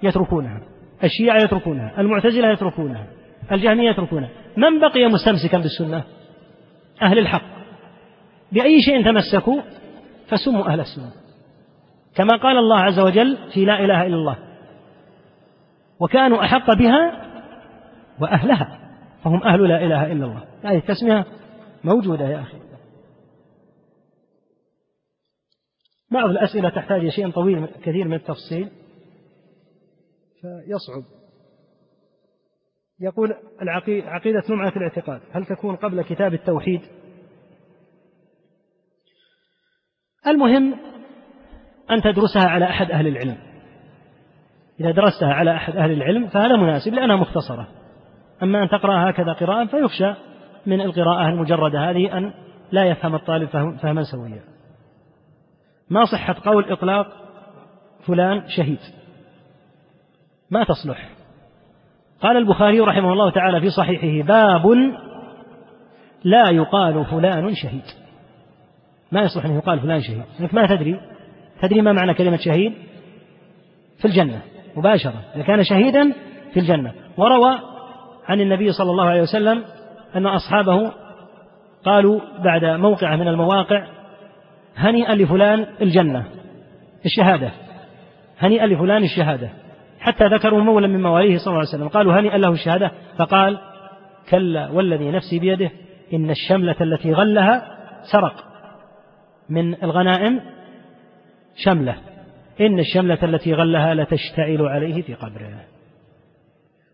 يتركونها 0.03 0.61
الشيعة 1.03 1.43
يتركونها 1.43 2.01
المعتزلة 2.01 2.51
يتركونها 2.51 3.07
الجهمية 3.51 3.89
يتركونها. 3.89 4.29
من 4.57 4.79
بقي 4.79 5.05
مستمسكا 5.05 5.57
بالسنة؟ 5.57 6.03
أهل 7.01 7.19
الحق. 7.19 7.41
بأي 8.51 8.81
شيء 8.81 9.05
تمسكوا 9.05 9.61
فسموا 10.27 10.65
أهل 10.65 10.79
السنة. 10.79 11.11
كما 12.15 12.37
قال 12.37 12.57
الله 12.57 12.79
عز 12.79 12.99
وجل 12.99 13.37
في 13.53 13.65
لا 13.65 13.79
إله 13.79 14.07
إلا 14.07 14.15
الله 14.15 14.37
وكانوا 15.99 16.43
أحق 16.43 16.73
بها 16.73 17.21
وأهلها 18.19 18.79
فهم 19.23 19.43
أهل 19.43 19.69
لا 19.69 19.85
إله 19.85 20.11
إلا 20.11 20.25
الله. 20.25 20.43
هذه 20.63 20.77
التسمية 20.77 21.25
موجودة 21.83 22.25
يا 22.25 22.39
أخي. 22.39 22.57
بعض 26.11 26.29
الأسئلة 26.29 26.69
تحتاج 26.69 27.09
شيء 27.09 27.31
طويل 27.31 27.65
كثير 27.65 28.07
من 28.07 28.13
التفصيل. 28.13 28.69
فيصعب. 30.41 31.03
يقول 32.99 33.35
عقيدة 34.05 34.43
نمعة 34.49 34.73
الاعتقاد. 34.75 35.21
هل 35.31 35.45
تكون 35.45 35.75
قبل 35.75 36.01
كتاب 36.01 36.33
التوحيد؟ 36.33 36.81
المهم 40.27 40.75
أن 41.91 42.01
تدرسها 42.01 42.49
على 42.49 42.65
أحد 42.65 42.91
أهل 42.91 43.07
العلم. 43.07 43.37
إذا 44.79 44.91
درستها 44.91 45.33
على 45.33 45.55
أحد 45.55 45.75
أهل 45.75 45.91
العلم 45.91 46.27
فهذا 46.27 46.55
مناسب 46.55 46.93
لأنها 46.93 47.15
مختصرة. 47.15 47.67
أما 48.43 48.63
أن 48.63 48.69
تقرأ 48.69 49.09
هكذا 49.09 49.33
قراءة 49.33 49.65
فيخشى 49.65 50.13
من 50.65 50.81
القراءة 50.81 51.29
المجردة 51.29 51.89
هذه 51.89 52.17
أن 52.17 52.33
لا 52.71 52.85
يفهم 52.85 53.15
الطالب 53.15 53.49
فهما 53.77 54.03
سويا. 54.03 54.50
ما 55.91 56.05
صحة 56.05 56.35
قول 56.45 56.71
إطلاق 56.71 57.07
فلان 58.07 58.43
شهيد؟ 58.47 58.79
ما 60.51 60.63
تصلح. 60.63 61.09
قال 62.21 62.37
البخاري 62.37 62.79
رحمه 62.79 63.13
الله 63.13 63.31
تعالى 63.31 63.61
في 63.61 63.69
صحيحه 63.69 64.27
باب 64.27 64.65
لا 66.23 66.49
يقال 66.49 67.05
فلان 67.05 67.55
شهيد. 67.55 67.83
ما 69.11 69.21
يصلح 69.21 69.45
أن 69.45 69.55
يقال 69.55 69.79
فلان 69.79 70.01
شهيد. 70.01 70.23
أنك 70.39 70.53
ما 70.53 70.75
تدري. 70.75 70.99
تدري 71.61 71.81
ما 71.81 71.93
معنى 71.93 72.13
كلمة 72.13 72.37
شهيد؟ 72.37 72.73
في 73.99 74.05
الجنة 74.05 74.41
مباشرة. 74.75 75.23
إذا 75.35 75.43
كان 75.43 75.63
شهيدا 75.63 76.13
في 76.53 76.59
الجنة. 76.59 76.93
وروى 77.17 77.59
عن 78.27 78.41
النبي 78.41 78.71
صلى 78.71 78.91
الله 78.91 79.05
عليه 79.05 79.21
وسلم 79.21 79.63
أن 80.15 80.27
أصحابه 80.27 80.91
قالوا 81.85 82.19
بعد 82.43 82.65
موقع 82.65 83.15
من 83.15 83.27
المواقع 83.27 83.87
هنيئا 84.75 85.15
لفلان 85.15 85.65
الجنة 85.81 86.25
الشهادة. 87.05 87.51
هنيئا 88.39 88.65
لفلان 88.65 89.03
الشهادة. 89.03 89.49
حتى 89.99 90.25
ذكروا 90.25 90.61
مولى 90.63 90.87
من 90.87 91.01
مواليه 91.01 91.37
صلى 91.37 91.47
الله 91.47 91.59
عليه 91.59 91.69
وسلم 91.69 91.87
قالوا 91.87 92.19
هنيئا 92.19 92.37
له 92.37 92.51
الشهادة 92.51 92.91
فقال 93.17 93.59
كلا 94.29 94.69
والذي 94.69 95.11
نفسي 95.11 95.39
بيده 95.39 95.71
إن 96.13 96.29
الشملة 96.29 96.75
التي 96.81 97.13
غلها 97.13 97.77
سرق. 98.11 98.43
من 99.49 99.83
الغنائم 99.83 100.39
شملة. 101.55 101.95
إن 102.61 102.79
الشملة 102.79 103.17
التي 103.23 103.53
غلها 103.53 103.93
لتشتعل 103.93 104.61
عليه 104.61 105.01
في 105.01 105.13
قبره. 105.13 105.49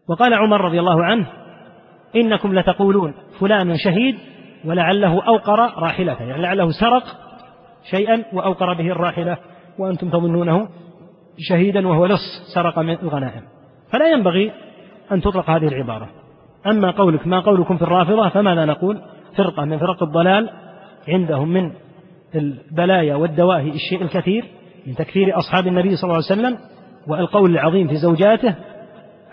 وقال 0.10 0.34
عمر 0.34 0.62
رضي 0.62 0.80
الله 0.80 1.04
عنه 1.04 1.28
إنكم 2.16 2.60
لتقولون 2.60 3.14
فلان 3.40 3.78
شهيد 3.78 4.18
ولعله 4.66 5.28
أوقر 5.28 5.60
راحلته 5.60 6.24
يعني 6.24 6.42
لعله 6.42 6.72
سرق 6.72 7.04
شيئا 7.92 8.24
وأوقر 8.34 8.74
به 8.74 8.92
الراحلة 8.92 9.38
وأنتم 9.80 10.10
تظنونه 10.10 10.68
شهيدا 11.38 11.88
وهو 11.88 12.06
لص 12.06 12.54
سرق 12.56 12.80
من 12.80 12.94
الغنائم. 13.04 13.42
فلا 13.92 14.12
ينبغي 14.12 14.52
أن 15.12 15.22
تطلق 15.22 15.50
هذه 15.50 15.68
العبارة. 15.68 16.10
أما 16.68 16.92
قولك 16.92 17.28
ما 17.28 17.40
قولكم 17.40 17.78
في 17.78 17.82
الرافضة 17.82 18.30
فماذا 18.30 18.66
نقول؟ 18.66 19.02
فرقة 19.38 19.66
من 19.66 19.78
فرق 19.78 20.04
الضلال 20.04 20.50
عندهم 21.08 21.48
من 21.48 21.72
البلايا 22.36 23.16
والدواهي 23.16 23.70
الشيء 23.70 24.02
الكثير 24.02 24.46
من 24.88 24.96
تكفير 24.96 25.38
أصحاب 25.38 25.68
النبي 25.68 25.96
صلى 25.96 26.04
الله 26.04 26.24
عليه 26.30 26.42
وسلم 26.42 26.58
والقول 27.08 27.52
العظيم 27.52 27.88
في 27.88 27.96
زوجاته 27.96 28.56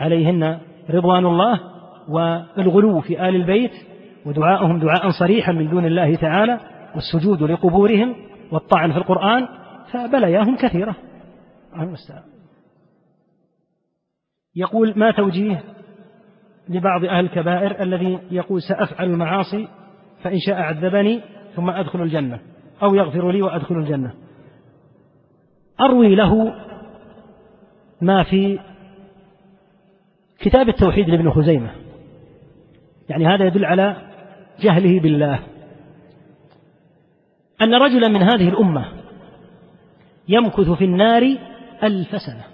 عليهن 0.01 0.59
رضوان 0.91 1.27
الله 1.27 1.61
والغلو 2.09 3.01
في 3.01 3.29
آل 3.29 3.37
البيت 3.37 3.73
ودعاءهم 4.27 4.79
دعاء 4.79 5.11
صريحا 5.11 5.53
من 5.53 5.71
دون 5.71 5.87
الله 5.87 6.15
تعالى 6.15 6.61
والسجود 6.95 7.43
لقبورهم 7.43 8.15
والطعن 8.53 8.93
في 8.93 8.99
القرآن 8.99 9.49
فبلاياهم 9.93 10.57
كثيرة. 10.57 10.97
يقول 14.57 14.93
ما 14.97 15.11
توجيه 15.11 15.63
لبعض 16.69 17.05
أهل 17.05 17.25
الكبائر 17.25 17.83
الذي 17.83 18.19
يقول 18.31 18.63
سأفعل 18.63 19.11
المعاصي 19.11 19.69
فإن 20.23 20.39
شاء 20.47 20.57
عذبني 20.57 21.21
ثم 21.57 21.71
أدخل 21.71 22.03
الجنة 22.03 22.41
أو 22.83 22.95
يغفر 22.95 23.31
لي 23.31 23.43
وأدخل 23.43 23.75
الجنة. 23.75 24.15
أروي 25.81 26.15
له 26.15 26.55
ما 28.01 28.23
في 28.23 28.59
كتاب 30.39 30.69
التوحيد 30.69 31.09
لابن 31.11 31.31
خزيمة. 31.31 31.71
يعني 33.09 33.27
هذا 33.27 33.45
يدل 33.45 33.65
على 33.65 33.97
جهله 34.61 35.01
بالله. 35.01 35.54
أن 37.65 37.75
رجلا 37.75 38.09
من 38.09 38.23
هذه 38.23 38.49
الأمة 38.49 38.85
يمكث 40.29 40.71
في 40.71 40.85
النار 40.85 41.37
ألف 41.83 42.09
سنة. 42.09 42.45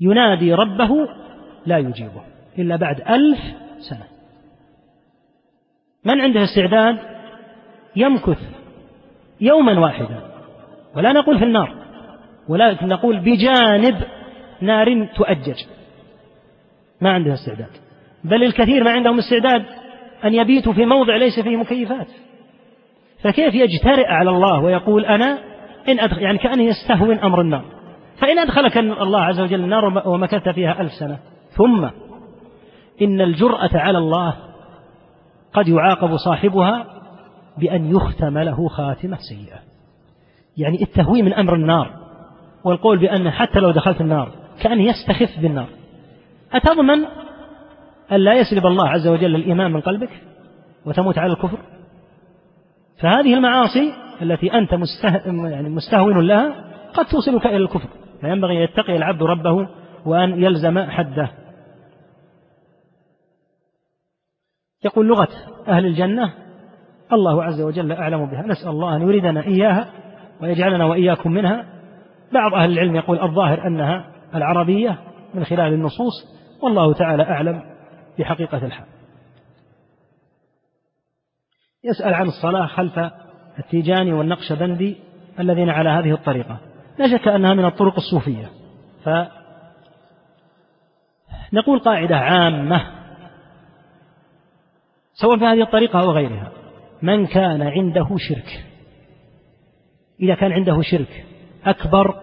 ينادي 0.00 0.54
ربه 0.54 1.08
لا 1.66 1.78
يجيبه 1.78 2.22
إلا 2.58 2.76
بعد 2.76 3.00
ألف 3.00 3.38
سنة. 3.90 4.06
من 6.04 6.20
عنده 6.20 6.44
استعداد 6.44 6.98
يمكث 7.96 8.38
يوما 9.40 9.80
واحدا 9.80 10.20
ولا 10.96 11.12
نقول 11.12 11.38
في 11.38 11.44
النار 11.44 11.74
ولكن 12.48 12.88
نقول 12.88 13.20
بجانب 13.20 14.02
نار 14.60 15.08
تؤجج. 15.16 15.64
ما 17.00 17.10
عندها 17.10 17.34
استعداد. 17.34 17.70
بل 18.24 18.44
الكثير 18.44 18.84
ما 18.84 18.90
عندهم 18.90 19.18
استعداد 19.18 19.64
أن 20.24 20.34
يبيتوا 20.34 20.72
في 20.72 20.86
موضع 20.86 21.16
ليس 21.16 21.40
فيه 21.40 21.56
مكيفات. 21.56 22.08
فكيف 23.26 23.54
يجترئ 23.54 24.06
على 24.06 24.30
الله 24.30 24.60
ويقول 24.60 25.04
أنا 25.04 25.38
إن 25.88 26.00
أدخل 26.00 26.22
يعني 26.22 26.38
كأنه 26.38 26.62
يستهون 26.62 27.18
أمر 27.18 27.40
النار. 27.40 27.64
فإن 28.20 28.38
أدخلك 28.38 28.78
الله 28.78 29.20
عز 29.20 29.40
وجل 29.40 29.64
النار 29.64 30.08
ومكثت 30.08 30.48
فيها 30.48 30.80
ألف 30.80 30.92
سنة. 30.92 31.18
ثم 31.50 31.84
إن 33.02 33.20
الجرأة 33.20 33.70
على 33.74 33.98
الله 33.98 34.34
قد 35.52 35.68
يعاقب 35.68 36.16
صاحبها 36.16 36.86
بأن 37.58 37.96
يختم 37.96 38.38
له 38.38 38.68
خاتمة 38.68 39.16
سيئة. 39.16 39.58
يعني 40.56 40.82
التهوي 40.82 41.22
من 41.22 41.32
أمر 41.32 41.54
النار 41.54 41.90
والقول 42.64 42.98
بأن 42.98 43.30
حتى 43.30 43.58
لو 43.60 43.70
دخلت 43.70 44.00
النار 44.00 44.30
كأنه 44.62 44.82
يستخف 44.82 45.40
بالنار. 45.40 45.68
أتضمن 46.52 47.04
أن 48.12 48.16
لا 48.16 48.34
يسلب 48.34 48.66
الله 48.66 48.88
عز 48.88 49.06
وجل 49.06 49.34
الإيمان 49.34 49.72
من 49.72 49.80
قلبك 49.80 50.10
وتموت 50.86 51.18
على 51.18 51.32
الكفر؟ 51.32 51.58
فهذه 53.00 53.34
المعاصي 53.34 53.92
التي 54.22 54.54
أنت. 54.54 54.72
يعني 55.26 55.68
مستهون 55.68 56.26
لها 56.26 56.54
قد 56.94 57.06
توصلك 57.06 57.46
إلى 57.46 57.56
الكفر. 57.56 57.88
فينبغي 58.20 58.56
أن 58.56 58.62
يتقي 58.62 58.96
العبد 58.96 59.22
ربه 59.22 59.68
وأن 60.06 60.42
يلزم 60.42 60.78
حده. 60.78 61.30
يقول 64.84 65.06
لغة 65.06 65.28
أهل 65.68 65.86
الجنة 65.86 66.32
الله 67.12 67.44
عز 67.44 67.60
وجل 67.60 67.92
أعلم 67.92 68.26
بها. 68.26 68.42
نسأل 68.42 68.68
الله 68.68 68.96
أن 68.96 69.02
يريدنا 69.02 69.46
إياها 69.46 69.92
ويجعلنا 70.40 70.84
وإياكم 70.84 71.32
منها. 71.32 71.64
بعض 72.32 72.54
أهل 72.54 72.72
العلم 72.72 72.96
يقول 72.96 73.20
الظاهر 73.20 73.66
أنها 73.66 74.04
العربية 74.34 74.98
من 75.34 75.44
خلال 75.44 75.72
النصوص 75.72 76.12
والله 76.62 76.92
تعالى 76.92 77.22
أعلم 77.22 77.62
بحقيقة 78.18 78.66
الحال. 78.66 78.95
يسأل 81.86 82.14
عن 82.14 82.26
الصلاة 82.26 82.66
خلف 82.66 82.98
التيجاني 83.58 84.12
والنقشبندي 84.12 84.96
الذين 85.40 85.70
على 85.70 85.90
هذه 85.90 86.12
الطريقة. 86.12 86.58
لا 86.98 87.18
شك 87.18 87.28
أنها 87.28 87.54
من 87.54 87.64
الطرق 87.64 87.94
الصوفية. 87.96 88.50
فنقول 91.52 91.78
قاعدة 91.78 92.16
عامة. 92.16 92.82
سواء 95.12 95.38
في 95.38 95.44
هذه 95.44 95.62
الطريقة 95.62 96.00
أو 96.00 96.10
غيرها. 96.10 96.52
من 97.02 97.26
كان 97.26 97.62
عنده 97.62 98.08
شرك. 98.28 98.64
إذا 100.20 100.34
كان 100.34 100.52
عنده 100.52 100.80
شرك 100.82 101.24
أكبر 101.64 102.14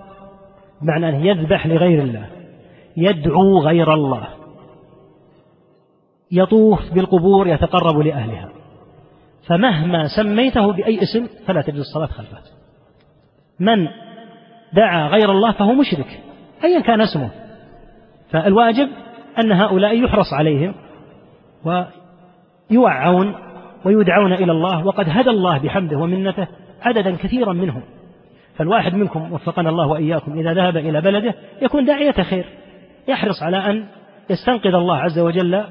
بمعنى 0.81 1.09
أنه 1.09 1.25
يذبح 1.25 1.67
لغير 1.67 2.01
الله 2.03 2.27
يدعو 2.97 3.59
غير 3.59 3.93
الله 3.93 4.27
يطوف 6.31 6.93
بالقبور 6.93 7.47
يتقرب 7.47 7.99
لأهلها. 7.99 8.62
فمهما 9.47 10.07
سميته 10.15 10.71
بأي 10.71 11.03
اسم 11.03 11.27
فلا 11.47 11.61
تجوز 11.61 11.79
الصلاة 11.79 12.05
خلفه. 12.05 12.37
من 13.59 13.87
دعا 14.73 15.07
غير 15.07 15.31
الله 15.31 15.51
فهو 15.51 15.73
مشرك 15.73 16.19
أيا 16.63 16.79
كان 16.79 17.01
اسمه. 17.01 17.29
فالواجب 18.29 18.89
أن 19.43 19.51
هؤلاء 19.51 20.03
يحرص 20.03 20.33
عليهم 20.33 20.75
ويوعون 21.65 23.35
ويدعون 23.85 24.33
إلى 24.33 24.51
الله 24.51 24.85
وقد 24.85 25.05
هدى 25.09 25.29
الله 25.29 25.57
بحمده 25.57 25.97
ومنته 25.97 26.47
عددا 26.81 27.15
كثيرا 27.15 27.53
منهم. 27.53 27.81
فالواحد 28.55 28.93
منكم 28.93 29.33
وفقنا 29.33 29.69
الله 29.69 29.87
وإياكم 29.87 30.39
إذا 30.39 30.53
ذهب 30.53 30.77
إلى 30.77 31.01
بلده 31.01 31.35
يكون 31.61 31.85
داعية 31.85 32.11
خير 32.11 32.45
يحرص 33.07 33.43
على 33.43 33.57
أن 33.57 33.85
يستنقذ 34.29 34.73
الله 34.73 34.97
عز 34.97 35.19
وجل 35.19 35.63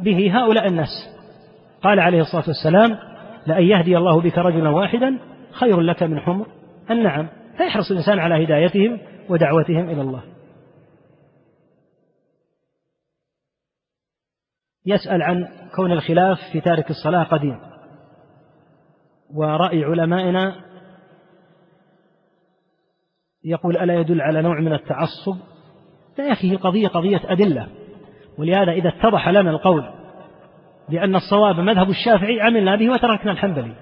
به 0.00 0.38
هؤلاء 0.38 0.68
الناس. 0.68 1.13
قال 1.84 2.00
عليه 2.00 2.20
الصلاة 2.20 2.44
والسلام 2.48 2.98
لأن 3.46 3.62
يهدي 3.62 3.96
الله 3.96 4.20
بك 4.20 4.38
رجلا 4.38 4.70
واحدا 4.70 5.18
خير 5.52 5.80
لك 5.80 6.02
من 6.02 6.20
حمر. 6.20 6.46
النعم 6.90 7.28
فيحرص 7.56 7.90
الإنسان 7.90 8.18
على 8.18 8.44
هدايتهم 8.44 9.00
ودعوتهم 9.28 9.88
إلى 9.88 10.00
الله. 10.00 10.22
يسأل 14.86 15.22
عن 15.22 15.48
كون 15.76 15.92
الخلاف 15.92 16.38
في 16.52 16.60
تارك 16.60 16.90
الصلاة 16.90 17.24
قديم. 17.24 17.60
ورأي 19.34 19.84
علمائنا 19.84 20.54
يقول 23.44 23.76
ألا 23.76 23.94
يدل 23.94 24.20
على 24.20 24.42
نوع 24.42 24.60
من 24.60 24.72
التعصب؟ 24.72 25.36
لا 26.18 26.26
يا 26.26 26.32
أخي 26.32 26.56
قضية 26.56 26.88
قضية 26.88 27.20
أدلة. 27.24 27.68
ولهذا 28.38 28.72
إذا 28.72 28.88
اتضح 28.88 29.28
لنا 29.28 29.50
القول 29.50 30.03
بأن 30.88 31.16
الصواب 31.16 31.60
مذهب 31.60 31.90
الشافعي 31.90 32.40
عملنا 32.40 32.76
به 32.76 32.90
وتركنا 32.90 33.32
الحنبلي. 33.32 33.72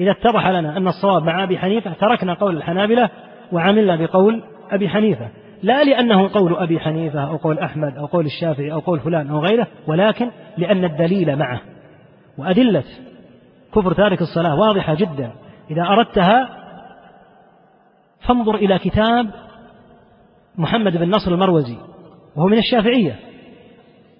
إذا 0.00 0.10
اتضح 0.10 0.48
لنا 0.48 0.76
أن 0.76 0.88
الصواب 0.88 1.22
مع 1.22 1.44
أبي 1.44 1.58
حنيفة 1.58 1.92
تركنا 1.92 2.34
قول 2.34 2.56
الحنابلة 2.56 3.10
وعملنا 3.52 3.96
بقول 3.96 4.42
أبي 4.70 4.88
حنيفة. 4.88 5.28
لا 5.62 5.84
لأنه 5.84 6.28
قول 6.32 6.56
أبي 6.56 6.80
حنيفة 6.80 7.24
أو 7.24 7.36
قول 7.36 7.58
أحمد 7.58 7.96
أو 7.96 8.06
قول 8.06 8.26
الشافعي 8.26 8.72
أو 8.72 8.78
قول 8.78 9.00
فلان 9.00 9.30
أو 9.30 9.38
غيره 9.38 9.66
ولكن 9.86 10.30
لأن 10.56 10.84
الدليل 10.84 11.36
معه. 11.36 11.60
وأدلة 12.38 12.84
كفر 13.74 13.92
تارك 13.92 14.20
الصلاة 14.22 14.54
واضحة 14.54 14.94
جدا. 14.94 15.32
إذا 15.70 15.82
أردتها 15.82 16.48
فانظر 18.28 18.54
إلى 18.54 18.78
كتاب 18.78 19.30
محمد 20.58 20.96
بن 20.96 21.10
نصر 21.10 21.34
المروزي 21.34 21.76
وهو 22.36 22.46
من 22.46 22.58
الشافعية. 22.58 23.16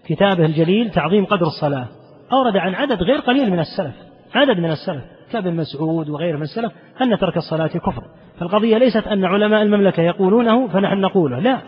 كتابه 0.07 0.45
الجليل 0.45 0.91
تعظيم 0.91 1.25
قدر 1.25 1.47
الصلاة. 1.47 1.87
أورد 2.33 2.57
عن 2.57 2.75
عدد 2.75 3.03
غير 3.03 3.21
قليل 3.21 3.51
من 3.51 3.59
السلف. 3.59 3.95
عدد 4.35 4.59
من 4.59 4.71
السلف. 4.71 5.05
كابن 5.33 5.55
مسعود 5.57 6.09
وغيره 6.09 6.37
من 6.37 6.43
السلف. 6.43 6.73
أن 7.03 7.19
ترك 7.19 7.37
الصلاة 7.37 7.67
كفر. 7.67 8.03
فالقضية 8.41 8.79
ليست 8.79 9.07
أن 9.07 9.25
علماء 9.25 9.63
المملكة 9.63 10.01
يقولونه 10.01 10.69
فنحن 10.69 11.01
نقوله. 11.01 11.39
لا. 11.39 11.59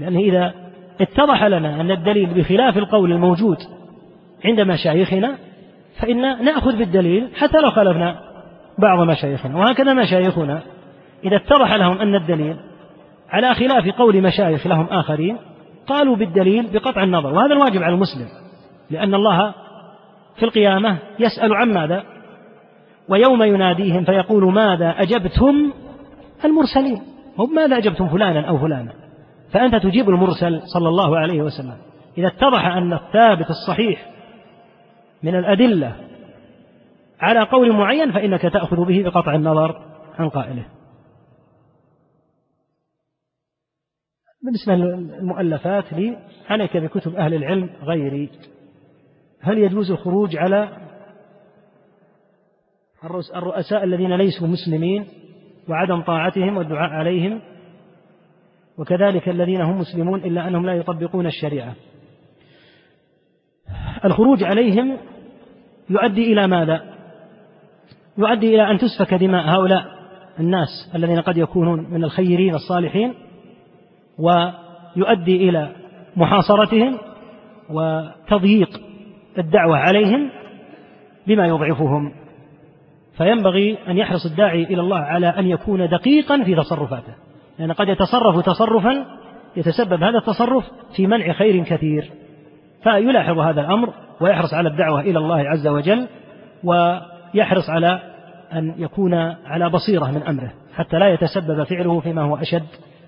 لأنه 0.00 0.20
إذا 0.20 0.54
اتضح 1.00 1.44
لنا 1.44 1.80
أن 1.80 1.90
الدليل 1.90 2.34
بخلاف 2.34 2.78
القول 2.78 3.12
الموجود 3.12 3.56
عند 4.44 4.60
مشايخنا 4.60 5.38
فإن 6.00 6.44
نأخذ 6.44 6.76
بالدليل 6.76 7.28
حتى 7.36 7.58
لو 7.58 7.70
خالفنا 7.70 8.20
بعض 8.78 9.08
مشايخنا. 9.08 9.58
وهكذا 9.58 9.94
مشايخنا 9.94 10.62
إذا 11.24 11.36
اتضح 11.36 11.74
لهم 11.74 11.98
أن 11.98 12.14
الدليل 12.14 12.56
على 13.30 13.54
خلاف 13.54 13.88
قول 13.88 14.22
مشايخ 14.22 14.66
لهم 14.66 14.86
آخرين 14.86 15.36
قالوا 15.92 16.16
بالدليل 16.16 16.70
بقطع 16.72 17.02
النظر 17.02 17.34
وهذا 17.34 17.52
الواجب 17.52 17.82
على 17.82 17.94
المسلم 17.94 18.28
لأن 18.90 19.14
الله 19.14 19.54
في 20.36 20.42
القيامة 20.42 20.98
يسأل 21.18 21.54
عن 21.54 21.72
ماذا؟ 21.72 22.04
ويوم 23.08 23.42
يناديهم 23.42 24.04
فيقول 24.04 24.52
ماذا 24.52 24.90
أجبتم 24.90 25.72
المرسلين؟ 26.44 27.02
هم 27.38 27.54
ماذا 27.54 27.76
أجبتم 27.76 28.08
فلانا 28.08 28.48
أو 28.48 28.58
فلانا 28.58 28.92
فأنت 29.52 29.76
تجيب 29.76 30.08
المرسل 30.08 30.60
صلى 30.64 30.88
الله 30.88 31.18
عليه 31.18 31.42
وسلم. 31.42 31.76
إذا 32.18 32.26
اتضح 32.26 32.66
أن 32.66 32.92
الثابت 32.92 33.46
الصحيح 33.50 34.06
من 35.22 35.34
الأدلة 35.34 35.92
على 37.20 37.40
قول 37.40 37.72
معين 37.72 38.12
فإنك 38.12 38.42
تأخذ 38.42 38.84
به 38.84 39.02
بقطع 39.02 39.34
النظر 39.34 39.76
عن 40.18 40.28
قائله. 40.28 40.64
بالنسبة 44.42 44.74
للمؤلفات 44.74 45.92
لي 45.92 46.16
عليك 46.48 46.76
بكتب 46.76 47.16
أهل 47.16 47.34
العلم 47.34 47.70
غيري. 47.82 48.30
هل 49.40 49.58
يجوز 49.58 49.90
الخروج 49.90 50.36
على 50.36 50.68
الرؤساء 53.36 53.84
الذين 53.84 54.16
ليسوا 54.16 54.48
مسلمين 54.48 55.06
وعدم 55.68 56.02
طاعتهم 56.02 56.56
والدعاء 56.56 56.90
عليهم؟ 56.90 57.40
وكذلك 58.78 59.28
الذين 59.28 59.60
هم 59.60 59.78
مسلمون 59.78 60.24
إلا 60.24 60.48
أنهم 60.48 60.66
لا 60.66 60.74
يطبقون 60.74 61.26
الشريعة. 61.26 61.74
الخروج 64.04 64.44
عليهم 64.44 64.98
يؤدي 65.90 66.32
إلى 66.32 66.46
ماذا؟ 66.46 66.94
يؤدي 68.18 68.54
إلى 68.54 68.70
أن 68.70 68.78
تسفك 68.78 69.14
دماء 69.14 69.48
هؤلاء 69.48 69.84
الناس 70.40 70.68
الذين 70.94 71.20
قد 71.20 71.36
يكونون 71.36 71.90
من 71.90 72.04
الخيرين 72.04 72.54
الصالحين. 72.54 73.14
ويؤدي 74.22 75.48
إلى 75.48 75.68
محاصرتهم 76.16 76.98
وتضييق 77.70 78.80
الدعوة 79.38 79.76
عليهم 79.76 80.30
بما 81.26 81.46
يضعفهم. 81.46 82.12
فينبغي 83.16 83.78
أن 83.88 83.98
يحرص 83.98 84.26
الداعي 84.26 84.64
إلى 84.64 84.80
الله 84.80 84.98
على 84.98 85.26
أن 85.26 85.46
يكون 85.46 85.88
دقيقا 85.88 86.44
في 86.44 86.54
تصرفاته. 86.54 87.14
لأن 87.58 87.72
قد 87.72 87.88
يتصرف 87.88 88.44
تصرفا 88.46 89.06
يتسبب 89.56 90.02
هذا 90.02 90.18
التصرف 90.18 90.64
في 90.96 91.06
منع 91.06 91.32
خير 91.32 91.64
كثير. 91.64 92.10
فيلاحظ 92.82 93.38
هذا 93.38 93.60
الأمر 93.60 93.92
ويحرص 94.20 94.54
على 94.54 94.68
الدعوة 94.68 95.00
إلى 95.00 95.18
الله 95.18 95.48
عز 95.48 95.66
وجل 95.66 96.08
ويحرص 96.64 97.70
على 97.70 98.00
أن 98.52 98.74
يكون 98.78 99.14
على 99.46 99.70
بصيرة 99.70 100.10
من 100.10 100.22
أمره 100.22 100.52
حتى 100.74 100.98
لا 100.98 101.08
يتسبب 101.08 101.62
فعله 101.62 102.00
فيما 102.00 102.22
هو 102.22 102.36
أشد. 102.36 102.66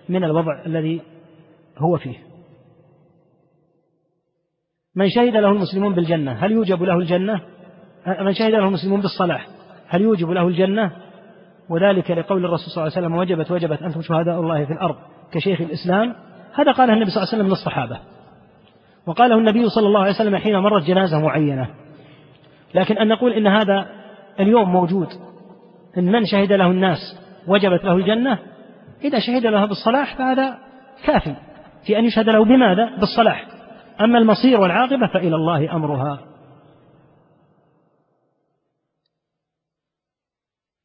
من 0.09 0.25
الوضع 0.25 0.63
الذي 0.67 1.01
هو 1.79 1.97
فيه. 1.97 2.17
من 4.97 5.09
شهد 5.09 5.37
له 5.37 5.49
المسلمون 5.49 5.95
بالجنة 5.95 6.33
هل 6.33 6.53
يوجب 6.53 6.83
له 6.83 6.99
الجنة؟ 6.99 7.41
من 8.07 8.33
شهد 8.33 8.51
له 8.51 8.69
المسلمون 8.69 9.01
بالصلاح 9.01 9.49
هل 9.89 10.01
يوجب 10.03 10.31
له 10.31 10.49
الجنة؟ 10.49 10.93
وذلك 11.69 12.11
لقول 12.11 12.45
الرسول 12.45 12.67
صلى 12.67 12.83
الله 12.83 12.97
عليه 12.97 13.07
وسلم 13.07 13.19
وجبت 13.19 13.51
وجبت 13.51 13.83
أنتم 13.83 14.03
شهداء 14.03 14.41
الله 14.41 14.65
في 14.65 14.73
الأرض 14.73 14.97
كشيخ 15.33 15.61
الإسلام. 15.61 16.15
هذا 16.55 16.73
قاله 16.73 16.93
النبي 16.93 17.11
صلى 17.11 17.23
الله 17.23 17.29
عليه 17.33 17.43
وسلم 17.43 17.49
للصحابة 17.49 17.99
وقاله 19.07 19.39
النبي 19.39 19.69
صلى 19.69 19.87
الله 19.87 20.01
عليه 20.01 20.11
وسلم 20.11 20.37
حين 20.37 20.59
مرت 20.59 20.85
جنازة 20.85 21.19
معينة. 21.19 21.71
لكن 22.75 22.99
أن 22.99 23.09
نقول 23.09 23.33
إن 23.33 23.47
هذا 23.47 23.87
اليوم 24.41 24.73
موجود 24.73 25.09
إن 25.99 26.13
من 26.13 26.27
شهد 26.27 26.53
له 26.53 26.71
الناس 26.71 26.99
وجبت 27.49 27.85
له 27.85 27.97
الجنة 27.97 28.39
إذا 29.05 29.19
شهد 29.19 29.47
له 29.47 29.67
بالصلاح 29.67 30.17
فهذا 30.17 30.59
كافي 31.05 31.35
في 31.87 31.99
أن 31.99 32.05
يشهد 32.05 32.29
له 32.29 32.45
بماذا؟ 32.45 32.97
بالصلاح. 32.97 33.47
أما 34.01 34.19
المصير 34.19 34.61
والعاقبة 34.61 35.07
فإلى 35.07 35.37
الله 35.37 35.77
أمرها. 35.77 36.19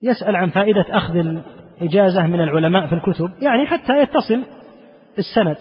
يسأل 0.02 0.36
عن 0.36 0.50
فائدة 0.50 0.86
أخذ 0.90 1.16
الإجازة 1.16 2.28
من 2.28 2.42
العلماء 2.42 2.88
في 2.88 2.96
الكتب 2.96 3.32
يعني 3.42 3.66
حتى 3.66 4.02
يتصل 4.02 4.44
السند 5.18 5.58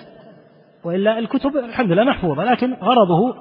وإلا 0.85 1.18
الكتب 1.18 1.56
الحمد 1.56 1.93
لله 1.93 2.05
محفوظة 2.05 2.44
لكن 2.44 2.74
غرضه 2.74 3.35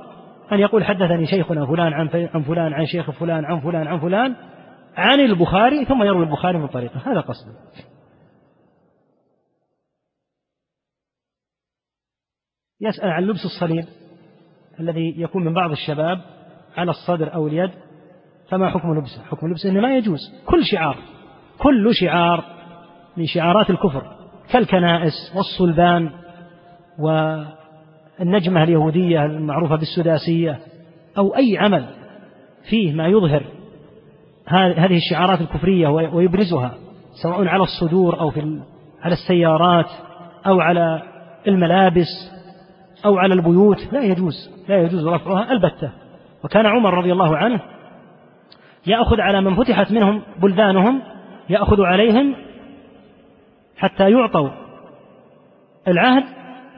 أن 0.52 0.60
يقول 0.60 0.86
حدثني 0.86 1.26
شيخنا 1.26 1.66
فلان 1.66 1.94
عن 1.94 2.10
عن 2.34 2.42
فلان 2.42 2.74
عن 2.74 2.86
شيخ 2.86 3.12
فلان 3.12 3.46
عن 3.46 3.60
فلان 3.60 3.88
عن 3.88 4.00
فلان 4.00 4.36
عن 4.96 5.20
البخاري 5.20 5.86
ثم 5.86 6.04
يروي 6.04 6.24
البخاري 6.24 6.58
من 6.58 6.68
طريقه. 6.68 7.12
هذا 7.12 7.20
قصده. 7.20 7.52
يسأل 12.82 13.10
عن 13.10 13.24
لبس 13.24 13.46
الصليب 13.46 13.86
الذي 14.80 15.14
يكون 15.18 15.46
من 15.46 15.54
بعض 15.54 15.72
الشباب 15.72 16.22
على 16.78 16.92
الصدر 16.92 17.34
أو 17.34 17.48
اليد 17.48 17.72
فما 18.50 18.70
حكم 18.70 18.94
لبسه؟ 18.94 19.24
حكم 19.24 19.48
لبسه 19.48 19.70
أنه 19.70 19.82
ما 19.82 19.98
يجوز. 19.98 20.20
كل 20.46 20.66
شعار 20.66 20.98
كل 21.58 21.96
شعار 21.96 22.44
من 23.18 23.26
شعارات 23.26 23.70
الكفر 23.70 24.18
كالكنائس 24.50 25.14
والصلبان 25.36 26.12
والنجمة 27.00 28.64
اليهودية 28.64 29.26
المعروفة 29.26 29.76
بالسداسية 29.76 30.60
أو 31.18 31.36
أي 31.36 31.58
عمل 31.58 31.86
فيه 32.70 32.94
ما 32.94 33.08
يظهر 33.08 33.44
هذه 34.48 34.98
الشعارات 34.98 35.42
الكفرية 35.42 35.88
ويبرزها 35.88 36.76
سواء 37.24 37.48
على 37.48 37.64
الصدور 37.64 38.20
أو 38.20 38.30
في 38.30 38.62
على 39.02 39.14
السيارات 39.14 39.90
أو 40.48 40.60
على 40.60 41.02
الملابس. 41.48 42.37
أو 43.06 43.18
على 43.18 43.34
البيوت 43.34 43.94
لا 43.94 44.02
يجوز 44.02 44.34
لا 44.70 44.78
يجوز 44.78 45.08
رفعها 45.08 45.52
البتة. 45.52 45.92
وكان 46.44 46.66
عمر 46.66 46.94
رضي 46.94 47.12
الله 47.12 47.38
عنه 47.38 47.62
يأخذ 48.88 49.22
على 49.22 49.42
من 49.42 49.56
فتحت 49.56 49.92
منهم 49.92 50.22
بلدانهم 50.42 51.02
يأخذ 51.50 51.82
عليهم 51.82 52.36
حتى 53.78 54.12
يعطوا 54.12 54.50
العهد 55.88 56.24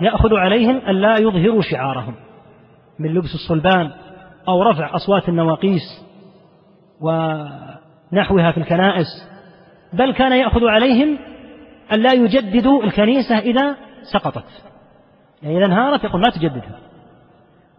يأخذ 0.01 0.35
عليهم 0.35 0.77
أن 0.77 0.95
لا 0.95 1.15
يظهروا 1.17 1.61
شعارهم 1.61 2.15
من 2.99 3.13
لبس 3.13 3.33
الصلبان 3.35 3.91
أو 4.47 4.63
رفع 4.63 4.95
أصوات 4.95 5.29
النواقيس 5.29 6.05
ونحوها 7.01 8.51
في 8.51 8.57
الكنائس. 8.57 9.07
بل 9.93 10.13
كان 10.13 10.31
يأخذ 10.31 10.65
عليهم 10.65 11.17
أن 11.93 11.99
لا 11.99 12.13
يجددوا 12.13 12.83
الكنيسة 12.83 13.39
إذا 13.39 13.75
سقطت. 14.13 14.45
يعني 15.43 15.57
إذا 15.57 15.65
انهارت 15.65 16.03
يقول 16.03 16.21
ما 16.21 16.29
تجددها. 16.29 16.79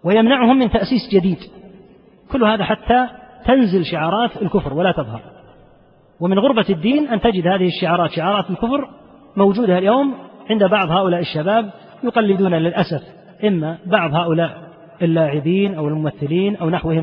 ويمنعهم 0.05 0.59
من 0.59 0.71
تأسيس 0.71 1.09
جديد. 1.13 1.39
كل 2.33 2.45
هذا 2.45 2.65
حتى 2.65 3.07
تنزل 3.47 3.85
شعارات 3.85 4.43
الكفر 4.43 4.75
ولا 4.75 4.93
تظهر. 4.93 5.21
ومن 6.21 6.39
غربة 6.39 6.67
الدين 6.71 7.09
أن 7.09 7.21
تجد 7.21 7.47
هذه 7.47 7.67
الشعارات 7.67 8.11
شعارات 8.11 8.51
الكفر 8.51 8.89
موجودة 9.37 9.79
اليوم 9.79 10.15
عند 10.51 10.65
بعض 10.65 10.91
هؤلاء 10.91 11.21
الشباب 11.21 11.71
يقلدون 12.05 12.55
للأسف 12.55 13.03
إما 13.45 13.79
بعض 13.87 14.15
هؤلاء 14.15 14.71
اللاعبين 15.03 15.75
أو 15.75 15.89
الممثلين 15.89 16.57
أو 16.57 16.71
نحوهم 16.71 16.99